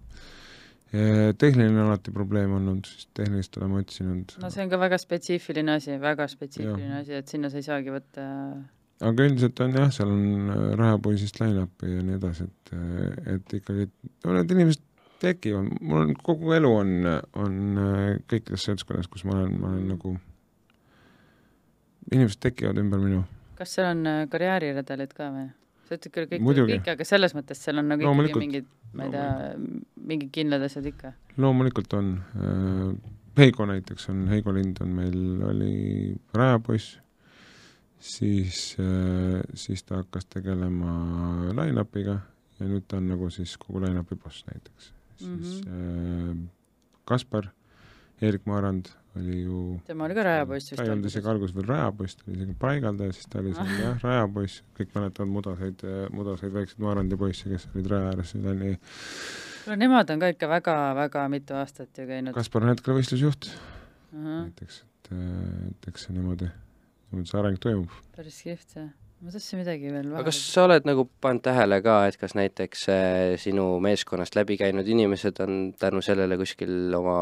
tehniline 1.37 1.81
on 1.81 1.85
alati 1.85 2.11
probleem 2.11 2.51
olnud, 2.57 2.85
siis 2.85 3.07
tehnilist 3.13 3.57
oleme 3.57 3.83
otsinud. 3.83 4.33
no 4.41 4.49
see 4.49 4.63
on 4.63 4.69
ka 4.69 4.79
väga 4.79 4.97
spetsiifiline 4.97 5.77
asi, 5.77 6.01
väga 6.01 6.27
spetsiifiline 6.27 6.95
ja. 6.95 7.05
asi, 7.05 7.13
et 7.13 7.27
sinna 7.27 7.49
sa 7.49 7.61
ei 7.61 7.63
saagi 7.63 7.93
võtta 7.93 8.25
aga 8.99 9.25
üldiselt 9.29 9.59
on 9.63 9.75
jah, 9.77 9.91
seal 9.95 10.11
on 10.11 10.53
rahapoisist 10.79 11.39
line-up'i 11.39 11.93
ja 11.93 12.05
nii 12.05 12.17
edasi, 12.19 12.47
et, 12.49 12.73
et 13.35 13.57
ikkagi, 13.59 13.87
no 14.25 14.35
need 14.35 14.55
inimesed 14.55 14.85
tekivad, 15.19 15.69
mul 15.81 16.01
on 16.05 16.15
kogu 16.23 16.53
elu 16.55 16.71
on, 16.81 16.91
on 17.39 17.59
äh, 17.83 18.01
kõikides 18.31 18.65
seltskonnas, 18.69 19.09
kus 19.11 19.25
ma 19.27 19.35
olen, 19.37 19.55
ma 19.59 19.71
olen 19.73 19.87
nagu, 19.93 20.13
inimesed 22.11 22.41
tekivad 22.43 22.79
ümber 22.81 23.01
minu. 23.03 23.23
kas 23.59 23.75
seal 23.75 23.89
on 23.91 24.05
äh, 24.07 24.21
karjääriredelid 24.31 25.15
ka 25.15 25.31
või? 25.35 25.49
sa 25.89 25.97
ütled 25.97 26.13
küll 26.13 26.29
kõik, 26.29 26.63
kõik, 26.69 26.89
aga 26.93 27.07
selles 27.07 27.33
mõttes 27.35 27.61
seal 27.63 27.81
on 27.81 27.87
nagu 27.89 28.05
no, 28.05 28.13
ikkagi 28.21 28.43
mingid, 28.43 28.67
ma 28.93 29.07
ei 29.07 29.13
tea, 29.15 29.29
mingid 30.11 30.33
kindlad 30.35 30.65
asjad 30.67 30.87
ikka? 30.91 31.15
loomulikult 31.41 31.95
on. 31.99 32.17
Äh, 32.39 33.15
Heigo 33.39 33.63
näiteks 33.69 34.09
on, 34.11 34.25
Heigo 34.27 34.51
Lind 34.51 34.81
on 34.83 34.89
meil, 34.97 35.19
oli 35.47 35.73
rajapoiss, 36.35 36.97
siis, 37.99 38.77
siis 39.53 39.83
ta 39.83 40.03
hakkas 40.03 40.25
tegelema 40.25 40.93
line-up'iga 41.51 42.19
ja 42.59 42.67
nüüd 42.67 42.87
ta 42.87 42.97
on 42.97 43.09
nagu 43.11 43.29
siis 43.33 43.57
kogu 43.57 43.81
line-up'i 43.83 44.15
boss 44.15 44.45
näiteks 44.47 44.93
siis 45.19 45.65
mm 45.65 45.65
-hmm. 45.65 46.37
äh, 46.37 46.49
Kaspar, 47.05 47.45
Eerik 48.21 48.45
Maarand 48.45 48.85
oli 49.15 49.41
ju 49.41 49.81
tema 49.87 50.05
oli 50.05 50.13
ka 50.13 50.23
rajapoiss 50.23 50.71
vist. 50.71 50.77
ta 50.77 50.83
ei 50.83 50.89
olnud 50.89 51.05
isegi 51.05 51.27
alguses 51.27 51.55
veel 51.55 51.67
rajapoiss, 51.67 52.15
ta 52.15 52.23
oli 52.27 52.37
isegi 52.37 52.55
paigaldaja, 52.59 53.13
siis 53.13 53.27
ta 53.29 53.39
oli 53.39 53.53
seal 53.53 53.67
ah. 53.67 53.79
jah, 53.79 54.03
rajapoiss, 54.03 54.63
kõik 54.79 54.89
mäletavad 54.95 55.29
mudaseid, 55.29 55.83
mudaseid 56.11 56.53
väikseid 56.53 56.79
Maarandi 56.85 57.17
poisse, 57.17 57.49
kes 57.49 57.67
olid 57.75 57.87
raja 57.87 58.11
ääres, 58.11 58.31
see 58.31 58.51
oli 58.53 58.77
no 59.67 59.75
nemad 59.75 60.09
on 60.09 60.19
ka 60.19 60.27
ikka 60.35 60.49
väga-väga 60.49 61.27
mitu 61.29 61.53
aastat 61.53 61.97
ju 61.97 62.07
käinud. 62.07 62.33
Kaspar 62.33 62.63
on 62.63 62.69
hetkel 62.75 62.95
võistlusjuht 62.95 63.49
uh 63.49 63.53
-huh. 64.13 64.41
näiteks, 64.43 64.83
et, 64.85 65.11
et 65.69 65.87
eks 65.87 66.07
see 66.07 66.13
niimoodi 66.13 66.51
see 67.23 67.39
areng 67.39 67.61
toimub. 67.61 68.01
päris 68.15 68.41
kihvt, 68.45 68.75
jah 68.75 68.89
ma 69.19 69.33
tahtsin 69.33 69.59
midagi 69.59 69.89
veel 69.91 70.13
aga 70.13 70.29
kas 70.29 70.37
sa 70.53 70.63
oled 70.67 70.85
nagu 70.87 71.03
pannud 71.23 71.43
tähele 71.43 71.81
ka, 71.83 71.95
et 72.07 72.17
kas 72.19 72.35
näiteks 72.39 72.85
äh, 72.93 73.33
sinu 73.41 73.65
meeskonnast 73.83 74.37
läbi 74.39 74.55
käinud 74.59 74.87
inimesed 74.87 75.41
on 75.43 75.57
tänu 75.79 76.01
sellele 76.05 76.37
kuskil 76.39 76.95
oma 76.95 77.19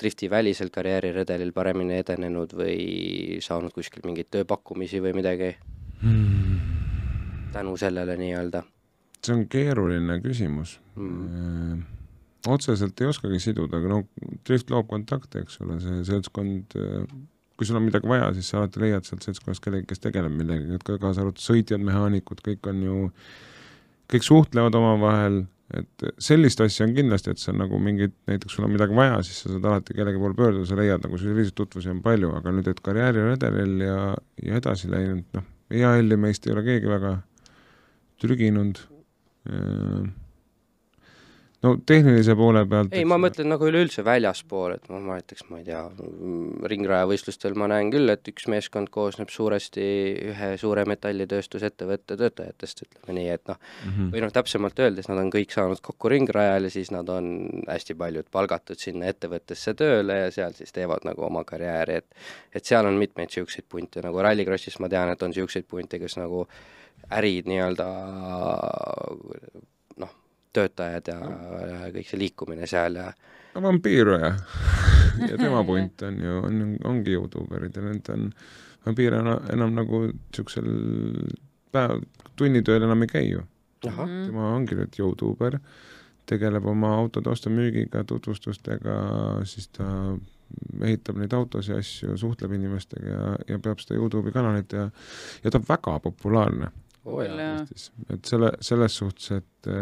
drifti 0.00 0.30
välisel 0.30 0.72
karjääriredelil 0.74 1.52
paremini 1.54 2.00
edenenud 2.02 2.54
või 2.58 3.38
saanud 3.44 3.74
kuskil 3.76 4.02
mingeid 4.08 4.32
tööpakkumisi 4.34 5.02
või 5.04 5.14
midagi 5.20 5.52
hmm.? 6.02 6.58
tänu 7.54 7.76
sellele 7.78 8.18
nii-öelda? 8.18 8.64
see 9.22 9.36
on 9.36 9.46
keeruline 9.46 10.18
küsimus 10.24 10.80
hmm.. 10.96 11.84
otseselt 12.50 12.98
ei 13.00 13.12
oskagi 13.12 13.38
siduda, 13.44 13.78
aga 13.78 13.94
no 13.94 14.02
drift 14.42 14.74
loob 14.74 14.90
kontakte, 14.90 15.46
eks 15.46 15.62
ole, 15.62 15.78
see 15.84 16.02
seltskond 16.10 16.74
kui 17.56 17.68
sul 17.68 17.78
on 17.78 17.86
midagi 17.86 18.08
vaja, 18.08 18.32
siis 18.36 18.50
sa 18.50 18.60
alati 18.60 18.82
leiad 18.82 19.06
sealt 19.06 19.24
seltskonnast 19.26 19.62
kellegi, 19.64 19.88
kes 19.90 20.02
tegeleb 20.02 20.34
millegagi, 20.34 20.78
et 20.78 20.84
ka 20.86 20.98
kaasa 21.02 21.24
arvatud 21.24 21.42
sõitjad, 21.44 21.82
mehaanikud, 21.84 22.42
kõik 22.44 22.68
on 22.70 22.84
ju, 22.86 23.00
kõik 24.12 24.26
suhtlevad 24.26 24.78
omavahel, 24.78 25.42
et 25.76 26.06
sellist 26.20 26.60
asja 26.64 26.86
on 26.86 26.94
kindlasti, 26.96 27.32
et 27.32 27.40
sa 27.40 27.54
nagu 27.56 27.78
mingid, 27.80 28.14
näiteks 28.28 28.58
sul 28.58 28.66
on 28.66 28.74
midagi 28.74 28.96
vaja, 28.96 29.20
siis 29.24 29.44
sa 29.44 29.52
saad 29.54 29.68
alati 29.70 29.96
kellegi 29.96 30.20
poole 30.20 30.36
pöörduda, 30.38 30.68
sa 30.68 30.78
leiad 30.80 31.04
nagu 31.06 31.20
selliseid 31.20 31.56
tutvusi 31.56 31.92
on 31.92 32.02
palju, 32.04 32.32
aga 32.38 32.54
nüüd, 32.56 32.68
et 32.72 32.82
karjääriredelil 32.84 33.86
ja, 33.86 34.00
ja 34.44 34.60
edasi 34.60 34.90
läinud, 34.92 35.24
noh, 35.36 35.46
EAL-i 35.72 36.18
meist 36.20 36.46
ei 36.46 36.56
ole 36.56 36.64
keegi 36.66 36.90
väga 36.90 37.14
trüginud 38.20 38.82
no 41.62 41.72
tehnilise 41.86 42.34
poole 42.38 42.62
pealt 42.68 42.94
ei, 42.96 43.04
ma 43.08 43.18
mõtlen 43.20 43.48
nagu 43.52 43.66
üleüldse 43.68 44.04
väljaspool, 44.06 44.76
et 44.76 44.88
ma, 44.90 44.98
ma 45.02 45.18
näiteks, 45.18 45.44
ma 45.50 45.60
ei 45.60 45.66
tea, 45.66 45.82
ringrajavõistlustel 46.72 47.56
ma 47.58 47.68
näen 47.70 47.92
küll, 47.94 48.10
et 48.12 48.28
üks 48.32 48.48
meeskond 48.50 48.90
koosneb 48.94 49.30
suuresti 49.32 49.86
ühe 50.32 50.50
suure 50.60 50.84
metallitööstusettevõtte 50.90 52.18
töötajatest, 52.20 52.84
ütleme 52.86 53.16
nii, 53.18 53.28
et 53.36 53.44
noh 53.50 53.58
mm 53.58 53.94
-hmm., 53.94 54.12
või 54.14 54.24
noh, 54.26 54.34
täpsemalt 54.34 54.82
öeldes, 54.82 55.08
nad 55.10 55.22
on 55.22 55.32
kõik 55.34 55.54
saanud 55.54 55.82
kokku 55.84 56.12
ringrajal 56.12 56.68
ja 56.68 56.74
siis 56.74 56.92
nad 56.94 57.08
on 57.12 57.32
hästi 57.68 57.98
paljud 57.98 58.30
palgatud 58.30 58.78
sinna 58.78 59.10
ettevõttesse 59.12 59.74
tööle 59.78 60.18
ja 60.24 60.30
seal 60.34 60.56
siis 60.58 60.72
teevad 60.72 61.06
nagu 61.08 61.26
oma 61.26 61.44
karjääri, 61.44 62.02
et 62.02 62.22
et 62.54 62.64
seal 62.64 62.86
on 62.86 62.98
mitmeid 62.98 63.30
niisuguseid 63.30 63.64
punte, 63.68 64.02
nagu 64.02 64.22
Rallycrossis 64.22 64.78
ma 64.80 64.88
tean, 64.88 65.10
et 65.12 65.22
on 65.22 65.30
niisuguseid 65.30 65.64
punte, 65.68 65.98
kes 65.98 66.16
nagu 66.18 66.46
ärid 67.10 67.48
nii-öelda 67.50 67.86
töötajad 70.52 71.08
ja, 71.12 71.18
ja 71.68 71.78
kõik 71.94 72.08
see 72.08 72.20
liikumine 72.20 72.68
seal 72.70 72.98
ja 73.00 73.10
no 73.54 73.62
vampiir 73.64 74.12
ja 74.14 74.32
ja 75.30 75.38
tema 75.38 75.64
punt 75.64 76.02
on 76.02 76.20
ju, 76.24 76.42
on, 76.46 76.76
ongi 76.84 77.16
Youtuberid 77.16 77.76
ja 77.76 77.84
need 77.84 78.10
on, 78.12 78.28
vampiir 78.86 79.16
enam, 79.18 79.40
enam 79.52 79.74
nagu 79.76 80.04
niisugusel 80.08 80.68
päev, 81.72 82.04
tunnitööl 82.36 82.84
enam 82.86 83.04
ei 83.04 83.10
käi 83.10 83.24
ju. 83.30 83.46
tema 83.82 84.52
ongi 84.54 84.76
nüüd 84.78 84.98
Youtuber, 84.98 85.58
tegeleb 86.30 86.66
oma 86.70 86.92
autode 87.00 87.32
ostu-müügiga, 87.32 88.04
tutvustustega, 88.06 88.96
siis 89.48 89.68
ta 89.74 89.86
ehitab 90.84 91.18
neid 91.18 91.32
autosid 91.34 91.74
ja 91.74 91.80
asju, 91.80 92.16
suhtleb 92.20 92.52
inimestega 92.58 93.12
ja, 93.12 93.30
ja 93.48 93.58
peab 93.62 93.80
seda 93.82 93.98
Youtube'i 93.98 94.34
kanalit 94.34 94.72
ja 94.76 94.88
ja 95.44 95.50
ta 95.50 95.58
on 95.58 95.64
väga 95.68 95.98
populaarne 96.04 96.68
oh, 97.04 97.22
Eestis, 97.24 97.90
et 98.12 98.28
selle, 98.28 98.52
selles 98.60 98.98
suhtes, 99.00 99.30
et 99.40 99.72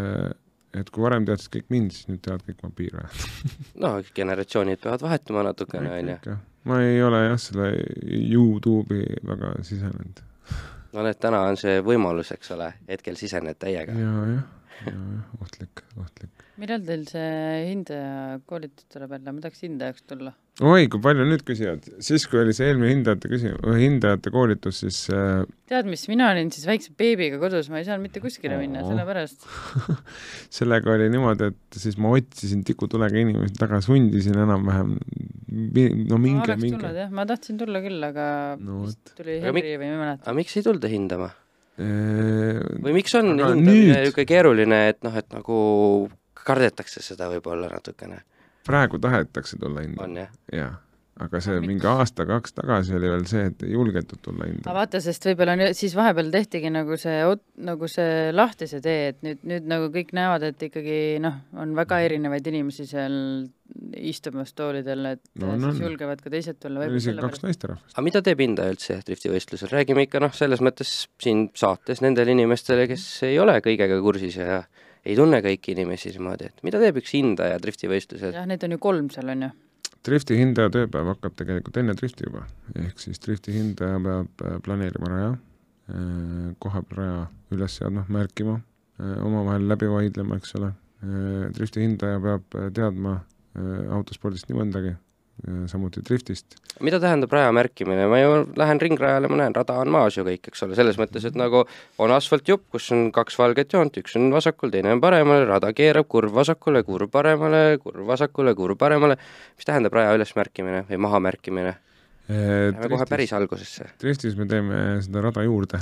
et 0.75 0.91
kui 0.91 1.03
varem 1.03 1.27
teadsid 1.27 1.53
kõik 1.57 1.73
mind, 1.75 1.95
siis 1.97 2.09
nüüd 2.11 2.23
teavad 2.25 2.45
kõik 2.47 2.63
vampiire 2.65 3.07
no 3.83 3.97
generatsioonid 4.15 4.83
peavad 4.83 5.05
vahetuma 5.07 5.45
natukene, 5.51 5.93
on 5.99 6.13
ju. 6.15 6.37
ma 6.71 6.81
ei 6.85 7.03
ole 7.03 7.25
jah, 7.27 7.41
selle 7.43 7.73
Youtube'i 8.07 9.21
väga 9.27 9.57
sisenenud. 9.67 10.23
no 10.95 11.05
need 11.07 11.21
täna 11.23 11.43
on 11.51 11.61
see 11.61 11.81
võimalus, 11.85 12.33
eks 12.37 12.57
ole, 12.57 12.73
hetkel 12.89 13.19
sisened 13.19 13.59
täiega 13.59 13.97
ja,. 13.97 14.07
jaa, 14.07 14.25
jah, 14.25 14.33
jaa, 14.39 14.60
ohtlik, 15.41 15.83
ohtlik. 16.01 16.47
millal 16.61 16.85
teil 16.87 17.07
see 17.09 17.33
hindaja 17.71 18.39
koolitus 18.51 18.89
tuleb 18.93 19.17
jälle, 19.17 19.35
ma 19.37 19.45
tahaks 19.45 19.67
hindajaks 19.67 20.07
tulla 20.09 20.35
oi, 20.61 20.89
kui 20.93 21.01
palju 21.03 21.25
nüüd 21.25 21.43
küsivad, 21.47 21.87
siis 22.05 22.27
kui 22.29 22.41
oli 22.43 22.53
see 22.57 22.69
eelmine 22.69 22.91
hindajate 22.93 23.31
küsi-, 23.33 23.53
hindajate 23.81 24.33
koolitus, 24.35 24.83
siis 24.83 24.99
äh... 25.15 25.43
tead, 25.71 25.89
mis, 25.89 26.05
mina 26.11 26.29
olin 26.35 26.51
siis 26.53 26.67
väikse 26.69 26.93
beebiga 27.01 27.41
kodus, 27.41 27.71
ma 27.73 27.81
ei 27.81 27.87
saanud 27.89 28.05
mitte 28.05 28.23
kuskile 28.23 28.59
oh. 28.59 28.63
minna, 28.63 28.85
sellepärast 28.85 29.47
sellega 30.59 30.93
oli 30.97 31.09
niimoodi, 31.15 31.51
et 31.55 31.81
siis 31.81 31.97
ma 32.01 32.13
otsisin 32.17 32.65
tikutulega 32.69 33.23
inimesi 33.23 33.57
taga, 33.61 33.81
sundisin 33.85 34.37
enam-vähem, 34.45 34.97
no 36.11 36.21
minge, 36.21 36.59
minge. 36.61 37.09
ma 37.15 37.29
tahtsin 37.31 37.61
tulla 37.61 37.81
küll, 37.85 38.03
aga 38.11 38.27
no, 38.61 38.85
vist 38.85 39.15
tuli 39.17 39.41
Henri 39.45 39.79
või 39.81 39.87
ma 39.87 39.95
ei 39.95 40.03
mäleta. 40.05 40.27
aga 40.29 40.41
miks 40.43 40.61
ei 40.61 40.67
tulda 40.67 40.93
hindama? 40.93 41.33
Või 41.81 42.95
miks 42.97 43.15
on 43.19 43.33
hindamine 43.33 43.73
niisugune 43.73 44.27
keeruline, 44.29 44.83
et 44.93 45.01
noh, 45.07 45.17
et 45.17 45.29
nagu 45.33 45.57
kardetakse 46.41 47.03
seda 47.05 47.31
võib-olla 47.33 47.71
natukene? 47.73 48.23
Praegu 48.67 49.01
tahetakse 49.03 49.59
tulla 49.61 49.85
hindama. 49.87 50.29
jah? 50.55 50.79
Aga 51.21 51.37
see 51.45 51.59
mingi 51.61 51.85
aasta-kaks 51.85 52.55
tagasi 52.57 52.95
oli 52.97 53.09
veel 53.13 53.27
see, 53.29 53.43
et 53.51 53.65
ei 53.67 53.75
julgetud 53.75 54.23
tulla 54.25 54.47
hindama. 54.49 54.77
vaata, 54.79 55.03
sest 55.05 55.27
võib-olla 55.29 55.71
siis 55.77 55.93
vahepeal 55.97 56.31
tehtigi 56.33 56.71
nagu 56.73 56.97
see, 57.01 57.19
nagu 57.67 57.89
see 57.93 58.31
lahti 58.33 58.69
see 58.71 58.81
tee, 58.85 59.11
et 59.13 59.19
nüüd, 59.27 59.43
nüüd 59.51 59.69
nagu 59.69 59.91
kõik 59.93 60.15
näevad, 60.17 60.47
et 60.49 60.65
ikkagi 60.71 61.01
noh, 61.21 61.43
on 61.61 61.75
väga 61.77 62.01
erinevaid 62.07 62.49
inimesi 62.53 62.89
seal 62.89 63.19
istumas 63.97 64.53
toolidel, 64.57 65.05
et 65.15 65.23
no, 65.41 65.55
no, 65.55 65.71
siis 65.71 65.85
julgevad 65.85 66.21
ka 66.23 66.33
teised 66.33 66.59
tulla. 66.63 66.83
meil 66.83 66.95
oli 66.95 67.01
isegi 67.03 67.23
kaks 67.23 67.43
naisterahvast. 67.45 67.95
aga 67.95 68.05
mida 68.07 68.23
teeb 68.27 68.43
hindaja 68.45 68.75
üldse 68.75 68.99
driftivõistlusel, 69.07 69.73
räägime 69.73 70.07
ikka 70.07 70.23
noh, 70.23 70.35
selles 70.37 70.63
mõttes 70.65 70.93
siin 71.23 71.49
saates 71.59 72.03
nendele 72.05 72.35
inimestele, 72.37 72.87
kes 72.91 73.07
ei 73.29 73.39
ole 73.43 73.59
kõigega 73.65 74.01
kursis 74.05 74.39
ja 74.41 74.63
ei 75.07 75.17
tunne 75.17 75.41
kõiki 75.45 75.75
inimesi 75.75 76.13
niimoodi, 76.15 76.51
et 76.51 76.65
mida 76.67 76.81
teeb 76.83 77.01
üks 77.01 77.15
hindaja 77.17 77.59
driftivõistlusel? 77.63 78.35
jah, 78.37 78.49
neid 78.49 78.65
on 78.67 78.77
ju 78.77 78.81
kolm 78.83 79.11
seal, 79.15 79.33
on 79.33 79.47
ju. 79.47 79.51
drifti 80.07 80.39
hindaja 80.41 80.73
tööpäev 80.77 81.15
hakkab 81.15 81.39
tegelikult 81.41 81.81
enne 81.81 81.97
drifti 81.99 82.29
juba, 82.29 82.45
ehk 82.77 83.01
siis 83.03 83.23
drifti 83.23 83.55
hindaja 83.57 84.01
peab 84.05 84.45
äh, 84.45 84.59
planeerima 84.67 85.13
raja, 85.13 85.33
äh, 85.93 86.53
kohapeal 86.63 87.03
raja 87.03 87.19
üles 87.57 87.81
seadma, 87.81 88.05
märkima, 88.13 88.61
äh, 89.01 89.19
omavahel 89.27 89.69
läbi 89.71 89.91
vaidlema, 89.91 90.41
eks 90.41 90.57
ole, 90.61 90.75
drifti 91.57 91.81
hindaja 91.81 92.19
peab 92.21 92.57
teadma 92.77 93.23
autospordist 93.97 94.51
nii 94.51 94.59
mõndagi, 94.59 94.93
samuti 95.71 96.03
driftist. 96.05 96.57
mida 96.81 97.01
tähendab 97.01 97.33
raja 97.33 97.53
märkimine, 97.53 98.07
ma 98.09 98.19
ju 98.21 98.33
lähen 98.59 98.81
ringrajale, 98.81 99.29
ma 99.29 99.39
näen, 99.41 99.55
rada 99.57 99.79
on 99.81 99.91
maas 99.93 100.17
ju 100.17 100.25
kõik, 100.27 100.51
eks 100.51 100.65
ole, 100.67 100.77
selles 100.79 100.99
mõttes, 101.01 101.25
et 101.27 101.37
nagu 101.39 101.65
on 101.99 102.15
asfaltjupp, 102.15 102.67
kus 102.75 102.91
on 102.95 103.11
kaks 103.15 103.39
valget 103.41 103.73
joont, 103.77 103.97
üks 104.03 104.17
on 104.21 104.31
vasakul, 104.35 104.73
teine 104.75 104.93
on 104.95 105.01
paremal, 105.03 105.47
rada 105.49 105.73
keerab, 105.77 106.09
kurv 106.09 106.35
vasakule, 106.37 106.83
kurv 106.87 107.11
paremale, 107.13 107.79
kurv 107.83 108.07
vasakule, 108.11 108.55
kurv 108.59 108.79
paremale, 108.81 109.17
mis 109.57 109.69
tähendab 109.69 109.97
raja 109.97 110.15
ülesmärkimine 110.19 110.85
või 110.91 111.01
mahamärkimine? 111.09 111.75
Läheme 112.31 112.93
kohe 112.93 113.07
päris 113.11 113.33
algusesse. 113.35 113.89
driftis 114.01 114.37
me 114.39 114.47
teeme 114.47 115.01
seda 115.03 115.25
rada 115.25 115.43
juurde. 115.43 115.81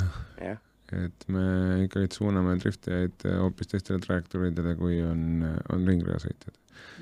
et 0.89 1.25
me 1.29 1.83
ikkagi 1.83 2.07
suuname 2.15 2.55
driftijaid 2.57 3.27
hoopis 3.43 3.69
teistele 3.69 3.99
trajektooriidele, 4.01 4.73
kui 4.79 5.03
on, 5.05 5.43
on 5.69 5.85
ringrajasõitjad. 5.85 6.55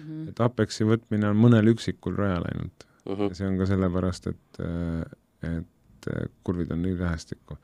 -hmm. 0.08 0.30
et 0.30 0.40
Apexi 0.42 0.88
võtmine 0.88 1.32
on 1.32 1.38
mõnel 1.38 1.74
üksikul 1.74 2.16
rajal 2.16 2.48
ainult 2.52 2.88
mm. 3.06 3.14
-hmm. 3.14 3.30
ja 3.30 3.40
see 3.40 3.48
on 3.48 3.58
ka 3.58 3.66
sellepärast, 3.70 4.28
et, 4.34 4.62
et 5.44 5.74
kurvid 6.44 6.72
on 6.72 6.82
nii 6.82 6.98
lähestikku. 7.00 7.58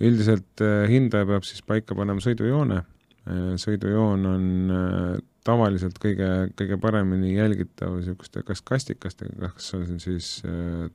üldiselt 0.00 0.60
äh, 0.60 0.88
hindaja 0.90 1.26
peab 1.26 1.46
siis 1.46 1.62
paika 1.62 1.94
panema 1.94 2.22
sõidujoone, 2.24 2.80
äh, 2.80 3.54
sõidujoon 3.60 4.26
on 4.30 4.46
äh, 4.74 5.18
tavaliselt 5.44 5.98
kõige, 6.00 6.30
kõige 6.56 6.78
paremini 6.80 7.34
jälgitav 7.34 7.98
niisuguste 7.98 8.42
kas 8.48 8.62
kastikastega, 8.64 9.50
kas 9.52 9.74
on 9.76 10.00
siis 10.00 10.38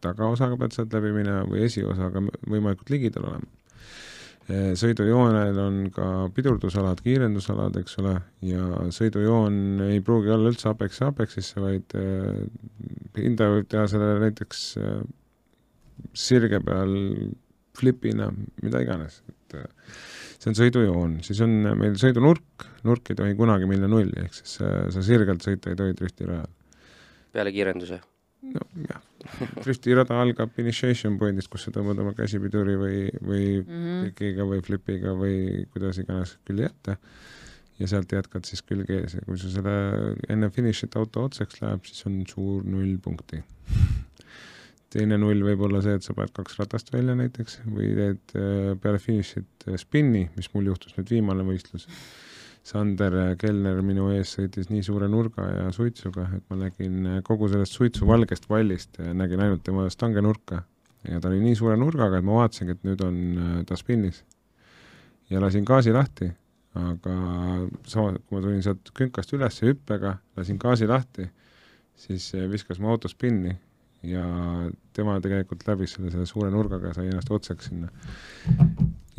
tagaosaga 0.01 0.57
pead 0.57 0.73
sealt 0.73 0.95
läbi 0.97 1.11
minema 1.13 1.43
või 1.45 1.67
esiosaga 1.67 2.23
võimalikult 2.49 2.89
ligidal 2.89 3.29
olema 3.29 3.58
sõidujoonel 4.49 5.57
on 5.61 5.77
ka 5.93 6.05
pidurdusalad, 6.33 7.01
kiirendusalad, 7.05 7.75
eks 7.81 7.99
ole, 8.01 8.15
ja 8.45 8.65
sõidujoon 8.95 9.83
ei 9.89 10.01
pruugi 10.05 10.31
olla 10.33 10.49
üldse 10.49 10.71
Apex 10.71 11.01
Apexisse, 11.05 11.61
vaid 11.61 11.95
äh, 11.97 12.41
hindaja 13.17 13.55
võib 13.57 13.69
teha 13.69 13.85
selle 13.91 14.15
näiteks 14.23 14.63
äh, 14.81 14.99
sirge 16.17 16.61
peal 16.65 16.95
flipina, 17.77 18.29
mida 18.63 18.81
iganes, 18.83 19.21
et 19.29 19.57
see 20.39 20.51
on 20.51 20.57
sõidujoon, 20.57 21.17
siis 21.25 21.39
on 21.45 21.55
meil 21.79 21.97
sõidunurk, 21.99 22.69
nurk 22.87 23.11
ei 23.11 23.19
tohi 23.19 23.35
kunagi 23.39 23.69
minna 23.69 23.89
nulli, 23.91 24.15
ehk 24.23 24.39
siis 24.41 24.57
sa 24.59 25.03
sirgelt 25.05 25.45
sõita 25.45 25.71
ei 25.71 25.79
tohi 25.79 25.95
driftirajal. 25.99 26.49
peale 27.35 27.53
kiirenduse? 27.53 28.01
Nojah, 28.41 29.01
driftirada 29.59 30.19
algab 30.21 30.55
initiation 30.61 31.17
point'ist, 31.19 31.49
kus 31.51 31.67
sa 31.67 31.73
tõmbad 31.75 31.99
oma 32.03 32.13
käsipiduri 32.17 32.77
või, 32.79 32.99
või 33.19 33.43
mm 33.59 33.65
-hmm. 33.65 33.99
trikiga 34.05 34.47
või 34.47 34.63
flipiga 34.65 35.15
või 35.17 35.65
kuidas 35.73 35.99
iganes 36.01 36.37
külje 36.47 36.69
ette 36.71 36.97
ja 37.79 37.87
sealt 37.87 38.11
jätkad 38.11 38.47
siis 38.47 38.61
külg 38.67 38.89
ees. 38.91 39.15
Ja 39.15 39.25
kui 39.25 39.37
sa 39.39 39.51
selle 39.51 39.75
enne 40.29 40.49
finišit 40.49 40.95
auto 40.99 41.25
otseks 41.29 41.61
läheb, 41.61 41.85
siis 41.87 42.05
on 42.09 42.21
suur 42.27 42.63
null 42.67 42.97
punkti. 43.03 43.43
Teine 44.89 45.19
null 45.21 45.43
võib 45.45 45.61
olla 45.67 45.83
see, 45.85 45.99
et 45.99 46.03
sa 46.03 46.15
paned 46.17 46.33
kaks 46.33 46.57
ratast 46.57 46.89
välja 46.93 47.13
näiteks 47.15 47.59
või 47.67 47.91
teed 47.93 48.33
äh, 48.35 48.73
peale 48.81 48.99
finišit 48.99 49.67
äh, 49.67 49.77
spinni, 49.77 50.29
mis 50.35 50.49
mul 50.53 50.71
juhtus 50.71 50.95
nüüd 50.97 51.13
viimane 51.13 51.45
võistlus 51.45 51.85
Sander 52.65 53.15
Kellner 53.39 53.79
minu 53.85 54.09
ees 54.13 54.33
sõitis 54.35 54.67
nii 54.69 54.83
suure 54.85 55.07
nurga 55.09 55.45
ja 55.47 55.69
suitsuga, 55.73 56.27
et 56.37 56.43
ma 56.51 56.59
nägin 56.59 57.21
kogu 57.25 57.47
sellest 57.49 57.77
suitsu 57.77 58.07
valgest 58.09 58.49
vallist, 58.49 58.99
nägin 58.99 59.41
ainult 59.45 59.63
tema 59.65 59.87
stange 59.89 60.21
nurka. 60.21 60.63
ja 61.07 61.19
ta 61.19 61.29
oli 61.29 61.39
nii 61.39 61.55
suure 61.55 61.77
nurgaga, 61.79 62.19
et 62.19 62.27
ma 62.27 62.41
vaatasingi, 62.41 62.75
et 62.75 62.83
nüüd 62.83 63.01
on 63.05 63.17
äh, 63.37 63.55
ta 63.65 63.77
spinnis. 63.79 64.23
ja 65.29 65.39
lasin 65.41 65.65
gaasi 65.65 65.93
lahti, 65.95 66.27
aga 66.75 67.15
sama, 67.87 68.13
kui 68.27 68.37
ma 68.37 68.43
tulin 68.43 68.63
sealt 68.65 68.91
künkast 68.97 69.33
üles 69.33 69.61
hüppega, 69.63 70.17
lasin 70.37 70.59
gaasi 70.59 70.87
lahti, 70.89 71.29
siis 71.95 72.31
viskas 72.51 72.79
mu 72.79 72.91
auto 72.91 73.07
spinni 73.07 73.55
ja 74.03 74.23
tema 74.95 75.17
tegelikult 75.23 75.65
läbis 75.67 75.95
selle, 75.95 76.11
selle 76.11 76.27
suure 76.29 76.51
nurgaga 76.51 76.91
ja 76.91 76.97
sai 76.97 77.09
ennast 77.09 77.31
otseks 77.31 77.71
sinna 77.71 77.89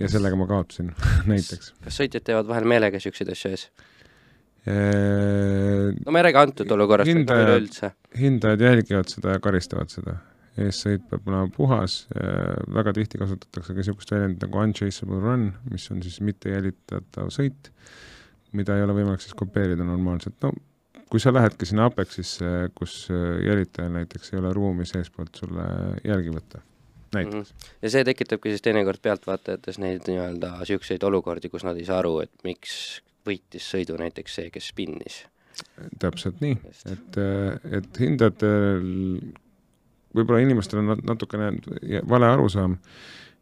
ja 0.00 0.08
sellega 0.10 0.38
ma 0.38 0.48
kaotasin 0.50 0.90
näiteks. 1.30 1.74
kas 1.84 2.00
sõitjad 2.02 2.26
teevad 2.26 2.48
vahel 2.50 2.68
meelega 2.68 3.00
niisuguseid 3.00 3.32
asju 3.34 3.52
ees? 3.54 3.66
no 4.66 6.12
ma 6.12 6.20
ei 6.20 6.26
räägi 6.28 6.40
antud 6.40 6.74
olukorrast, 6.76 7.22
aga 7.24 7.46
üleüldse. 7.46 7.92
hindajad 8.20 8.66
jälgivad 8.66 9.12
seda 9.12 9.36
ja 9.36 9.42
karistavad 9.42 9.92
seda. 9.92 10.18
eessõit 10.60 11.06
peab 11.08 11.28
olema 11.30 11.48
puhas, 11.54 12.02
väga 12.74 12.92
tihti 12.96 13.20
kasutatakse 13.20 13.72
ka 13.72 13.78
niisugust 13.78 14.10
väljendit 14.12 14.42
nagu 14.44 14.60
unchaseable 14.60 15.20
run, 15.22 15.46
mis 15.70 15.86
on 15.94 16.02
siis 16.04 16.18
mitte 16.26 16.52
jälitatav 16.52 17.30
sõit, 17.32 17.70
mida 18.52 18.76
ei 18.76 18.84
ole 18.84 18.98
võimalik 18.98 19.24
siis 19.24 19.36
kopeerida 19.38 19.86
normaalselt, 19.86 20.36
no 20.44 20.52
kui 21.10 21.22
sa 21.22 21.32
lähedki 21.32 21.66
sinna 21.66 21.88
Apexisse, 21.88 22.50
kus 22.76 23.06
jälitajal 23.46 23.94
näiteks 23.96 24.34
ei 24.34 24.42
ole 24.42 24.52
ruumi 24.54 24.84
seestpoolt 24.86 25.40
sulle 25.40 25.64
jälgi 26.04 26.34
võtta 26.34 26.60
näiteks. 27.14 27.50
-hmm. 27.50 27.76
ja 27.82 27.90
see 27.90 28.04
tekitabki 28.04 28.54
siis 28.54 28.62
teinekord 28.62 29.02
pealtvaatajates 29.02 29.78
neid 29.78 30.08
nii-öelda 30.08 30.54
niisuguseid 30.58 31.02
olukordi, 31.02 31.48
kus 31.48 31.64
nad 31.64 31.78
ei 31.78 31.84
saa 31.88 31.98
aru, 32.04 32.20
et 32.26 32.44
miks 32.44 33.02
võitis 33.26 33.68
sõidu 33.74 33.98
näiteks 34.00 34.34
see, 34.40 34.50
kes 34.50 34.72
spinnis. 34.72 35.22
täpselt 36.00 36.40
nii, 36.40 36.56
et, 36.88 37.16
et 37.78 37.98
hindajatel, 38.00 38.84
võib-olla 40.16 40.40
inimestel 40.40 40.80
on 40.80 40.94
natukene 41.04 41.50
vale 42.08 42.30
arusaam, 42.30 42.78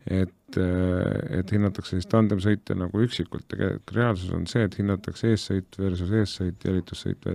et, 0.08 0.58
et 1.38 1.52
hinnatakse 1.52 1.98
siis 1.98 2.08
tandemsõite 2.10 2.74
nagu 2.74 3.04
üksikult, 3.04 3.44
tegelikult 3.52 3.94
reaalsus 3.94 4.32
on 4.34 4.48
see, 4.50 4.64
et 4.66 4.78
hinnatakse 4.80 5.30
eessõit 5.30 5.78
versus 5.78 6.10
eessõit, 6.10 6.64
jälitussõit 6.64 7.30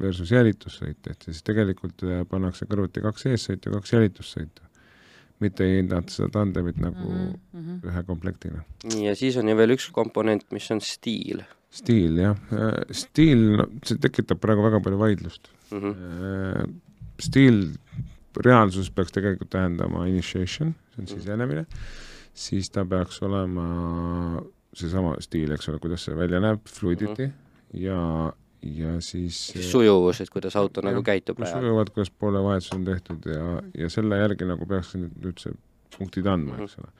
versus 0.00 0.30
jälitussõit, 0.36 1.00
et 1.10 1.28
siis 1.30 1.42
tegelikult 1.42 2.04
pannakse 2.30 2.68
kõrvuti 2.70 3.02
kaks 3.02 3.26
eessõitu 3.32 3.72
ja 3.72 3.80
kaks 3.80 3.96
jälitussõitu 3.96 4.67
mitte 5.44 5.66
ei 5.66 5.78
hinnata 5.78 6.12
seda 6.12 6.28
tandemit 6.38 6.80
nagu 6.82 7.10
mm 7.10 7.36
-hmm. 7.54 7.78
ühe 7.90 8.02
komplektina. 8.06 8.64
nii, 8.84 9.06
ja 9.06 9.14
siis 9.16 9.36
on 9.36 9.48
ju 9.48 9.56
veel 9.56 9.76
üks 9.76 9.90
komponent, 9.92 10.46
mis 10.52 10.70
on 10.70 10.80
stiil. 10.80 11.42
stiil, 11.70 12.18
jah. 12.18 12.36
Äh, 12.52 12.82
stiil, 12.90 13.64
see 13.84 13.98
tekitab 13.98 14.40
praegu 14.40 14.62
väga 14.62 14.80
palju 14.80 14.98
vaidlust 14.98 15.50
mm. 15.70 15.78
-hmm. 15.80 16.74
stiil 17.20 17.64
reaalsus 18.44 18.90
peaks 18.90 19.12
tegelikult 19.12 19.50
tähendama 19.50 20.06
initiation, 20.06 20.74
see 20.94 21.02
on 21.02 21.04
mhm. 21.04 21.14
sisenemine, 21.14 21.66
siis 22.34 22.70
ta 22.70 22.84
peaks 22.84 23.22
olema 23.22 24.42
seesama 24.74 25.16
stiil, 25.20 25.52
eks 25.52 25.68
ole, 25.68 25.78
kuidas 25.82 26.04
see 26.04 26.16
välja 26.16 26.40
näeb, 26.40 26.60
fluidity 26.66 27.26
mm 27.26 27.32
-hmm. 27.32 27.80
ja 27.80 28.32
ja 28.62 28.98
siis 29.04 29.38
siis 29.52 29.70
sujuvus, 29.72 30.20
et 30.24 30.30
kuidas 30.30 30.56
auto 30.58 30.82
nagu 30.84 31.02
käitub 31.06 31.40
sujuvad, 31.44 31.90
kuidas 31.94 32.10
poolevahetus 32.10 32.72
on 32.74 32.84
tehtud 32.84 33.26
ja, 33.30 33.62
ja 33.78 33.90
selle 33.92 34.18
järgi 34.18 34.48
nagu 34.48 34.66
peaks 34.66 34.94
nüüd, 34.98 35.34
see 35.38 35.54
punktid 35.96 36.26
andma 36.26 36.56
mm, 36.56 36.60
-hmm. 36.60 36.64
eks 36.64 36.78
ole. 36.78 36.92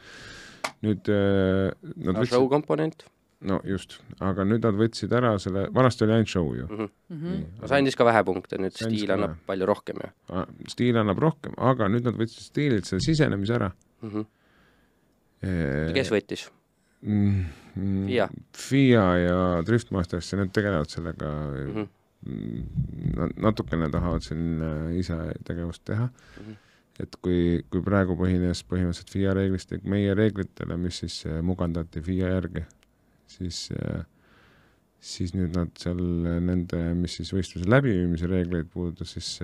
nüüd 0.86 1.10
äh, 1.12 1.72
nad 1.96 2.12
no, 2.12 2.20
võtsid 2.20 2.34
show 2.34 2.48
komponent? 2.50 3.06
no 3.40 3.60
just, 3.66 3.98
aga 4.24 4.46
nüüd 4.46 4.64
nad 4.66 4.78
võtsid 4.78 5.12
ära 5.14 5.36
selle, 5.42 5.66
vanasti 5.74 6.06
oli 6.06 6.16
ainult 6.16 6.32
show 6.32 6.48
ju 6.54 6.66
mm. 6.66 6.90
-hmm. 7.10 7.28
Nii, 7.28 7.44
no 7.60 7.70
see 7.70 7.82
andis 7.82 7.98
ka 7.98 8.06
vähe 8.08 8.24
punkte, 8.26 8.58
nüüd 8.58 8.74
stiil 8.74 9.14
annab 9.14 9.36
vähe. 9.36 9.46
palju 9.46 9.70
rohkem 9.70 10.02
ju. 10.04 10.44
stiil 10.74 10.98
annab 10.98 11.22
rohkem, 11.22 11.54
aga 11.58 11.88
nüüd 11.88 12.06
nad 12.06 12.18
võtsid 12.18 12.50
stiililt 12.50 12.90
selle 12.90 13.04
sisenemise 13.04 13.58
ära 13.58 13.72
mm. 14.02 14.10
-hmm. 14.10 14.26
E 15.38 15.92
kes 15.94 16.10
võttis? 16.10 16.48
Mm,? 17.02 17.44
FIA. 17.78 18.28
FIA 18.56 19.04
ja 19.22 19.62
Driftmasters, 19.66 20.32
need 20.34 20.50
tegelevad 20.54 20.90
sellega 20.90 21.28
mm, 21.50 21.84
-hmm. 22.24 23.34
natukene 23.36 23.90
tahavad 23.90 24.22
siin 24.22 24.62
äh, 24.62 24.96
ise 24.98 25.18
tegevust 25.44 25.84
teha 25.84 26.06
mm. 26.06 26.44
-hmm 26.46 26.56
et 26.98 27.16
kui, 27.22 27.62
kui 27.70 27.82
praegu 27.82 28.16
põhines 28.18 28.64
põhimõtteliselt 28.66 29.10
FIA 29.10 29.32
reeglistik 29.34 29.84
meie 29.84 30.14
reeglitele, 30.14 30.76
mis 30.76 30.96
siis 30.98 31.26
äh, 31.26 31.42
mugandati 31.42 32.02
FIA 32.02 32.28
järgi, 32.32 32.64
siis 33.26 33.70
äh, 33.70 34.02
siis 34.98 35.30
nüüd 35.34 35.54
nad 35.54 35.70
seal 35.78 36.00
nende, 36.42 36.94
mis 36.94 37.14
siis 37.20 37.30
võistluse 37.32 37.70
läbiviimise 37.70 38.26
reegleid 38.26 38.66
puudutas, 38.72 39.12
siis 39.14 39.38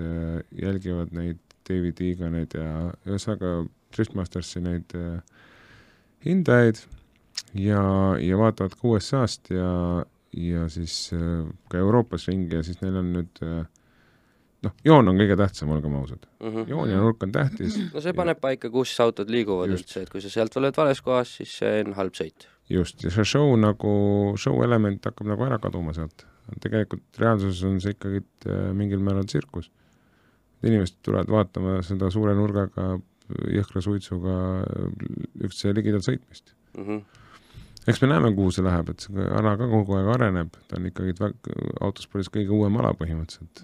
jälgivad 0.51 1.13
neid 1.15 1.39
DVD-ga 1.69 2.29
neid 2.29 2.53
ja 2.53 2.91
ühesõnaga 3.07 3.65
Driftmastersi 3.95 4.59
neid 4.59 4.91
hindajaid 6.25 6.83
ja, 7.53 7.81
ja 8.21 8.37
vaatavad 8.37 8.75
ka 8.75 8.87
USA-st 8.87 9.53
ja, 9.55 9.71
ja 10.35 10.67
siis 10.69 11.13
äh, 11.15 11.45
ka 11.69 11.79
Euroopas 11.81 12.27
ringi 12.27 12.55
ja 12.55 12.63
siis 12.63 12.81
neil 12.83 12.99
on 13.01 13.13
nüüd 13.15 13.43
äh, 13.45 13.63
noh, 14.65 14.75
joon 14.87 15.11
on 15.11 15.19
kõige 15.19 15.37
tähtsam, 15.39 15.71
olgem 15.75 15.95
ausad 15.99 16.25
mm. 16.39 16.49
-hmm. 16.49 16.69
joon 16.71 16.91
ja 16.91 16.99
nurk 17.01 17.23
on 17.23 17.31
tähtis. 17.31 17.77
no 17.93 18.03
see 18.03 18.13
paneb 18.17 18.41
paika, 18.41 18.69
kus 18.73 18.93
autod 18.99 19.31
liiguvad 19.31 19.71
Just. 19.73 19.85
üldse, 19.85 20.05
et 20.05 20.11
kui 20.11 20.21
sa 20.23 20.31
sealt 20.33 20.57
oled 20.61 20.77
vales 20.77 21.01
kohas, 21.05 21.35
siis 21.39 21.57
see 21.61 21.81
on 21.85 21.95
halb 21.99 22.15
sõit. 22.17 22.47
just, 22.69 23.03
ja 23.03 23.11
see 23.13 23.27
show 23.35 23.55
nagu, 23.59 23.95
show 24.41 24.63
element 24.63 25.05
hakkab 25.05 25.31
nagu 25.33 25.47
ära 25.47 25.59
kaduma 25.59 25.93
sealt. 25.93 26.25
tegelikult 26.61 27.19
reaalsuses 27.19 27.63
on 27.63 27.81
see 27.81 27.95
ikkagi 27.97 28.21
äh, 28.21 28.71
mingil 28.73 28.99
määral 28.99 29.25
tsirkus. 29.25 29.71
inimesed 30.63 30.97
tulevad 31.03 31.29
vaatama 31.29 31.81
seda 31.85 32.09
suure 32.09 32.33
nurgaga, 32.33 32.95
jõhkra 33.53 33.81
suitsuga 33.81 34.33
üksteise 35.43 35.75
ligidal 35.77 36.01
sõitmist 36.05 36.55
mm. 36.77 36.83
-hmm 36.83 37.23
eks 37.87 38.01
me 38.01 38.09
näeme, 38.09 38.31
kuhu 38.35 38.53
see 38.53 38.65
läheb, 38.65 38.89
et 38.93 39.05
see 39.05 39.27
ala 39.39 39.55
ka 39.59 39.67
kogu 39.71 39.99
aeg 39.99 40.13
areneb, 40.15 40.55
ta 40.69 40.79
on 40.79 40.89
ikkagi 40.89 41.15
autospordis 41.85 42.31
kõige 42.33 42.55
uuem 42.55 42.79
ala 42.81 42.93
põhimõtteliselt. 42.97 43.61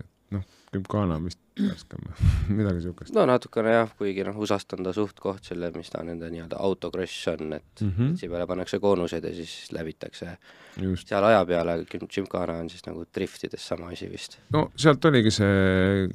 et 0.00 0.34
noh, 0.34 0.46
Gymkhana 0.70 1.16
on 1.18 1.26
vist 1.26 1.40
värskem 1.58 2.04
midagi 2.58 2.78
niisugust. 2.78 3.14
no 3.14 3.26
natukene 3.28 3.74
jah, 3.74 3.92
kuigi 3.98 4.24
noh, 4.26 4.38
USA-st 4.42 4.76
on 4.78 4.86
ta 4.86 4.94
suht-koht 4.96 5.50
selle, 5.50 5.70
mis 5.76 5.90
ta 5.92 6.02
nende 6.06 6.30
nii-öelda 6.32 6.58
autocross 6.62 7.28
on, 7.34 7.54
et 7.58 7.84
mm 7.84 7.92
-hmm. 7.96 8.16
peale 8.20 8.46
pannakse 8.46 8.78
koonused 8.78 9.24
ja 9.24 9.34
siis 9.34 9.72
läbitakse 9.72 10.36
Just. 10.80 11.08
seal 11.08 11.24
aja 11.24 11.44
peale, 11.46 11.84
Gymkhana 11.90 12.58
on 12.62 12.70
siis 12.70 12.86
nagu 12.86 13.04
driftides 13.14 13.68
sama 13.68 13.90
asi 13.94 14.10
vist. 14.10 14.38
no 14.50 14.70
sealt 14.76 15.04
oligi 15.04 15.30
see 15.30 16.08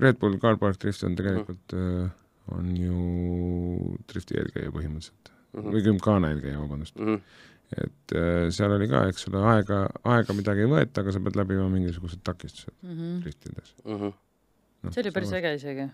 Red 0.00 0.18
Bull 0.18 0.38
Car 0.38 0.56
Park 0.58 0.80
Drift 0.80 1.04
on 1.04 1.16
tegelikult 1.16 1.72
mm, 1.72 2.04
-hmm. 2.04 2.58
on 2.58 2.76
ju 2.76 3.96
drifti 4.08 4.34
eelkäija 4.38 4.70
põhimõtteliselt 4.70 5.33
mm 5.54 5.60
-hmm. 5.60 5.74
või 5.74 5.84
Gymkhana 5.88 6.30
eelkäija, 6.34 6.60
vabandust 6.60 6.98
mm. 6.98 7.06
-hmm. 7.06 7.20
et 7.84 8.16
äh, 8.16 8.48
seal 8.50 8.72
oli 8.76 8.88
ka, 8.88 9.04
eks 9.08 9.28
ole, 9.28 9.44
aega, 9.54 9.84
aega 10.04 10.36
midagi 10.36 10.66
ei 10.66 10.70
võeta, 10.70 11.04
aga 11.04 11.12
sa 11.12 11.20
pead 11.20 11.36
läbima 11.36 11.68
mingisugused 11.68 12.24
takistused 12.24 12.74
mm 12.82 12.96
-hmm. 12.96 13.20
driftides 13.22 13.74
mm. 13.84 14.00
-hmm. 14.00 14.12
No, 14.82 14.92
see 14.92 15.00
oli 15.00 15.10
päris 15.10 15.32
äge 15.32 15.54
isegi. 15.54 15.90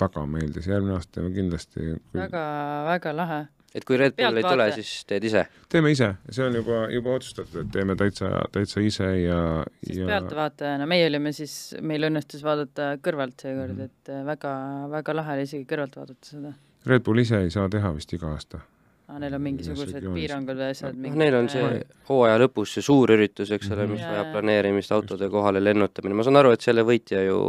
väga 0.00 0.26
meeldis, 0.26 0.66
järgmine 0.66 0.94
aasta 0.94 1.12
teeme 1.12 1.34
kindlasti 1.34 1.80
kui... 1.80 2.20
väga, 2.20 2.44
väga 2.86 3.16
lahe 3.16 3.46
et 3.74 3.86
kui 3.86 3.98
Red 4.00 4.16
Bull 4.18 4.40
ei 4.40 4.44
tule, 4.44 4.66
siis 4.74 4.90
teed 5.08 5.26
ise? 5.28 5.44
teeme 5.70 5.92
ise, 5.94 6.10
see 6.30 6.46
on 6.46 6.56
juba, 6.58 6.80
juba 6.94 7.14
otsustatud, 7.18 7.60
et 7.62 7.70
teeme 7.74 7.94
täitsa, 7.98 8.30
täitsa 8.54 8.82
ise 8.84 9.10
ja 9.22 9.38
siis 9.84 10.00
ja... 10.02 10.08
pealtvaatajana, 10.10 10.88
meie 10.90 11.06
olime 11.10 11.32
siis, 11.36 11.54
meil 11.86 12.08
õnnestus 12.10 12.42
vaadata 12.46 12.92
kõrvalt 13.04 13.38
seekord 13.38 13.76
mm, 13.76 13.78
-hmm. 13.78 14.02
et 14.02 14.12
äh, 14.14 14.24
väga, 14.26 14.56
väga 14.96 15.16
lahe 15.20 15.38
oli 15.38 15.46
isegi 15.46 15.68
kõrvalt 15.70 15.96
vaadata 16.00 16.32
seda. 16.34 16.52
Red 16.90 17.06
Bull 17.06 17.22
ise 17.22 17.42
ei 17.44 17.54
saa 17.54 17.68
teha 17.70 17.94
vist 17.94 18.12
iga 18.16 18.32
aasta 18.34 18.62
aa, 19.10 19.20
neil 19.22 19.36
on 19.36 19.44
mingisugused 19.44 20.06
piirangud 20.14 20.58
või 20.60 20.72
asjad 20.74 20.98
noh, 20.98 21.16
neil 21.20 21.36
on 21.40 21.48
see 21.52 21.82
hooaja 22.08 22.40
lõpus 22.44 22.76
see 22.76 22.86
suur 22.86 23.12
üritus, 23.16 23.52
eks 23.56 23.70
ole, 23.74 23.88
mis 23.90 24.02
vajab 24.04 24.32
planeerimist, 24.36 24.92
autode 24.96 25.30
kohale 25.32 25.62
lennutamine, 25.62 26.16
ma 26.18 26.26
saan 26.26 26.40
aru, 26.40 26.54
et 26.56 26.66
selle 26.66 26.84
võitja 26.86 27.22
ju 27.26 27.40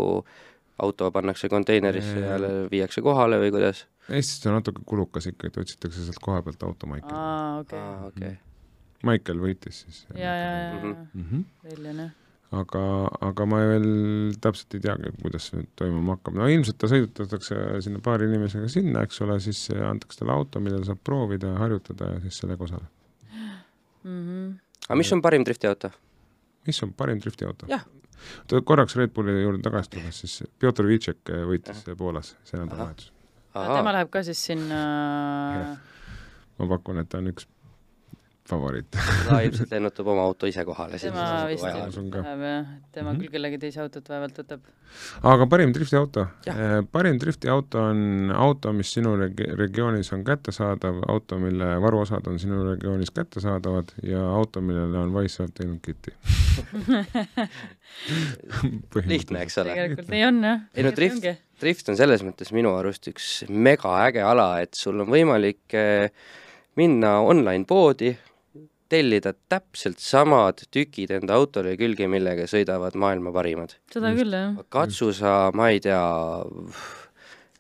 auto 0.82 1.12
pannakse 1.14 1.50
konteinerisse 1.52 2.24
ja 2.24 2.38
viiakse 2.72 3.04
kohale 3.06 3.38
või 3.42 3.52
kuidas? 3.54 3.86
Eestis 4.10 4.48
on 4.50 4.58
natuke 4.58 4.82
kulukas 4.88 5.30
ikka, 5.30 5.52
et 5.52 5.60
otsitakse 5.62 6.08
sealt 6.08 6.22
koha 6.24 6.42
pealt 6.46 6.64
auto 6.66 6.90
Maicel. 6.90 7.14
aa, 7.14 7.60
okei. 7.62 8.08
Okay. 8.10 8.40
Maicel 9.06 9.42
võitis 9.42 9.86
siis. 9.86 10.02
ja, 10.14 10.34
ja, 10.34 10.50
ja, 10.58 10.82
ja, 10.82 11.44
Veljan 11.68 12.04
jah 12.06 12.18
aga, 12.52 12.84
aga 13.24 13.46
ma 13.48 13.60
veel 13.64 13.86
täpselt 14.44 14.76
ei 14.76 14.84
teagi, 14.84 15.12
kuidas 15.22 15.48
see 15.48 15.62
nüüd 15.62 15.70
toimuma 15.80 16.18
hakkab. 16.18 16.36
no 16.40 16.50
ilmselt 16.52 16.80
ta 16.82 16.90
sõidutatakse 16.92 17.60
sinna 17.86 18.02
paari 18.04 18.28
inimesega 18.28 18.68
sinna, 18.72 19.06
eks 19.08 19.22
ole, 19.26 19.38
siis 19.44 19.64
antakse 19.76 20.20
talle 20.20 20.36
auto, 20.36 20.64
millel 20.64 20.84
saab 20.88 21.00
proovida 21.08 21.54
ja 21.54 21.62
harjutada 21.62 22.12
ja 22.16 22.20
siis 22.26 22.42
sellega 22.44 22.68
osaleb 22.68 22.90
mm. 24.04 24.20
-hmm. 24.20 24.52
aga 24.88 25.00
mis 25.00 25.14
on 25.16 25.24
parim 25.24 25.48
driftiauto? 25.48 25.92
mis 26.68 26.84
on 26.84 26.94
parim 26.94 27.24
driftiauto? 27.24 27.72
jah. 27.72 27.88
korraks 28.66 28.96
Red 29.00 29.16
Bulli 29.16 29.42
juurde 29.42 29.64
tagasi 29.64 29.96
tulles, 29.96 30.20
siis 30.26 30.44
Pjotor 30.60 30.88
Vitšek 30.92 31.34
võitis 31.48 31.88
Aha. 31.88 31.96
Poolas 31.96 32.36
see 32.44 32.60
nädalavahetus. 32.60 33.14
tema 33.54 33.96
läheb 33.96 34.12
ka 34.12 34.24
siis 34.24 34.44
sinna 34.46 34.84
ma 36.60 36.68
pakun, 36.68 37.00
et 37.00 37.10
ta 37.10 37.24
on 37.24 37.32
üks 37.32 37.48
favoriit 38.52 38.88
ta 38.92 39.40
ilmselt 39.46 39.72
lennutab 39.74 40.06
oma 40.14 40.24
auto 40.28 40.44
ise 40.50 40.64
kohale. 40.68 41.00
tema 41.02 41.26
vist 41.50 41.66
läheb 41.66 41.98
jah, 41.98 42.08
tema 42.92 43.12
mm 43.12 43.14
-hmm. 43.16 43.20
küll 43.22 43.32
kellegi 43.36 43.58
teise 43.62 43.80
autot 43.84 44.06
vaevalt 44.12 44.36
võtab. 44.42 44.62
aga 45.34 45.44
parim 45.48 45.72
driftiauto? 45.76 46.22
Eh, 46.52 46.80
parim 46.92 47.18
driftiauto 47.20 47.78
on 47.92 48.00
auto, 48.36 48.74
mis 48.74 48.94
sinu 48.94 49.16
reg-, 49.20 49.46
regioonis 49.64 50.14
on 50.14 50.22
kättesaadav, 50.28 50.96
auto, 51.08 51.40
mille 51.40 51.82
varuosad 51.82 52.28
on 52.28 52.40
sinu 52.40 52.64
regioonis 52.72 53.12
kättesaadavad 53.12 53.88
ja 54.04 54.22
auto, 54.36 54.62
millele 54.62 54.98
on 54.98 55.14
Wiseout 55.14 55.54
teinud 55.54 55.80
kiti 55.82 56.12
lihtne, 59.14 59.42
eks 59.42 59.58
ole. 59.58 59.74
tegelikult 59.74 60.10
nii 60.12 60.26
on 60.28 60.44
jah. 60.44 60.60
ei 60.76 60.84
no 60.84 60.92
drift, 60.96 61.26
drift 61.62 61.90
on 61.90 61.98
selles 62.00 62.24
mõttes 62.26 62.52
minu 62.56 62.74
arust 62.76 63.08
üks 63.12 63.28
megaäge 63.50 64.24
ala, 64.26 64.54
et 64.64 64.74
sul 64.78 65.00
on 65.04 65.10
võimalik 65.12 65.76
eh, 65.78 66.10
minna 66.80 67.20
online 67.28 67.66
poodi, 67.68 68.14
tellida 68.92 69.34
täpselt 69.50 70.02
samad 70.04 70.66
tükid 70.74 71.14
enda 71.16 71.38
autole 71.40 71.78
külge, 71.80 72.10
millega 72.12 72.48
sõidavad 72.50 72.98
maailma 73.00 73.34
parimad. 73.36 73.78
seda 73.94 74.12
küll, 74.18 74.36
jah. 74.36 74.58
katsu 74.74 75.12
sa, 75.16 75.36
ma 75.56 75.70
ei 75.72 75.80
tea, 75.84 76.02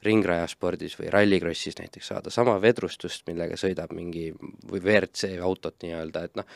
ringrajaspordis 0.06 0.98
või 1.00 1.12
rallikrossis 1.14 1.78
näiteks 1.78 2.12
saada 2.12 2.34
sama 2.34 2.56
vedrustust, 2.62 3.24
millega 3.30 3.58
sõidab 3.60 3.94
mingi 3.94 4.32
või 4.34 4.82
WRC 4.82 5.36
autot 5.46 5.78
nii-öelda, 5.86 6.24
et 6.26 6.40
noh, 6.42 6.48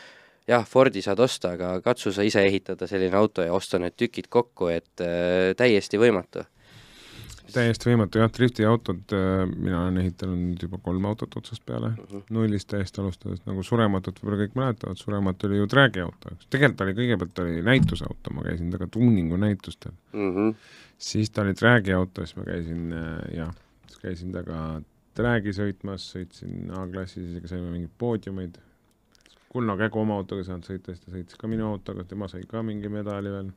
jah, 0.49 0.65
Fordi 0.69 1.01
saad 1.05 1.21
osta, 1.21 1.53
aga 1.57 1.75
katsu 1.85 2.13
sa 2.13 2.25
ise 2.25 2.43
ehitada 2.45 2.87
selline 2.89 3.17
auto 3.17 3.45
ja 3.45 3.53
osta 3.53 3.79
need 3.81 3.95
tükid 3.97 4.29
kokku, 4.33 4.69
et 4.73 5.05
äh, 5.05 5.53
täiesti 5.57 6.01
võimatu 6.01 6.45
täiesti 7.55 7.89
võimatu 7.89 8.19
jah, 8.21 8.31
driftiautod, 8.35 9.13
äh, 9.15 9.43
mina 9.49 9.81
olen 9.83 9.99
ehitanud 10.01 10.63
juba 10.65 10.79
kolm 10.83 11.07
autot 11.09 11.37
otsast 11.39 11.63
peale 11.65 11.93
mm, 11.93 12.07
-hmm. 12.11 12.23
nullist 12.35 12.69
täiesti 12.71 13.01
alustades, 13.01 13.41
nagu 13.47 13.63
Surematut 13.63 14.19
võib-olla 14.21 14.41
kõik 14.43 14.57
mäletavad, 14.59 14.99
Suremat 14.99 15.45
oli 15.47 15.61
ju 15.61 15.67
träägiauto, 15.71 16.35
tegelikult 16.49 16.85
oli, 16.85 16.97
kõigepealt 16.99 17.43
oli 17.45 17.61
näitusauto, 17.65 18.33
ma 18.35 18.47
käisin 18.47 18.71
temaga 18.71 18.91
tuuningu 18.97 19.39
näitustel 19.41 19.95
mm. 20.13 20.35
-hmm. 20.35 20.55
siis 20.97 21.31
ta 21.31 21.41
oli 21.41 21.53
träägiauto, 21.53 22.25
siis 22.25 22.35
ma 22.37 22.47
käisin 22.51 22.93
äh, 22.93 23.35
jah, 23.37 23.55
siis 23.87 23.99
käisin 24.03 24.31
temaga 24.31 24.81
träägi 25.15 25.53
sõitmas, 25.55 26.09
sõitsin 26.15 26.71
A-klassis, 26.75 27.29
isegi 27.31 27.47
saime 27.47 27.71
mingeid 27.71 27.93
poodiumeid, 27.97 28.57
Kunno 29.55 29.77
Kägu 29.79 30.01
oma 30.01 30.17
autoga 30.19 30.41
ei 30.43 30.47
saanud 30.49 30.67
sõita, 30.67 30.91
siis 30.91 31.05
ta 31.05 31.13
sõitis 31.13 31.37
ka 31.39 31.47
minu 31.47 31.69
autoga, 31.69 32.03
tema 32.03 32.27
sai 32.27 32.43
ka 32.43 32.59
mingi 32.63 32.89
medali 32.91 33.31
veel. 33.31 33.53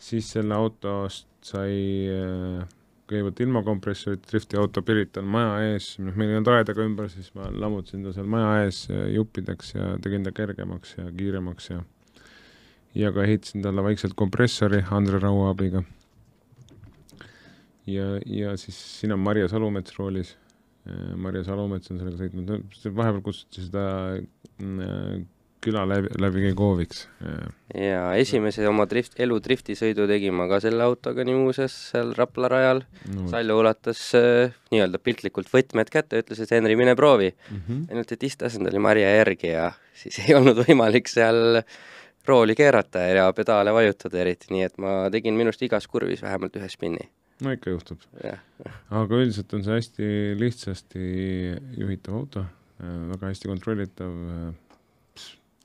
siis 0.00 0.28
selle 0.32 0.54
autost 0.54 1.26
sai 1.44 1.72
äh, 2.08 2.68
kõigepealt 3.10 3.40
ilma 3.42 3.62
kompressorit 3.66 4.22
drifti 4.30 4.58
auto 4.60 4.82
Pirital 4.86 5.26
maja 5.26 5.72
ees, 5.72 5.92
noh, 5.98 6.14
meil 6.14 6.32
ei 6.32 6.38
olnud 6.38 6.52
aedaga 6.54 6.84
ümber, 6.86 7.10
siis 7.12 7.32
ma 7.34 7.48
lammutasin 7.50 8.04
ta 8.06 8.14
seal 8.16 8.28
maja 8.30 8.66
ees 8.66 8.84
juppideks 9.14 9.74
ja 9.74 9.94
tegin 10.04 10.26
ta 10.26 10.34
kergemaks 10.36 10.94
ja 10.98 11.08
kiiremaks 11.16 11.72
ja 11.72 11.80
ja 12.94 13.12
ka 13.14 13.22
ehitasin 13.22 13.62
talle 13.62 13.82
vaikselt 13.86 14.14
kompressori 14.18 14.82
Andre 14.90 15.18
Raua 15.22 15.50
abiga. 15.50 15.82
ja, 17.86 18.06
ja 18.26 18.56
siis 18.56 18.78
siin 19.00 19.12
on 19.12 19.20
Marje 19.20 19.48
Salumets 19.48 19.98
roolis. 19.98 20.36
Marje 21.16 21.44
Salumets 21.44 21.90
on 21.90 21.98
sellega 22.00 22.16
sõitnud, 22.18 22.50
vahepeal 22.96 23.22
kutsuti 23.22 23.66
seda 23.66 23.82
mm, 24.58 25.26
küla 25.64 25.82
läbi, 25.88 26.10
läbi 26.20 26.42
Kegoviks. 26.48 27.04
ja 27.74 28.02
esimese 28.18 28.64
oma 28.68 28.86
drift, 28.90 29.16
elu 29.20 29.36
driftisõidu 29.44 30.06
tegin 30.10 30.34
ma 30.36 30.46
ka 30.50 30.60
selle 30.64 30.84
autoga 30.86 31.24
nii 31.26 31.36
muuseas 31.36 31.74
seal 31.92 32.14
Rapla 32.16 32.50
rajal 32.52 32.82
no.. 33.14 33.28
Salju 33.30 33.58
ulatas 33.60 34.02
äh, 34.18 34.56
nii-öelda 34.72 35.00
piltlikult 35.02 35.50
võtmed 35.52 35.92
kätte, 35.92 36.22
ütles, 36.24 36.40
et 36.42 36.54
Henri, 36.56 36.76
mine 36.80 36.96
proovi 36.98 37.30
mm. 37.32 37.60
-hmm. 37.60 37.86
ainult, 37.92 38.12
et 38.12 38.28
isteasend 38.30 38.70
oli 38.70 38.82
Marje 38.82 39.08
järgi 39.08 39.52
ja 39.52 39.70
siis 39.94 40.18
ei 40.24 40.36
olnud 40.38 40.62
võimalik 40.64 41.10
seal 41.12 41.60
rooli 42.28 42.56
keerata 42.56 43.04
ja 43.10 43.28
pedaale 43.36 43.72
vajutada 43.74 44.20
eriti, 44.22 44.52
nii 44.54 44.64
et 44.68 44.78
ma 44.78 44.94
tegin 45.12 45.36
minust 45.36 45.62
igas 45.62 45.88
kurvis 45.90 46.22
vähemalt 46.22 46.56
ühe 46.56 46.68
spinni. 46.72 47.10
no 47.44 47.52
ikka 47.52 47.76
juhtub. 47.76 48.00
aga 48.24 49.20
üldiselt 49.20 49.52
on 49.54 49.64
see 49.64 49.76
hästi 49.76 50.10
lihtsasti 50.40 51.04
juhitav 51.76 52.16
auto, 52.22 52.48
äh, 52.80 52.98
väga 53.12 53.32
hästi 53.34 53.52
kontrollitav 53.52 54.18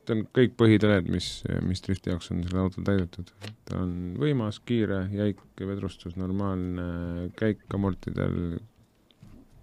ta 0.05 0.15
on 0.15 0.23
kõik 0.35 0.55
põhitõed, 0.59 1.09
mis, 1.11 1.31
mis 1.65 1.83
drifti 1.85 2.13
jaoks 2.13 2.31
on 2.33 2.43
sellel 2.45 2.65
autol 2.65 2.85
täidetud. 2.87 3.33
ta 3.67 3.81
on 3.81 4.15
võimas, 4.21 4.61
kiire, 4.65 5.05
jäik 5.13 5.41
vedrustus, 5.59 6.15
normaalne 6.19 7.29
käik 7.39 7.63
amortidel, 7.75 8.57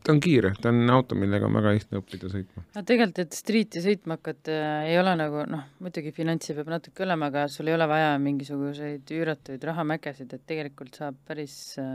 ta 0.03 0.15
on 0.15 0.21
kiire, 0.23 0.53
ta 0.61 0.73
on 0.73 0.91
auto, 0.91 1.17
millega 1.19 1.47
on 1.47 1.57
väga 1.59 1.75
lihtne 1.77 2.01
õppida 2.01 2.31
sõitma. 2.33 2.65
no 2.75 2.85
tegelikult, 2.89 3.21
et 3.23 3.39
street'i 3.39 3.83
sõitma 3.85 4.19
hakata 4.19 4.57
äh, 4.57 4.89
ei 4.91 4.99
ole 5.01 5.15
nagu 5.19 5.45
noh, 5.51 5.63
muidugi 5.85 6.15
finantsi 6.17 6.57
peab 6.59 6.73
natuke 6.73 7.07
olema, 7.07 7.31
aga 7.31 7.47
sul 7.53 7.71
ei 7.71 7.77
ole 7.77 7.87
vaja 7.91 8.17
mingisuguseid 8.23 9.15
üüratuid 9.15 9.69
rahamägesid, 9.71 10.35
et 10.35 10.47
tegelikult 10.49 10.99
saab 10.99 11.21
päris 11.29 11.57
äh, 11.83 11.87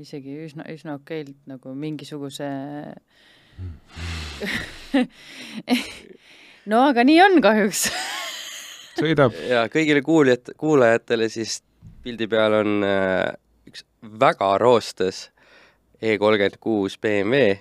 isegi 0.00 0.40
üsna, 0.46 0.68
üsna 0.72 0.96
okeilt 1.00 1.38
nagu 1.50 1.76
mingisuguse 1.76 2.48
no 6.70 6.84
aga 6.90 7.04
nii 7.06 7.18
on 7.24 7.40
kahjuks 7.44 7.88
sõidab. 9.00 9.36
ja 9.48 9.66
kõigile 9.72 10.02
kuulijat-, 10.06 10.54
kuulajatele 10.60 11.28
siis 11.32 11.60
pildi 12.04 12.28
peal 12.30 12.60
on 12.62 12.86
äh, 12.86 13.28
üks 13.68 13.84
väga 14.20 14.54
roostes 14.62 15.28
E 16.00 16.14
kolmkümmend 16.16 16.54
kuus 16.64 16.94
BMW, 16.96 17.58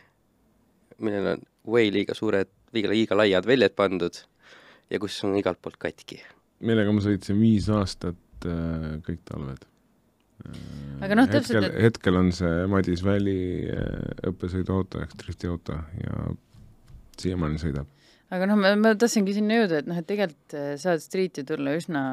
millel 1.03 1.26
on 1.34 1.41
way 1.68 1.89
liiga 1.91 2.14
suured, 2.16 2.47
liiga, 2.72 2.88
liiga 2.93 3.18
laiad 3.20 3.43
väljad 3.43 3.74
pandud 3.76 4.16
ja 4.88 4.99
kus 5.03 5.18
on 5.28 5.36
igalt 5.36 5.60
poolt 5.60 5.76
katki. 5.82 6.22
millega 6.64 6.93
ma 6.95 7.03
sõitsin 7.03 7.36
viis 7.39 7.68
aastat 7.68 8.47
äh, 8.47 8.95
kõik 9.03 9.20
talved 9.28 9.68
aga 11.03 11.18
noh, 11.20 11.28
täpselt 11.28 11.66
hetkel, 11.66 11.82
hetkel 11.84 12.20
on 12.22 12.32
see 12.36 12.64
Madis 12.72 13.03
Väli 13.03 13.68
äh, 13.68 13.91
õppesõiduauto 14.32 15.03
ehk 15.03 15.18
driftiauto 15.20 15.76
ja 15.99 16.30
siiamaani 17.20 17.60
sõidab 17.60 17.91
aga 18.36 18.50
noh, 18.50 18.60
ma, 18.62 18.74
ma 18.80 18.94
tahtsingi 19.00 19.38
sinna 19.38 19.62
jõuda, 19.62 19.82
et 19.84 19.90
noh, 19.90 20.02
et 20.02 20.10
tegelikult 20.10 20.58
äh, 20.58 20.74
saad 20.82 21.02
street'i 21.04 21.46
tulla 21.48 21.78
üsna 21.80 22.04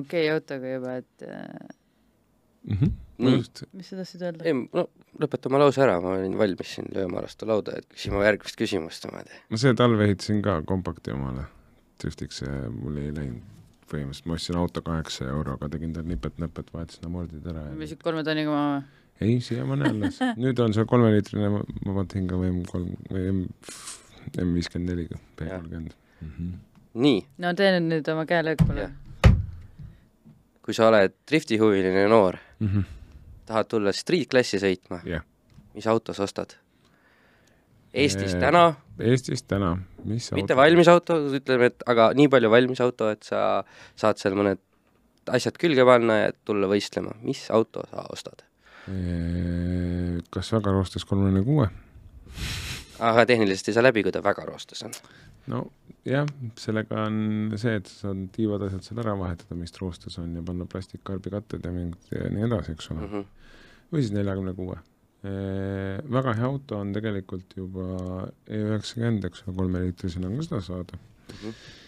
okei 0.00 0.26
okay 0.26 0.34
autoga 0.34 0.74
juba, 0.74 0.96
et 1.02 1.28
mm. 1.28 2.74
-hmm. 2.74 2.98
No 3.20 3.30
just. 3.36 3.62
mis 3.76 3.88
sa 3.90 3.98
tahtsid 4.00 4.22
öelda? 4.24 4.44
ei, 4.48 4.56
no 4.56 4.86
lõpeta 5.20 5.50
oma 5.50 5.60
lause 5.60 5.82
ära, 5.84 5.98
ma 6.00 6.14
olin 6.16 6.36
valmis 6.40 6.74
siin 6.76 6.88
lööma 6.94 7.24
vastu 7.24 7.48
lauda, 7.48 7.76
et 7.80 7.88
küsima 7.92 8.22
järgmist 8.24 8.56
küsimust 8.56 9.04
niimoodi. 9.06 9.40
ma 9.50 9.60
see 9.60 9.74
talv 9.76 10.00
ehitasin 10.06 10.40
ka 10.44 10.60
kompakti 10.68 11.12
omale, 11.14 11.44
driftiks 12.00 12.42
ja 12.46 12.54
mul 12.72 12.96
ei 13.02 13.12
läinud 13.16 13.42
põhimõtteliselt, 13.90 14.28
ma 14.30 14.38
ostsin 14.38 14.58
auto 14.60 14.82
kaheksa 14.86 15.28
euroga, 15.28 15.68
tegin 15.68 15.92
tal 15.96 16.06
nipet-näpet, 16.08 16.72
vahetasin 16.72 17.10
amordid 17.10 17.46
ära 17.52 17.66
müüsid 17.76 18.02
kolme 18.04 18.24
tonniga 18.26 18.54
maha 18.54 18.74
või? 18.78 18.84
ei, 19.20 19.40
siiamaani 19.44 19.88
alles. 19.90 20.20
nüüd 20.40 20.64
on 20.64 20.76
see 20.76 20.86
kolmeliitrine 20.88 21.50
Mavantinga 21.84 22.38
või 22.40 22.54
M3 22.54 22.84
või 23.10 23.26
M 23.34 23.42
M 24.40 24.54
viiskümmend 24.54 24.92
neli, 24.92 25.08
B 25.36 25.48
kolmkümmend. 25.48 25.96
Mhm. 26.20 26.52
nii. 26.94 27.20
no 27.38 27.52
tee 27.56 27.72
nüüd 27.80 28.08
oma 28.12 28.26
käelöök 28.28 28.64
palun. 28.66 28.96
kui 30.62 30.74
sa 30.76 30.88
oled 30.90 31.14
driftihuviline 31.30 32.08
noor 32.08 32.36
mm, 32.60 32.66
-hmm. 32.66 32.84
tahad 33.46 33.68
tulla 33.68 33.92
street 33.92 34.28
klassi 34.30 34.58
sõitma 34.58 35.00
yeah., 35.06 35.22
mis 35.74 35.86
auto 35.86 36.12
sa 36.12 36.22
ostad? 36.22 36.56
Eestis 37.94 38.34
eee, 38.34 38.40
täna? 38.40 38.74
Eestis 39.02 39.42
täna, 39.42 39.76
mis 40.04 40.28
auto? 40.30 40.36
mitte 40.38 40.56
valmis 40.56 40.88
auto, 40.88 41.16
ütleme, 41.34 41.72
et 41.72 41.82
aga 41.86 42.12
nii 42.14 42.28
palju 42.28 42.50
valmis 42.50 42.80
auto, 42.80 43.08
et 43.10 43.22
sa 43.26 43.64
saad 43.98 44.20
seal 44.20 44.36
mõned 44.38 44.60
asjad 45.30 45.58
külge 45.58 45.84
panna 45.84 46.18
ja 46.20 46.30
tulla 46.44 46.68
võistlema, 46.70 47.16
mis 47.22 47.48
auto 47.50 47.84
sa 47.90 48.06
ostad? 48.12 48.44
kas 50.30 50.52
väga 50.52 50.72
roostes 50.72 51.04
kolmekümne 51.04 51.42
kuue? 51.44 51.68
Aga 53.00 53.26
tehniliselt 53.28 53.70
ei 53.70 53.76
saa 53.76 53.84
läbi, 53.84 54.04
kui 54.06 54.14
ta 54.14 54.22
väga 54.24 54.44
roostes 54.48 54.82
on. 54.86 54.94
no 55.52 55.64
jah, 56.08 56.28
sellega 56.60 57.06
on 57.06 57.18
see, 57.60 57.74
et 57.80 57.90
sa 57.90 58.08
saad 58.08 58.28
tiivad 58.36 58.66
asjad 58.68 58.86
seal 58.86 59.02
ära 59.04 59.16
vahetada, 59.18 59.58
mis 59.58 59.74
roostes 59.80 60.18
on 60.22 60.36
ja 60.38 60.44
panna 60.46 60.68
plastikkarbikatted 60.70 61.66
ja 61.66 61.74
mingid 61.74 62.14
ja 62.14 62.30
nii 62.32 62.46
edasi, 62.48 62.76
eks 62.76 62.90
ole 62.94 63.00
mm. 63.00 63.12
-hmm. 63.12 63.52
või 63.92 64.06
siis 64.06 64.14
neljakümne 64.16 64.56
kuue. 64.56 64.78
Väga 65.20 66.32
hea 66.38 66.46
auto 66.48 66.78
on 66.80 66.94
tegelikult 66.96 67.52
juba 67.56 67.90
E 68.48 68.56
üheksakümmend, 68.56 69.26
eks 69.28 69.42
ole, 69.44 69.56
kolmeliitrisena 69.58 70.30
on 70.30 70.38
ka 70.38 70.46
seda 70.46 70.60
saada 70.64 70.96
mm. 70.96 71.36
-hmm 71.42 71.79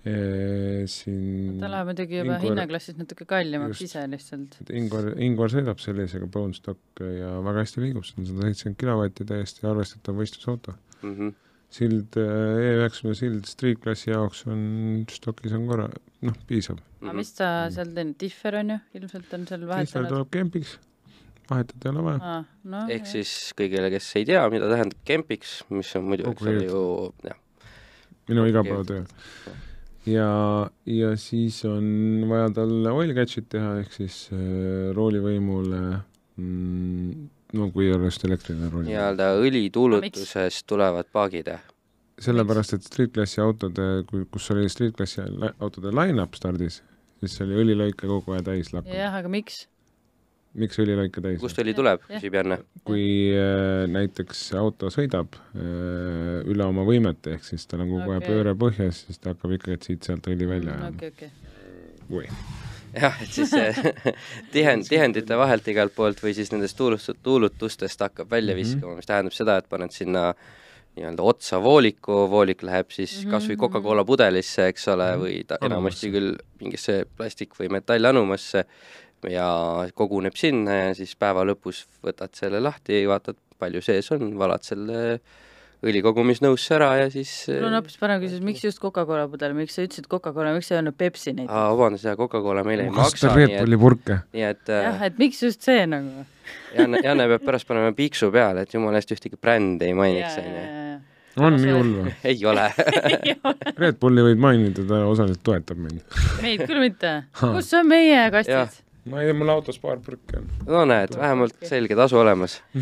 siin 0.00 1.58
ta 1.60 1.68
läheb 1.68 1.90
muidugi 1.90 2.16
juba 2.16 2.38
Ingvar, 2.38 2.44
hinnaklassis 2.46 2.96
natuke 2.96 3.26
kallimaks 3.28 3.82
ise 3.84 4.06
lihtsalt. 4.08 4.56
Ingvar, 4.72 5.10
Ingvar 5.20 5.52
sõidab 5.52 5.82
sellisega 5.82 6.28
bone 6.32 6.56
stock 6.56 7.02
ja 7.04 7.34
väga 7.44 7.66
hästi 7.66 7.84
liigub, 7.84 8.06
see 8.08 8.22
on 8.22 8.30
sada 8.30 8.48
seitsekümmend 8.48 8.80
kilovatti, 8.80 9.28
täiesti 9.28 9.68
arvestatav 9.68 10.16
võistlusauto 10.22 10.72
mm. 11.02 11.12
-hmm. 11.12 11.36
sild, 11.76 12.16
E 12.16 12.72
üheksakümne 12.78 13.18
sild 13.20 13.50
street 13.50 13.84
klassi 13.84 14.14
jaoks 14.14 14.46
on, 14.48 14.64
stokis 15.12 15.52
on 15.58 15.68
korra, 15.68 15.90
noh, 16.24 16.42
piisab. 16.48 16.80
aga 17.04 17.16
mis 17.20 17.36
ta 17.36 17.50
mm. 17.50 17.76
seal 17.76 17.94
teeb, 18.00 18.16
differ 18.24 18.60
on 18.64 18.76
ju, 18.76 18.82
ilmselt 19.02 19.36
on 19.36 19.48
seal 19.52 19.68
vahetanud? 19.68 19.92
differ 19.92 20.12
tuleb 20.16 20.32
kempiks, 20.32 20.76
vahetada 21.52 21.90
ei 21.90 21.96
ole 21.96 22.06
vaja 22.08 22.36
ah,. 22.38 22.52
No, 22.64 22.86
ehk 22.88 23.04
jah. 23.04 23.16
siis 23.18 23.52
kõigile, 23.58 23.92
kes 23.92 24.14
ei 24.16 24.24
tea, 24.32 24.48
mida 24.48 24.72
tähendab 24.72 25.04
kempiks, 25.04 25.58
mis 25.68 25.92
on 26.00 26.08
muidu, 26.08 26.32
eks 26.32 26.46
ole 26.48 26.70
ju, 26.70 26.84
jah. 27.28 27.66
minu 28.32 28.48
igapäevatöö 28.48 29.04
ja, 30.08 30.30
ja 30.86 31.10
siis 31.20 31.60
on 31.68 32.24
vaja 32.30 32.50
talle 32.60 32.92
oil 32.94 33.12
catch'id 33.16 33.50
teha, 33.52 33.74
ehk 33.82 33.92
siis 33.94 34.22
äh, 34.34 34.90
roolivõimule 34.96 35.80
mm, 36.40 37.26
no 37.58 37.70
kui 37.74 37.88
ei 37.88 37.96
ole 37.96 38.10
just 38.10 38.24
elektriline 38.28 38.70
rool. 38.72 38.86
nii-öelda 38.88 39.32
õlituulutusest 39.40 40.66
tulevad 40.70 41.10
paagid, 41.12 41.50
jah? 41.54 41.66
sellepärast, 42.20 42.76
et 42.76 42.86
street 42.86 43.14
klassi 43.16 43.40
autode, 43.40 43.90
kus 44.10 44.50
oli 44.54 44.68
street 44.72 44.96
klassi 44.98 45.24
autode 45.24 45.92
line-up 45.96 46.36
stardis, 46.36 46.80
siis 47.20 47.40
oli 47.46 47.60
õlilõike 47.64 48.08
kogu 48.08 48.36
aeg 48.36 48.46
täis 48.48 48.72
lakkunud. 48.74 48.96
jah, 48.96 49.16
aga 49.20 49.32
miks? 49.32 49.64
Miks 50.58 50.80
õlilõike 50.82 51.22
täis? 51.22 51.38
kust 51.42 51.58
õli 51.62 51.74
tuleb, 51.76 52.02
küsib 52.08 52.34
Janne. 52.34 52.60
kui 52.86 53.04
äh, 53.36 53.84
näiteks 53.90 54.42
auto 54.58 54.90
sõidab 54.92 55.36
äh, 55.54 56.40
üle 56.50 56.66
oma 56.66 56.84
võimete, 56.88 57.36
ehk 57.36 57.46
siis 57.46 57.66
tal 57.70 57.84
on 57.84 57.92
kogu 57.92 58.14
aeg 58.14 58.24
okay. 58.24 58.32
pööre 58.32 58.56
põhjas, 58.58 59.04
siis 59.06 59.20
ta 59.22 59.34
hakkab 59.34 59.54
ikkagi 59.58 59.78
siit-sealt 59.86 60.30
õli 60.32 60.48
välja 60.50 60.74
ajama 60.74 60.90
mm, 60.90 60.96
okay,. 60.98 61.30
Okay. 62.10 62.32
jah, 62.98 63.20
et 63.22 63.34
siis 63.36 63.52
see 63.52 63.92
tihend, 64.54 64.88
tihendite 64.90 65.38
vahelt 65.38 65.68
igalt 65.70 65.94
poolt 65.94 66.22
või 66.24 66.34
siis 66.36 66.50
nendest 66.54 66.78
tuulust, 66.78 67.12
tuulutustest 67.22 68.08
hakkab 68.08 68.32
välja 68.32 68.56
mhm. 68.56 68.64
viskama 68.64 68.80
mm, 68.80 68.90
-hmm. 68.90 69.04
mis 69.04 69.12
tähendab 69.12 69.36
seda, 69.38 69.60
et 69.60 69.70
paned 69.70 69.94
sinna 69.94 70.32
nii-öelda 70.98 71.22
otsa 71.22 71.60
vooliku, 71.62 72.24
voolik 72.30 72.64
läheb 72.66 72.90
siis 72.90 73.12
mm 73.12 73.22
-hmm. 73.22 73.30
kas 73.30 73.46
või 73.48 73.56
Coca-Cola 73.56 74.04
pudelisse, 74.04 74.66
eks 74.66 74.88
ole, 74.88 75.12
mhm. 75.12 75.22
või 75.22 75.44
ta 75.46 75.58
enamasti 75.62 76.10
küll 76.10 76.34
mingisse 76.60 77.04
plastik- 77.16 77.54
või 77.60 77.70
metallannumasse 77.70 78.64
ja 79.28 79.50
koguneb 79.94 80.36
sinna 80.38 80.76
ja 80.76 80.90
siis 80.96 81.12
päeva 81.18 81.44
lõpus 81.48 81.84
võtad 82.04 82.32
selle 82.38 82.62
lahti, 82.62 83.02
vaatad, 83.08 83.36
palju 83.60 83.82
sees 83.84 84.08
on, 84.16 84.32
valad 84.40 84.64
selle 84.64 85.20
õlikogumisnõusse 85.80 86.74
ära 86.76 86.90
ja 87.00 87.06
siis 87.12 87.30
mul 87.48 87.70
on 87.70 87.78
hoopis 87.78 87.96
parem 88.00 88.20
küsimus, 88.20 88.44
miks 88.44 88.64
just 88.66 88.80
Coca-Cola 88.82 89.24
pudel, 89.32 89.54
miks 89.56 89.76
sa 89.76 89.84
ütlesid 89.86 90.08
Coca-Cola, 90.12 90.52
miks 90.56 90.68
sa 90.68 90.74
ei 90.74 90.80
öelnud 90.80 90.96
Pepsi 91.00 91.32
näiteks? 91.32 91.54
aa, 91.56 91.70
vabandust, 91.72 92.04
jaa, 92.08 92.16
Coca-Cola 92.20 92.64
meile 92.66 92.84
ei 92.88 92.92
maksa. 92.94 93.32
Bulli 93.32 93.78
purke? 93.80 94.18
nii 94.36 94.44
et 94.50 94.72
jah, 94.74 95.06
et 95.08 95.16
miks 95.20 95.40
just 95.46 95.64
see 95.64 95.86
nagu 95.88 96.26
Janne, 96.76 97.00
Janne 97.04 97.28
peab 97.32 97.46
pärast 97.46 97.68
panema 97.68 97.94
piiksu 97.96 98.28
peale, 98.34 98.66
et 98.66 98.76
jumala 98.76 99.00
eest 99.00 99.14
ühtegi 99.16 99.40
brändi 99.40 99.88
ei 99.88 99.96
mainiks, 99.96 100.36
onju. 100.42 101.40
on 101.46 101.56
nii 101.62 101.74
hull 101.78 101.96
või? 102.02 102.14
ei 102.34 102.44
ole 102.50 102.68
Red 103.80 104.00
Bulli 104.02 104.28
võid 104.28 104.44
mainida, 104.44 104.84
ta 104.84 105.00
osaliselt 105.08 105.44
toetab 105.48 105.80
mind. 105.80 106.04
meid 106.44 106.66
küll 106.66 106.84
mitte. 106.84 107.16
kus 107.40 107.72
on 107.80 107.88
meie 107.88 108.28
kastid? 108.36 108.84
Ma 109.08 109.22
ei 109.22 109.30
tea, 109.30 109.36
mul 109.38 109.52
autos 109.52 109.78
paar 109.80 110.00
purki 110.04 110.40
on. 110.40 110.50
no 110.66 110.84
näed, 110.88 111.14
vähemalt 111.16 111.56
selge 111.68 111.96
tasu 111.98 112.18
olemas 112.20 112.58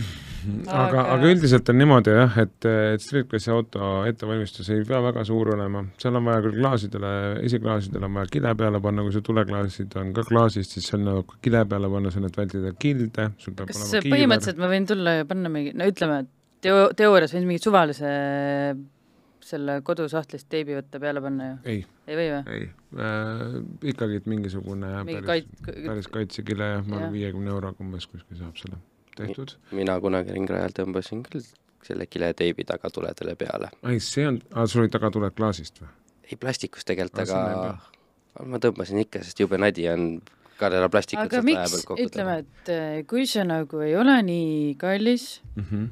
aga, 0.67 1.05
aga 1.15 1.31
üldiselt 1.31 1.69
on 1.71 1.79
niimoodi 1.79 2.15
jah, 2.15 2.39
et, 2.43 2.57
et 2.95 3.05
Streetclassi 3.05 3.53
auto 3.55 3.91
ettevalmistus 4.09 4.71
ei 4.75 4.83
pea 4.89 5.01
väga 5.05 5.25
suur 5.29 5.53
olema, 5.55 5.85
seal 6.01 6.19
on 6.19 6.27
vaja 6.29 6.43
küll 6.47 6.59
klaasidele, 6.59 7.13
esiklaasidele 7.49 8.09
on 8.09 8.19
vaja 8.21 8.33
kile 8.39 8.55
peale 8.59 8.83
panna, 8.85 9.05
kui 9.07 9.15
su 9.15 9.23
tuleklaasid 9.27 9.99
on 10.01 10.13
ka 10.17 10.27
klaasist, 10.29 10.77
siis 10.77 10.91
seal 10.93 11.05
nagu 11.07 11.39
kile 11.45 11.65
peale 11.71 11.91
panna, 11.93 12.13
seal, 12.15 12.27
et 12.29 12.41
vältida 12.43 12.75
kilde, 12.81 13.31
sul 13.43 13.57
peab 13.59 13.73
kas 13.73 13.85
põhimõtteliselt 13.99 14.63
ma 14.63 14.73
võin 14.73 14.89
tulla 14.89 15.19
ja 15.21 15.29
panna 15.29 15.53
mingi, 15.53 15.75
no 15.79 15.89
ütleme, 15.91 16.23
et 16.25 16.35
teo-, 16.67 16.89
teoorias 16.99 17.35
võin 17.37 17.49
mingi 17.51 17.63
suvalise 17.63 18.13
selle 19.49 19.79
kodusahtlist 19.87 20.49
teibi 20.51 20.77
võtta 20.77 21.01
peale 21.03 21.23
panna 21.25 21.53
ju? 21.53 21.59
ei. 21.75 21.87
Ei 22.09 22.19
või 22.19 22.29
või? 22.33 22.57
ei 22.57 22.67
äh,, 23.05 23.57
ikkagi, 23.93 24.23
mingisugune 24.31 24.93
Mingi 25.05 25.21
päris 25.27 25.49
kait..., 25.65 25.75
päris 25.77 26.11
kaitsekile, 26.13 26.71
ma 26.87 27.01
arvan, 27.03 27.15
viiekümne 27.15 27.53
euroga 27.55 27.85
umbes 27.85 28.09
kuskil 28.11 28.41
saab 28.41 28.57
selle 28.61 28.81
tehtud. 29.19 29.55
mina 29.77 29.99
kunagi 30.03 30.35
ringrajal 30.37 30.75
tõmbasin 30.81 31.23
küll 31.29 31.45
selle 31.87 32.09
kileteibi 32.11 32.67
tagatuledele 32.69 33.37
peale. 33.39 33.71
ei, 33.89 34.01
see 34.03 34.27
on, 34.29 34.41
sul 34.67 34.85
olid 34.85 34.95
tagatuled 34.97 35.37
klaasist 35.39 35.83
või? 35.83 35.93
ei, 36.29 36.41
plastikust 36.41 36.89
tegelikult, 36.89 37.29
aga 37.29 38.49
ma 38.49 38.61
tõmbasin 38.63 39.03
ikka, 39.05 39.23
sest 39.27 39.41
jube 39.43 39.61
nadi 39.61 39.89
on 39.91 40.11
kadela 40.59 40.89
plastikut 40.93 41.29
aga 41.29 41.43
miks, 41.47 41.79
ütleme, 41.95 42.41
et 42.43 42.73
äh, 42.73 42.99
kui 43.09 43.27
see 43.31 43.45
nagu 43.47 43.83
ei 43.85 43.95
ole 43.99 44.17
nii 44.27 44.75
kallis 44.81 45.39
mm 45.55 45.65
-hmm. 45.65 45.89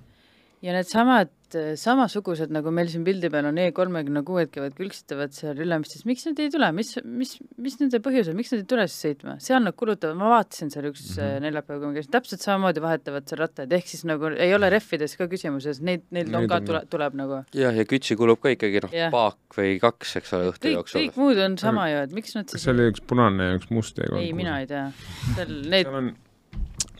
Ja 0.64 0.76
needsamad 0.76 1.32
samasugused, 1.78 2.50
nagu 2.50 2.72
meil 2.74 2.88
siin 2.90 3.04
pildi 3.06 3.28
peal 3.30 3.46
on 3.48 3.58
E 3.60 3.68
kolmekümne 3.74 4.22
kuued 4.26 4.50
käivad 4.50 4.74
külksitavad 4.76 5.34
seal 5.34 5.58
Ülemistes, 5.62 6.02
miks 6.08 6.24
nad 6.26 6.40
ei 6.42 6.50
tule, 6.50 6.68
mis, 6.74 6.90
mis, 7.06 7.36
mis 7.62 7.76
nende 7.78 8.00
põhjus 8.02 8.32
on, 8.32 8.36
miks 8.38 8.50
nad 8.52 8.64
ei 8.64 8.66
tule 8.72 8.86
siis 8.90 9.04
sõitma, 9.06 9.36
seal 9.42 9.62
nad 9.62 9.76
kulutavad, 9.78 10.18
ma 10.18 10.32
vaatasin 10.34 10.72
seal 10.74 10.88
üks 10.90 11.04
mm 11.12 11.22
-hmm. 11.22 11.44
neljapäev, 11.46 11.78
kui 11.80 11.92
ma 11.92 11.96
käisin, 11.96 12.12
täpselt 12.16 12.42
samamoodi 12.42 12.82
vahetavad 12.82 13.30
seal 13.30 13.42
rattaid, 13.44 13.72
ehk 13.78 13.92
siis 13.92 14.04
nagu 14.10 14.32
ei 14.34 14.54
ole 14.58 14.70
rehvides 14.74 15.16
ka 15.20 15.30
küsimuses, 15.30 15.80
neid, 15.86 16.04
neil 16.10 16.34
on 16.34 16.48
ka 16.50 16.60
tule, 16.66 16.82
tuleb 16.90 17.14
nagu. 17.22 17.42
jah, 17.54 17.76
ja 17.76 17.86
kütsi 17.86 18.18
kulub 18.18 18.42
ka 18.42 18.50
ikkagi 18.56 18.82
noh, 18.82 18.98
paak 19.14 19.58
või 19.58 19.78
kaks, 19.80 20.16
eks 20.20 20.34
ole, 20.34 20.50
õhtu 20.50 20.74
jooksul. 20.74 21.00
kõik 21.00 21.20
muud 21.22 21.38
on 21.46 21.58
sama 21.62 21.88
ju, 21.92 22.02
et 22.08 22.12
miks 22.12 22.34
nad 22.34 22.50
siis 22.50 22.58
kas 22.58 22.68
seal 22.68 22.80
oli 22.80 22.90
üks 22.90 23.06
punane 23.06 23.52
ja 23.52 23.58
üks 23.60 23.70
must 23.70 23.98
E 23.98 24.10
kolm? 24.10 24.20
ei, 24.20 24.32
mina 24.32 24.60
ei 24.60 24.66
tea. 24.66 24.90
seal 25.36 25.60
need 25.62 25.86
seal 25.86 26.00
on 26.02 26.14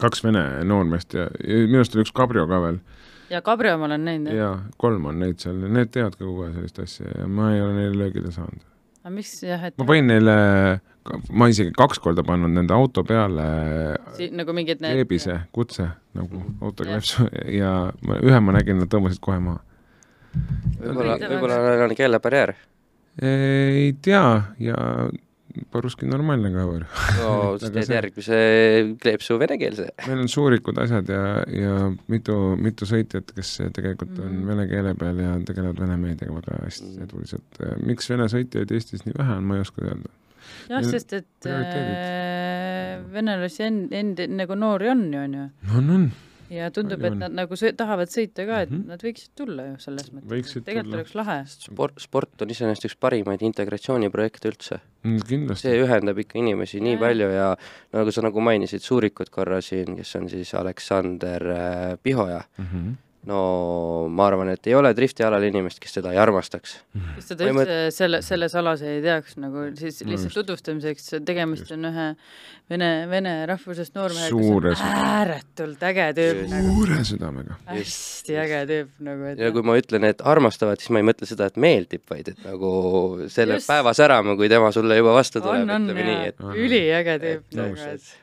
kaks 0.01 0.23
vene 0.25 0.45
noormeest 0.65 1.15
ja, 1.17 1.27
ja 1.43 1.65
minu 1.67 1.81
arust 1.81 1.97
oli 1.97 2.07
üks 2.07 2.15
kabrio 2.15 2.47
ka 2.47 2.61
veel 2.63 2.79
ja 3.31 3.43
Cabrio 3.43 3.77
ma 3.79 3.89
olen 3.89 4.05
näinud, 4.05 4.33
jah? 4.33 4.39
jaa, 4.39 4.79
kolm 4.81 5.09
on 5.11 5.21
neid 5.23 5.43
seal, 5.43 5.59
need 5.73 5.93
teevad 5.95 6.17
ka 6.17 6.25
kogu 6.25 6.47
aeg 6.47 6.59
sellist 6.59 6.81
asja 6.85 7.13
ja 7.13 7.29
ma 7.29 7.53
ei 7.55 7.63
ole 7.63 7.75
neile 7.81 7.99
löögile 8.03 8.33
saanud. 8.35 8.63
aga 9.03 9.15
miks 9.15 9.33
jah, 9.47 9.67
et 9.69 9.79
ma 9.81 9.89
panin 9.89 10.11
neile, 10.13 10.37
ma 11.31 11.51
isegi 11.53 11.75
kaks 11.77 12.03
korda 12.03 12.25
pannud 12.27 12.55
nende 12.55 12.75
auto 12.77 13.05
peale 13.07 13.49
si 14.19 14.31
nagu 14.35 14.55
mingid 14.57 14.83
need 14.85 15.01
veebise 15.01 15.41
kutse 15.57 15.89
nagu 16.19 16.45
autokleepsu 16.61 17.29
ja 17.61 17.75
ma, 18.07 18.21
ühe 18.23 18.41
ma 18.43 18.57
nägin, 18.59 18.81
nad 18.83 18.93
tõmbasid 18.93 19.23
kohe 19.25 19.43
maha. 19.43 19.61
võib-olla, 20.81 21.21
võib-olla 21.27 21.61
neil 21.67 21.87
on 21.89 21.99
keelebarjäär? 21.99 22.57
ei 23.23 23.95
tea 24.05 24.27
ja 24.61 24.77
по-russki 25.73 26.09
normaalne 26.09 26.51
ka 26.55 26.67
veel. 26.69 26.85
no 27.21 27.31
siis 27.61 27.73
teed 27.73 27.89
see... 27.89 27.97
järgmise 27.97 28.41
kleepsu 29.03 29.39
venekeelse. 29.41 29.89
meil 30.07 30.25
on 30.25 30.31
suurikud 30.33 30.79
asjad 30.83 31.11
ja, 31.13 31.23
ja 31.53 31.79
mitu, 32.13 32.37
mitu 32.61 32.89
sõitjat, 32.89 33.33
kes 33.37 33.57
tegelikult 33.77 34.13
mm 34.13 34.23
-hmm. 34.23 34.43
on 34.43 34.53
vene 34.53 34.69
keele 34.73 34.95
peal 34.99 35.25
ja 35.25 35.33
tegelevad 35.49 35.83
vene 35.87 35.97
meediaga 36.03 36.39
väga 36.41 36.61
hästi 36.65 36.87
mm 36.87 36.93
-hmm. 36.93 37.09
eduliselt. 37.09 37.61
Äh, 37.63 37.75
miks 37.87 38.11
vene 38.11 38.29
sõitjaid 38.33 38.73
Eestis 38.73 39.07
nii 39.07 39.19
vähe 39.19 39.41
on, 39.41 39.45
ma 39.45 39.57
ei 39.57 39.67
oska 39.67 39.85
öelda. 39.85 40.15
jah, 40.69 40.85
sest 40.85 41.13
et 41.13 41.47
äh, 41.51 43.03
venelasi 43.13 43.63
end-, 43.63 43.93
end-, 43.93 44.27
nagu 44.37 44.55
noori 44.55 44.89
on 44.91 45.13
ju, 45.13 45.21
on 45.21 45.35
ju. 45.35 45.49
on, 45.79 45.91
on 45.91 46.11
ja 46.51 46.71
tundub, 46.75 47.03
et 47.07 47.17
nad 47.19 47.35
nagu 47.35 47.59
sõ 47.59 47.73
tahavad 47.77 48.11
sõita 48.13 48.47
ka, 48.49 48.61
et 48.65 48.71
mm 48.71 48.77
-hmm. 48.77 48.93
nad 48.93 49.03
võiksid 49.03 49.31
tulla 49.39 49.67
ju 49.71 49.79
selles 49.83 50.11
mõttes. 50.13 50.29
tegelikult 50.65 50.85
tulla. 50.85 50.97
oleks 50.97 51.15
lahe. 51.15 51.39
sport, 51.47 52.01
sport 52.01 52.43
on 52.43 52.51
iseenesest 52.51 52.91
üks 52.91 52.97
parimaid 53.01 53.43
integratsiooniprojekte 53.43 54.49
üldse 54.49 54.81
mm,. 55.03 55.55
see 55.55 55.81
ühendab 55.83 56.19
ikka 56.19 56.39
inimesi 56.39 56.81
nii 56.81 56.95
ja. 56.95 56.99
palju 56.99 57.31
ja 57.31 57.49
nagu 57.93 58.13
sa 58.13 58.23
nagu 58.23 58.41
mainisid, 58.41 58.81
Suurikud 58.81 59.31
korra 59.31 59.61
siin, 59.61 59.97
kes 59.97 60.17
on 60.17 60.29
siis 60.29 60.55
Aleksander 60.55 61.51
äh, 61.51 61.99
Pihoja 62.03 62.45
mm, 62.59 62.65
-hmm 62.65 63.06
no 63.27 64.07
ma 64.13 64.29
arvan, 64.31 64.51
et 64.55 64.69
ei 64.71 64.75
ole 64.79 64.93
driftialal 64.97 65.43
inimest, 65.49 65.81
kes 65.83 65.97
teda 65.99 66.13
ei 66.15 66.19
armastaks. 66.23 66.77
kes 67.17 67.31
teda 67.33 67.49
üldse 67.49 67.57
mõt... 67.59 67.73
selle, 67.97 68.21
selles 68.25 68.55
alas 68.59 68.83
ei 68.87 69.01
teaks, 69.05 69.37
nagu 69.43 69.65
siis 69.79 69.99
lihtsalt 70.07 70.31
no 70.31 70.43
tutvustamiseks, 70.43 71.09
tegemist 71.27 71.73
on 71.75 71.89
ühe 71.91 72.07
vene, 72.71 72.91
vene 73.11 73.33
rahvusest 73.51 73.97
noormehega, 73.99 74.43
kes 74.69 74.85
on 74.87 75.01
ääretult 75.11 75.83
äge 75.91 76.09
tüüp. 76.19 76.43
suure 76.51 76.99
nagu. 76.99 77.09
südamega. 77.11 77.59
hästi 77.71 78.39
äge 78.45 78.61
tüüp 78.71 78.93
nagu, 79.09 79.31
et 79.33 79.43
ja 79.43 79.51
kui 79.55 79.67
ma 79.67 79.79
ütlen, 79.81 80.07
et 80.11 80.23
armastavad, 80.35 80.83
siis 80.83 80.95
ma 80.95 81.03
ei 81.03 81.09
mõtle 81.11 81.31
seda, 81.31 81.51
et 81.51 81.59
meeldib, 81.67 82.05
vaid 82.11 82.31
et 82.35 82.47
nagu 82.47 82.71
selle 83.33 83.59
Just. 83.59 83.71
päeva 83.73 83.95
särama, 83.97 84.37
kui 84.39 84.51
tema 84.53 84.71
sulle 84.75 85.01
juba 85.01 85.17
vastu 85.19 85.43
tuleb, 85.43 85.67
ütleme 85.67 86.07
nii, 86.13 86.31
et 86.31 86.47
üliäge 86.55 87.19
tüüp 87.27 87.59
nagu, 87.59 87.91
et 87.91 88.15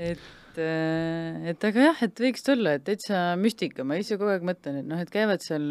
et 0.00 0.28
et, 0.50 0.58
äh, 0.58 1.50
et 1.52 1.64
aga 1.66 1.84
jah, 1.90 2.00
et 2.06 2.22
võiks 2.22 2.44
tulla, 2.44 2.74
et 2.78 2.84
täitsa 2.86 3.20
müstika, 3.40 3.84
ma 3.86 3.98
ise 4.00 4.18
kogu 4.18 4.32
aeg 4.34 4.44
mõtlen, 4.46 4.80
et 4.82 4.88
noh, 4.88 5.00
et 5.00 5.10
käivad 5.12 5.42
seal, 5.44 5.64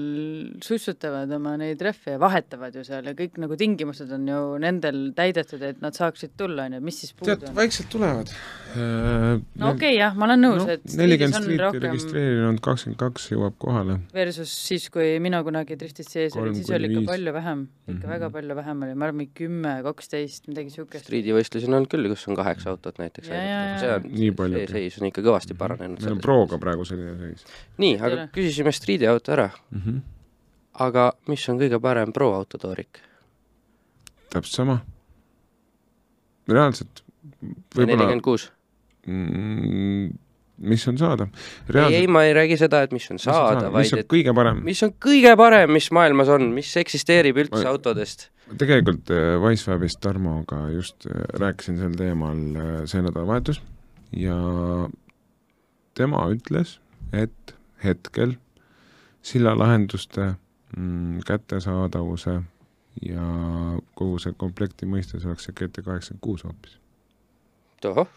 sussutavad 0.64 1.32
oma 1.36 1.56
neid 1.60 1.82
rehve 1.84 2.16
ja 2.16 2.22
vahetavad 2.22 2.76
ju 2.76 2.84
seal 2.88 3.10
ja 3.10 3.16
kõik 3.18 3.40
nagu 3.42 3.58
tingimused 3.60 4.12
on 4.16 4.28
ju 4.30 4.42
nendel 4.64 5.10
täidetud, 5.18 5.64
et 5.66 5.82
nad 5.84 5.98
saaksid 5.98 6.36
tulla, 6.40 6.68
on 6.70 6.78
ju, 6.78 6.84
mis 6.86 7.02
siis 7.04 7.16
puudu 7.18 7.36
on? 7.50 7.56
vaikselt 7.58 7.92
tulevad. 7.92 8.32
Äh, 8.76 9.40
no 9.40 9.72
okei 9.74 9.94
okay,, 9.94 9.98
jah, 9.98 10.16
ma 10.18 10.30
olen 10.30 10.44
nõus 10.46 10.64
no,, 10.64 10.78
et 10.78 10.98
nelikümmend 11.00 11.40
striiti 11.42 11.64
rohkem... 11.64 11.86
registreerinud, 11.88 12.62
kakskümmend 12.66 13.02
kaks 13.02 13.30
jõuab 13.34 13.58
kohale. 13.62 14.00
Versus 14.16 14.54
siis, 14.70 14.88
kui 14.94 15.12
mina 15.24 15.42
kunagi 15.46 15.78
driftis 15.80 16.12
sees 16.12 16.38
olin, 16.40 16.58
siis 16.58 16.72
oli 16.76 16.92
ikka 16.92 17.06
palju 17.10 17.36
vähem, 17.36 17.66
ikka 17.68 17.92
mm 17.92 18.00
-hmm. 18.00 18.14
väga 18.16 18.32
palju 18.36 18.60
vähem 18.62 18.88
oli, 18.88 18.96
ma 18.96 19.10
arvan, 19.10 19.22
mingi 19.24 19.36
kümme, 19.44 19.76
kaksteist, 19.86 20.48
midagi 20.52 20.70
niisugust. 20.70 21.06
striidivõistlusi 21.08 21.68
on 21.70 21.80
olnud 21.80 21.92
küll, 21.92 22.10
kus 22.12 22.28
on 22.30 22.38
kaheksa 22.40 22.76
autot 22.76 23.00
näiteks. 23.02 23.28
see 23.28 23.40
on, 23.40 23.80
see 23.80 24.69
seis 24.72 25.00
on 25.02 25.10
ikka 25.10 25.24
kõvasti 25.26 25.58
paranenud. 25.58 26.02
meil 26.04 26.16
on 26.18 26.24
Proga 26.24 26.60
praegu 26.62 26.86
selline 26.88 27.18
seis. 27.20 27.44
nii, 27.82 27.98
aga 28.00 28.30
küsisime 28.36 28.74
striidiauto 28.76 29.36
ära 29.36 29.50
mm. 29.50 29.82
-hmm. 29.82 30.00
aga 30.88 31.12
mis 31.28 31.50
on 31.50 31.60
kõige 31.62 31.82
parem 31.82 32.14
Pro 32.16 32.32
autotoorik? 32.38 33.04
täpselt 34.30 34.56
sama. 34.56 34.80
reaalselt. 36.48 37.04
nelikümmend 37.76 38.22
kuus 38.22 38.52
mm, 39.08 40.10
mis 40.60 40.88
on 40.88 40.98
saada. 40.98 41.28
ei, 41.74 41.96
ei, 41.96 42.08
ma 42.08 42.24
ei 42.24 42.34
räägi 42.34 42.58
seda, 42.58 42.82
et 42.84 42.92
mis 42.92 43.08
on 43.12 43.20
saada, 43.20 43.72
vaid 43.72 43.86
mis 43.86 43.94
on 43.96 44.04
kõige 44.14 44.36
parem? 44.36 44.62
mis 44.66 44.84
on 44.84 44.94
kõige 45.06 45.36
parem, 45.40 45.72
mis 45.74 45.90
maailmas 45.96 46.32
on, 46.36 46.50
mis 46.56 46.72
eksisteerib 46.82 47.40
üldse 47.46 47.64
ma... 47.64 47.74
autodest? 47.74 48.30
tegelikult 48.60 49.12
äh, 49.14 49.36
Wicewebist 49.42 50.02
Tarmoga 50.04 50.68
just 50.74 51.08
äh, 51.08 51.22
rääkisin 51.40 51.80
sel 51.80 51.96
teemal 51.98 52.40
äh, 52.58 52.72
see 52.90 53.04
nädalavahetus 53.06 53.62
ja 54.16 54.36
tema 55.98 56.24
ütles, 56.34 56.78
et 57.14 57.56
hetkel 57.84 58.36
sillalahenduste 59.22 60.34
mm, 60.78 61.20
kättesaadavuse 61.28 62.40
ja 63.06 63.26
kogu 63.96 64.20
see 64.20 64.36
komplekti 64.38 64.88
mõistes 64.90 65.28
oleks 65.28 65.48
see 65.48 65.56
GT 65.56 65.84
kaheksakümmend 65.86 66.24
kuus 66.24 66.44
hoopis. 66.48 66.80
tohoh 67.82 68.08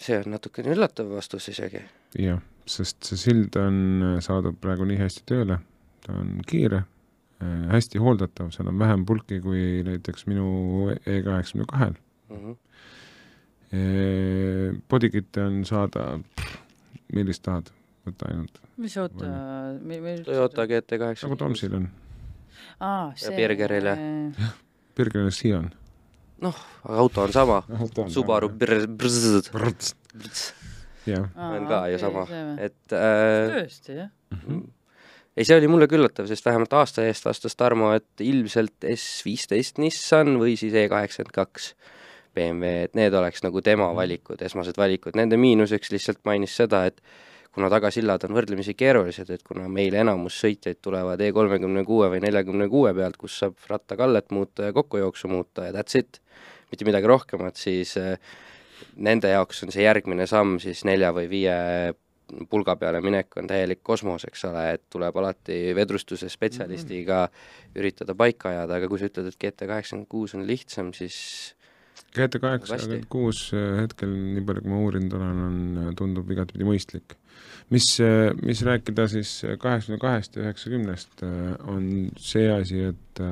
see 0.00 0.18
on 0.18 0.32
natukene 0.34 0.74
üllatav 0.74 1.10
vastus 1.14 1.48
isegi. 1.52 1.82
jah, 2.18 2.40
sest 2.66 3.10
see 3.10 3.20
sild 3.20 3.58
on 3.60 4.20
saadud 4.24 4.58
praegu 4.60 4.88
nii 4.88 5.00
hästi 5.00 5.26
tööle, 5.30 5.60
ta 6.06 6.14
on 6.16 6.38
kiire 6.46 6.84
äh,, 6.84 7.66
hästi 7.74 8.02
hooldatav, 8.02 8.52
seal 8.54 8.70
on 8.72 8.78
vähem 8.78 9.06
pulki 9.06 9.40
kui 9.44 9.82
näiteks 9.86 10.26
minu 10.30 10.94
E 11.06 11.22
kaheksakümne 11.26 11.68
kahel 11.70 11.98
Mm 12.30 12.36
-hmm. 12.36 12.56
Bodykit'e 13.70 15.44
on 15.46 15.60
saada, 15.68 16.16
millist 17.14 17.44
tahad, 17.46 17.68
võta 18.08 18.30
ainult. 18.30 18.56
mis 18.82 18.96
auto, 18.98 19.28
Toyota 20.26 20.66
GT 20.66 20.98
kaheksa. 20.98 21.28
nagu 21.28 21.38
Tomsil 21.38 21.76
on. 21.78 21.86
aa, 22.80 23.12
see. 23.14 23.36
Birgerile. 23.36 23.94
Birgeril 24.98 25.30
Sion. 25.30 25.70
noh, 26.42 26.58
aga 26.82 26.98
auto 27.04 27.22
on 27.22 27.32
sama. 27.32 27.60
Subaru 28.14 28.50
Brz. 28.50 29.94
jah. 31.06 31.30
on 31.36 31.70
ka 31.70 31.84
ju 31.92 32.02
sama, 32.02 32.26
et 32.58 32.96
äh, 32.96 33.54
tõesti, 33.54 34.00
jah 34.02 34.10
mm. 34.34 34.66
ei, 35.36 35.46
see 35.46 35.56
oli 35.56 35.70
mulle 35.70 35.86
üllatav, 35.90 36.26
sest 36.30 36.46
vähemalt 36.46 36.74
aasta 36.76 37.06
eest 37.06 37.26
vastas 37.28 37.56
Tarmo, 37.56 37.92
et 37.94 38.24
ilmselt 38.24 38.90
S15 38.96 39.78
Nissan 39.82 40.36
või 40.42 40.58
siis 40.60 40.74
E 40.74 40.88
kaheksakümmend 40.90 41.38
kaks 41.38 41.72
BMW, 42.34 42.86
et 42.86 42.94
need 42.98 43.14
oleks 43.16 43.44
nagu 43.44 43.62
tema 43.64 43.90
valikud, 43.96 44.40
esmased 44.42 44.78
valikud, 44.78 45.16
nende 45.18 45.38
miinuseks 45.40 45.92
lihtsalt 45.94 46.22
mainis 46.28 46.54
seda, 46.60 46.84
et 46.90 47.00
kuna 47.54 47.70
tagasillad 47.72 48.22
on 48.28 48.36
võrdlemisi 48.36 48.76
keerulised, 48.78 49.30
et 49.34 49.42
kuna 49.46 49.66
meil 49.68 49.96
enamus 49.98 50.36
sõitjaid 50.44 50.78
tulevad 50.82 51.20
E 51.20 51.32
kolmekümne 51.34 51.82
kuue 51.86 52.10
või 52.12 52.20
neljakümne 52.22 52.68
kuue 52.70 52.92
pealt, 52.94 53.18
kus 53.18 53.40
saab 53.42 53.58
rattakallet 53.70 54.30
muuta 54.30 54.68
ja 54.68 54.76
kokkujooksu 54.76 55.30
muuta 55.32 55.66
ja 55.66 55.74
that's 55.74 55.98
it, 55.98 56.20
mitte 56.70 56.86
midagi 56.86 57.10
rohkemat, 57.10 57.58
siis 57.58 57.96
äh, 57.98 58.14
nende 58.96 59.32
jaoks 59.34 59.64
on 59.66 59.74
see 59.74 59.82
järgmine 59.84 60.28
samm 60.30 60.60
siis 60.62 60.84
nelja 60.88 61.10
või 61.16 61.26
viie 61.30 61.56
pulga 62.50 62.76
peale 62.78 63.00
minek 63.02 63.34
on 63.40 63.48
täielik 63.50 63.80
kosmos, 63.82 64.24
eks 64.28 64.44
ole, 64.46 64.64
et 64.76 64.84
tuleb 64.92 65.16
alati 65.18 65.74
vedrustuse 65.76 66.28
spetsialistiga 66.30 67.24
üritada 67.78 68.14
paika 68.14 68.52
ajada, 68.52 68.78
aga 68.78 68.90
kui 68.90 69.00
sa 69.00 69.08
ütled, 69.10 69.30
et 69.30 69.40
GT 69.40 69.66
kaheksakümmend 69.66 70.08
kuus 70.10 70.36
on 70.38 70.46
lihtsam, 70.46 70.92
siis 70.96 71.18
GT 72.16 72.40
kaheksakümmend 72.42 73.06
kuus 73.12 73.44
hetkel, 73.54 74.10
nii 74.10 74.42
palju 74.46 74.64
kui 74.64 74.72
ma 74.72 74.78
uurinud 74.82 75.12
olen, 75.14 75.42
on, 75.46 75.90
tundub 75.98 76.30
igatpidi 76.34 76.66
mõistlik. 76.66 77.14
mis, 77.70 77.86
mis 78.42 78.62
rääkida 78.66 79.06
siis 79.10 79.34
kaheksakümne 79.62 80.00
kahest 80.02 80.36
ja 80.36 80.42
üheksakümnest, 80.46 81.22
on 81.70 81.86
see 82.18 82.48
asi, 82.52 82.82
et 82.90 83.22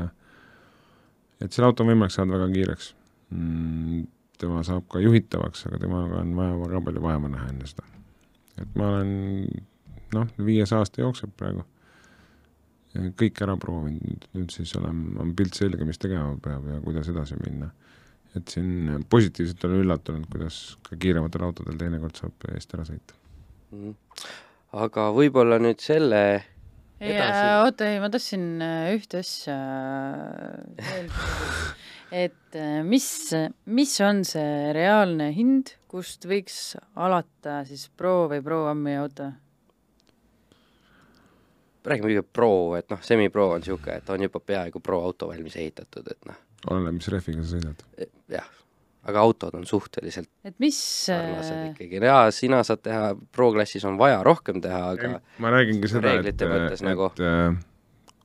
et 1.39 1.55
selle 1.55 1.71
auto 1.71 1.85
on 1.85 1.93
võimalik 1.93 2.15
saada 2.15 2.35
väga 2.37 2.49
kiireks 2.55 2.93
mm,. 3.35 4.05
tema 4.39 4.63
saab 4.67 4.87
ka 4.91 5.03
juhitavaks, 5.03 5.67
aga 5.67 5.81
temaga 5.83 6.23
on 6.23 6.37
vaja 6.39 6.61
väga 6.63 6.85
palju 6.87 7.03
vaeva 7.03 7.33
näha 7.33 7.51
enne 7.51 7.67
seda. 7.67 7.87
et 8.63 8.79
ma 8.79 8.93
olen 8.95 9.11
noh, 10.15 10.31
viies 10.39 10.73
aasta 10.73 11.03
jookseb 11.03 11.35
praegu, 11.39 11.67
kõik 13.19 13.43
ära 13.45 13.59
proovinud, 13.61 14.31
nüüd 14.35 14.55
siis 14.55 14.71
olen, 14.79 15.03
on 15.23 15.35
pilt 15.37 15.59
selge, 15.59 15.85
mis 15.87 16.01
tegema 16.01 16.39
peab 16.43 16.67
ja 16.71 16.81
kuidas 16.85 17.11
edasi 17.11 17.39
minna 17.43 17.73
et 18.39 18.55
siin 18.55 19.05
positiivselt 19.11 19.65
olen 19.69 19.85
üllatunud, 19.85 20.29
kuidas 20.33 20.61
ka 20.87 20.99
kiirematel 21.01 21.47
autodel 21.49 21.79
teinekord 21.81 22.19
saab 22.19 22.47
eest 22.55 22.75
ära 22.77 22.87
sõita. 22.89 23.17
Mm.. 23.75 23.97
aga 24.85 25.11
võib-olla 25.17 25.59
nüüd 25.61 25.83
selle 25.85 26.23
ei, 26.99 27.19
oota, 27.63 27.87
ei, 27.87 27.99
ma 28.03 28.09
tahtsin 28.11 28.47
äh, 28.65 28.95
ühte 28.97 29.21
asja 29.21 29.57
veel 30.79 31.11
et 32.25 32.57
äh, 32.57 32.81
mis, 32.87 33.09
mis 33.69 33.93
on 34.05 34.25
see 34.27 34.73
reaalne 34.75 35.29
hind, 35.37 35.75
kust 35.91 36.25
võiks 36.29 36.79
alata 36.97 37.61
siis 37.69 37.87
Pro 37.93 38.25
või 38.33 38.41
Pro 38.45 38.65
Ammi 38.73 38.97
auto? 38.99 39.29
räägime 41.89 42.09
kõigepealt 42.09 42.35
Pro, 42.37 42.53
et 42.77 42.91
noh, 42.93 43.01
semi-Pro 43.05 43.53
on 43.55 43.63
niisugune, 43.63 44.01
et 44.01 44.11
on 44.13 44.25
juba 44.27 44.43
peaaegu 44.45 44.81
Pro 44.85 44.99
auto 45.07 45.31
valmis 45.31 45.57
ehitatud, 45.57 46.09
et 46.11 46.29
noh 46.29 46.48
oleneb, 46.67 46.99
mis 46.99 47.11
rehviga 47.13 47.45
sa 47.45 47.57
sõidad. 47.57 47.85
jah, 48.33 48.49
aga 49.09 49.25
autod 49.25 49.57
on 49.59 49.67
suhteliselt 49.69 50.29
et 50.47 50.57
mis 50.63 50.79
sarnased 51.07 51.55
äh, 51.55 51.65
ikkagi, 51.73 52.03
jaa, 52.03 52.29
sina 52.35 52.63
saad 52.67 52.83
teha, 52.87 53.13
Pro-klassis 53.35 53.87
on 53.89 53.99
vaja 54.01 54.21
rohkem 54.27 54.63
teha, 54.65 54.83
aga 54.95 55.19
ma 55.43 55.53
räägingi 55.55 55.91
seda, 55.91 56.19
et, 56.21 56.47
et 56.47 56.87
nagu... 56.87 57.11
Äh, 57.23 57.59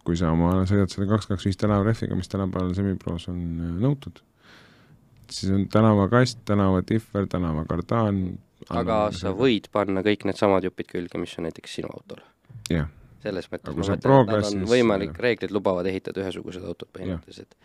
kui 0.04 0.18
sa 0.20 0.34
oma 0.36 0.66
sõidad 0.68 0.92
selle 0.92 1.08
kaks, 1.08 1.30
kaks, 1.30 1.46
viis 1.48 1.60
tänavarehviga, 1.62 2.16
mis 2.20 2.28
tänapäeval 2.32 2.74
semipros 2.76 3.30
on 3.32 3.38
äh, 3.40 3.76
nõutud, 3.86 4.20
siis 5.32 5.54
on 5.56 5.68
tänavakast, 5.72 6.42
tänavatiffer, 6.50 7.30
tänavakardan 7.32 8.26
aga 8.72 8.98
sa 9.16 9.32
võid 9.36 9.70
panna 9.72 10.04
kõik 10.06 10.28
needsamad 10.28 10.66
jupid 10.68 10.92
külge, 10.92 11.20
mis 11.22 11.38
on 11.40 11.48
näiteks 11.48 11.80
sinu 11.80 11.92
autol. 11.94 12.24
jah 12.72 12.92
selles 13.24 13.50
mõttes 13.52 13.74
ma 13.74 13.80
mõtlen, 13.80 13.98
et 13.98 14.08
nad 14.34 14.50
on 14.50 14.68
võimalik, 14.70 15.16
reeglid 15.26 15.54
lubavad 15.56 15.88
ehitada 15.90 16.24
ühesugused 16.24 16.66
autod 16.68 16.92
põhimõtteliselt. 16.96 17.58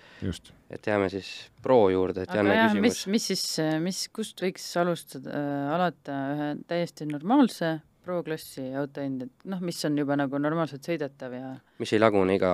et 0.71 0.87
jääme 0.87 1.11
siis 1.13 1.33
Pro 1.63 1.81
juurde, 1.93 2.25
et 2.25 2.35
Janne 2.35 2.55
küsimus. 2.55 2.87
mis, 2.87 3.05
mis 3.15 3.29
siis, 3.33 3.45
mis, 3.85 4.01
kust 4.15 4.41
võiks 4.45 4.67
alustada 4.81 5.35
äh,, 5.35 5.75
alata 5.77 6.19
ühe 6.35 6.51
täiesti 6.71 7.09
normaalse 7.11 7.79
Pro-klassi 8.09 8.71
auto 8.79 9.03
hind, 9.05 9.27
et 9.27 9.49
noh, 9.53 9.61
mis 9.61 9.79
on 9.85 9.99
juba 10.01 10.17
nagu 10.17 10.39
normaalselt 10.41 10.87
sõidetav 10.87 11.35
ja 11.37 11.51
mis 11.83 11.93
ei 11.93 12.01
lagune 12.01 12.39
iga 12.39 12.53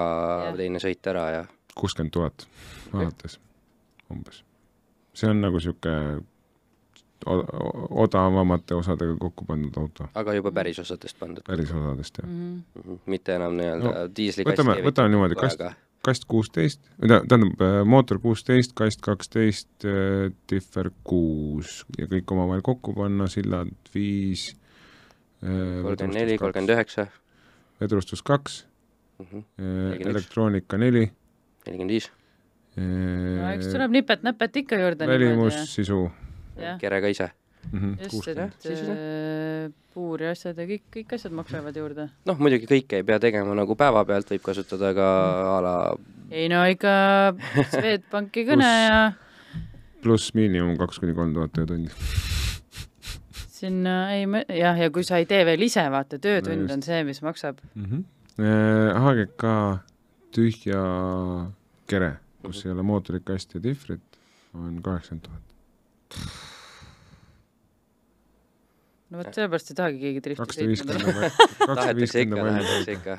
ja. 0.49 0.55
teine 0.59 0.83
sõit 0.83 1.11
ära 1.13 1.29
ja 1.31 1.45
kuuskümmend 1.79 2.15
tuhat 2.15 2.47
alates 2.93 3.39
umbes. 4.11 4.43
see 5.15 5.31
on 5.31 5.45
nagu 5.45 5.61
niisugune 5.61 6.25
odavamate 7.27 8.75
osadega 8.75 9.17
kokku 9.21 9.45
pandud 9.49 9.77
auto. 9.81 10.09
aga 10.15 10.35
juba 10.35 10.53
päris 10.53 10.79
osadest 10.79 11.19
pandud? 11.19 11.45
päris 11.47 11.73
osadest, 11.73 12.19
jah 12.19 12.29
mm. 12.29 12.63
-hmm. 12.77 12.99
mitte 13.07 13.35
enam 13.35 13.57
nii-öelda 13.57 13.85
no, 13.85 14.07
diislikast 14.17 14.59
võtame, 14.59 14.77
võtame 14.85 15.13
niimoodi, 15.15 15.39
kast, 15.41 15.63
kast 16.05 16.27
kuusteist, 16.29 16.83
tähendab, 17.01 17.61
äh, 17.65 17.79
mootor 17.89 18.21
kuusteist, 18.21 18.75
kast 18.77 19.01
kaksteist, 19.05 19.71
äh, 19.89 20.33
differ 20.51 20.91
kuus 21.05 21.85
ja 21.99 22.09
kõik 22.11 22.35
omavahel 22.37 22.65
kokku 22.65 22.95
panna, 22.97 23.29
sillad 23.33 23.73
viis, 23.95 24.51
äh, 25.43 25.81
kolmkümmend 25.83 26.21
neli, 26.21 26.39
kolmkümmend 26.39 26.77
üheksa. 26.77 27.07
vedrustus 27.81 28.23
kaks, 28.23 28.67
Mhm. 29.19 29.41
elektroonika 30.09 30.79
neli. 30.79 31.11
nelikümmend 31.67 31.91
viis. 31.91 32.11
no 32.77 33.51
eks 33.53 33.67
tuleb 33.67 33.91
nipet-näpet 33.91 34.57
ikka 34.57 34.77
juurde. 34.77 35.07
välimus, 35.07 35.75
sisu 35.75 36.11
kere 36.81 37.01
ka 37.01 37.11
ise 37.13 37.31
mm. 37.73 37.81
-hmm. 37.81 38.13
just, 38.13 38.29
et 38.29 38.39
äh, 38.39 39.73
puur 39.95 40.23
ja 40.23 40.31
asjad 40.35 40.59
ja 40.59 40.67
kõik, 40.69 40.85
kõik 40.97 41.15
asjad 41.17 41.33
maksavad 41.33 41.77
juurde. 41.77 42.09
noh, 42.27 42.39
muidugi 42.39 42.69
kõike 42.71 43.01
ei 43.01 43.07
pea 43.07 43.19
tegema 43.23 43.55
nagu 43.55 43.77
päevapealt, 43.77 44.31
võib 44.31 44.45
kasutada 44.45 44.95
ka 44.95 45.09
a 45.57 45.61
la 45.65 45.77
ei 46.31 46.49
no 46.49 46.65
ikka 46.67 46.95
Swedbanki 47.73 48.47
kõne 48.49 48.71
ja 48.89 49.13
pluss 50.03 50.35
miinimum 50.35 50.77
kaks 50.81 51.01
kuni 51.01 51.15
kolm 51.15 51.35
tuhat 51.35 51.55
töötundi 51.57 51.91
sinna 53.55 54.13
ei, 54.13 54.27
jah, 54.59 54.79
ja 54.79 54.91
kui 54.91 55.05
sa 55.07 55.21
ei 55.23 55.27
tee 55.31 55.45
veel 55.47 55.63
ise, 55.63 55.87
vaata, 55.91 56.19
töötund 56.19 56.69
no 56.69 56.75
on 56.79 56.83
see, 56.85 57.05
mis 57.05 57.23
maksab 57.23 57.63
mm. 57.75 57.85
-hmm. 57.85 58.05
HGK 59.07 59.55
tühja 60.35 60.85
kere, 61.87 62.17
kus 62.43 62.57
mm 62.57 62.61
-hmm. 62.61 62.67
ei 62.67 62.73
ole 62.73 62.83
mootorit, 62.83 63.25
kasti 63.25 63.59
ja 63.59 63.63
dihvrit, 63.63 64.21
on 64.55 64.83
kaheksakümmend 64.83 65.27
tuhat 65.29 65.54
no 69.15 69.21
vot 69.21 69.37
sellepärast 69.37 69.71
ei 69.73 69.79
tahagi 69.79 70.01
keegi 70.03 70.23
drifti 70.25 70.43
kakssada 70.43 70.71
viiskümmend 70.71 71.05
tahetakse 71.81 72.25
ikka, 72.25 72.41
tahetakse 72.41 72.97
ikka. 72.99 73.19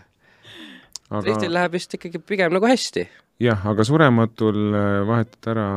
aga... 1.10 1.22
driftil 1.28 1.56
läheb 1.56 1.78
vist 1.78 1.96
ikkagi 1.98 2.22
pigem 2.32 2.56
nagu 2.56 2.70
hästi. 2.70 3.06
jah, 3.44 3.68
aga 3.72 3.86
surematul 3.88 4.60
äh, 4.72 5.02
vahetada 5.08 5.54
ära, 5.56 5.68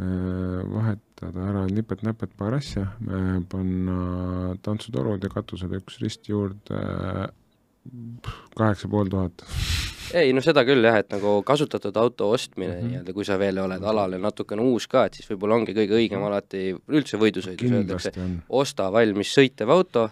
äh, 0.00 0.60
vahetada 0.72 1.48
ära 1.50 1.64
nipet-näpet 1.72 2.36
paar 2.38 2.58
asja, 2.60 2.86
äh, 3.08 3.32
panna 3.52 4.54
tantsutorud 4.64 5.24
ja 5.24 5.32
katusele 5.32 5.82
üks 5.82 6.00
rist 6.04 6.30
juurde, 6.30 6.80
kaheksa 8.56 8.88
pool 8.88 9.10
tuhat 9.12 9.44
ei 10.14 10.32
no 10.32 10.42
seda 10.44 10.62
küll 10.66 10.84
jah, 10.86 11.00
et 11.02 11.08
nagu 11.10 11.40
kasutatud 11.46 11.96
auto 11.98 12.30
ostmine 12.30 12.72
mm 12.72 12.76
-hmm. 12.78 12.90
nii-öelda, 12.90 13.12
kui 13.12 13.24
sa 13.24 13.38
veel 13.38 13.58
oled 13.58 13.82
alale 13.82 14.18
natukene 14.18 14.62
uus 14.62 14.86
ka, 14.86 15.04
et 15.06 15.14
siis 15.14 15.28
võib-olla 15.30 15.54
ongi 15.54 15.74
kõige 15.74 15.98
õigem 15.98 16.18
mhm. 16.18 16.26
alati, 16.26 16.76
üldse 16.88 17.18
võidusõidus 17.18 17.72
öeldakse, 17.72 18.12
osta 18.48 18.92
valmis 18.92 19.34
sõitev 19.34 19.70
auto 19.70 20.10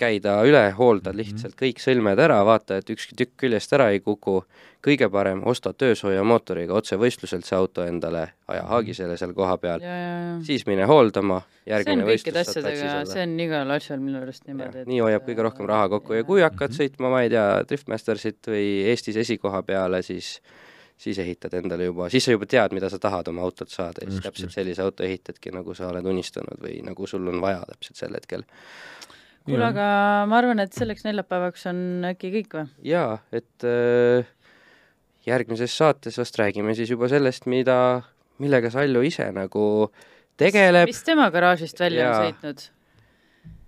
käida 0.00 0.38
üle, 0.46 0.64
hoolda 0.76 1.12
mhm. 1.12 1.20
lihtsalt 1.20 1.56
kõik 1.58 1.82
sõlmed 1.82 2.20
ära, 2.22 2.40
vaata, 2.46 2.80
et 2.80 2.90
ükski 2.92 3.16
tükk 3.18 3.36
küljest 3.44 3.72
ära 3.76 3.90
ei 3.94 4.00
kuku, 4.04 4.40
kõige 4.82 5.06
parem, 5.12 5.44
osta 5.46 5.72
töösoojamootoriga 5.78 6.74
otse 6.74 6.98
võistluselt 6.98 7.46
see 7.46 7.56
auto 7.58 7.84
endale, 7.86 8.24
aja 8.50 8.64
haagisele 8.70 9.16
seal 9.20 9.34
kohapeal, 9.36 9.84
siis 10.46 10.66
mine 10.66 10.88
hooldama, 10.90 11.42
järgmine 11.68 12.08
võistlus 12.08 12.48
saad 12.48 12.64
platsis 12.64 12.88
olla. 12.88 13.04
see 13.12 13.22
on 13.28 13.36
igal 13.46 13.76
asjal 13.76 14.02
minu 14.02 14.18
arust 14.22 14.48
niimoodi, 14.48 14.82
et 14.82 14.90
nii 14.90 15.04
hoiab 15.04 15.28
kõige 15.28 15.46
rohkem 15.46 15.70
raha 15.70 15.86
kokku 15.94 16.18
ja 16.18 16.26
kui 16.26 16.42
hakkad 16.42 16.74
sõitma, 16.74 17.12
ma 17.12 17.22
ei 17.22 17.30
tea, 17.32 17.46
Driftmastersit 17.68 18.50
või 18.50 18.66
Eestis 18.90 19.20
esikoha 19.22 19.62
peale, 19.66 20.02
siis 20.06 20.36
siis 21.02 21.18
ehitad 21.18 21.54
endale 21.58 21.84
juba, 21.84 22.08
siis 22.10 22.24
sa 22.24 22.34
juba 22.34 22.46
tead, 22.46 22.74
mida 22.76 22.90
sa 22.90 22.98
tahad 23.02 23.28
oma 23.32 23.42
autot 23.42 23.70
saada 23.70 24.04
ja 24.04 24.10
siis 24.10 24.22
täpselt 24.22 24.54
sellise 24.54 24.84
auto 24.84 25.02
ehitadki, 25.06 25.50
nagu 25.54 25.74
sa 25.74 25.88
oled 25.90 26.06
unistanud 26.06 26.62
või 26.62 26.78
nagu 26.86 27.08
sul 27.10 27.26
on 27.32 27.40
vaja 27.42 27.64
täpselt 27.72 27.98
sel 27.98 28.14
hetkel. 28.14 28.44
Kuule, 29.46 29.64
aga 29.66 29.86
ma 30.30 30.38
arvan, 30.38 30.62
et 30.62 30.76
selleks 30.76 31.06
neljapäevaks 31.06 31.66
on 31.70 31.82
äkki 32.12 32.32
kõik 32.36 32.56
või? 32.58 32.68
jaa, 32.86 33.16
et 33.34 33.66
äh, 33.66 34.28
järgmises 35.26 35.74
saates 35.78 36.18
vast 36.20 36.38
räägime 36.40 36.74
siis 36.78 36.92
juba 36.92 37.10
sellest, 37.12 37.48
mida, 37.50 37.76
millega 38.42 38.72
Sallu 38.74 39.04
ise 39.06 39.28
nagu 39.34 39.64
tegeleb, 40.40 40.88
mis 40.90 41.02
tema 41.06 41.28
garaažist 41.34 41.80
välja 41.82 42.06
Jaa. 42.06 42.14
on 42.14 42.30
sõitnud? 42.30 42.64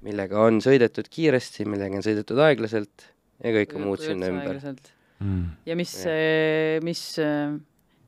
millega 0.05 0.47
on 0.47 0.61
sõidetud 0.65 1.09
kiiresti, 1.11 1.67
millega 1.69 2.01
on 2.01 2.07
sõidetud 2.07 2.41
aeglaselt 2.45 3.09
ja 3.43 3.55
kõike 3.59 3.81
muud 3.81 4.03
sinna 4.05 4.31
ümber. 4.33 4.61
mm. 5.19 5.45
ja 5.67 5.79
mis 5.79 5.95
mis, 6.85 7.07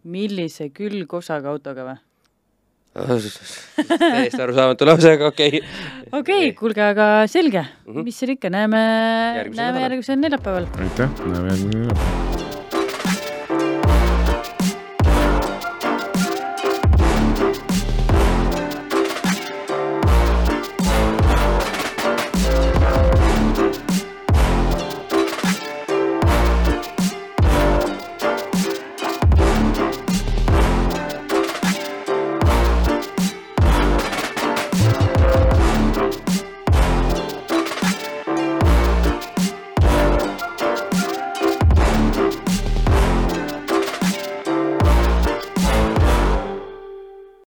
millise 0.07 0.71
külgosaga 0.77 1.55
autoga 1.55 1.91
või? 1.91 2.03
Täiesti 2.97 4.43
arusaamatu 4.43 4.89
lause, 4.89 5.13
aga 5.19 5.31
okei 5.33 5.61
okay.. 5.61 5.63
okei 6.13 6.41
okay,, 6.41 6.57
kuulge, 6.59 6.83
aga 6.83 7.11
selge 7.31 7.63
mm. 7.63 7.93
-hmm. 7.93 8.09
mis 8.09 8.19
seal 8.19 8.35
ikka, 8.37 8.51
näeme, 8.51 8.83
Järgmisel 9.37 9.63
näeme 9.63 9.87
järgmisel 9.87 10.21
neljapäeval. 10.25 10.69
aitäh, 10.81 11.25
näeme 11.27 11.49
järgmine 11.55 11.87
nädal. 11.87 12.46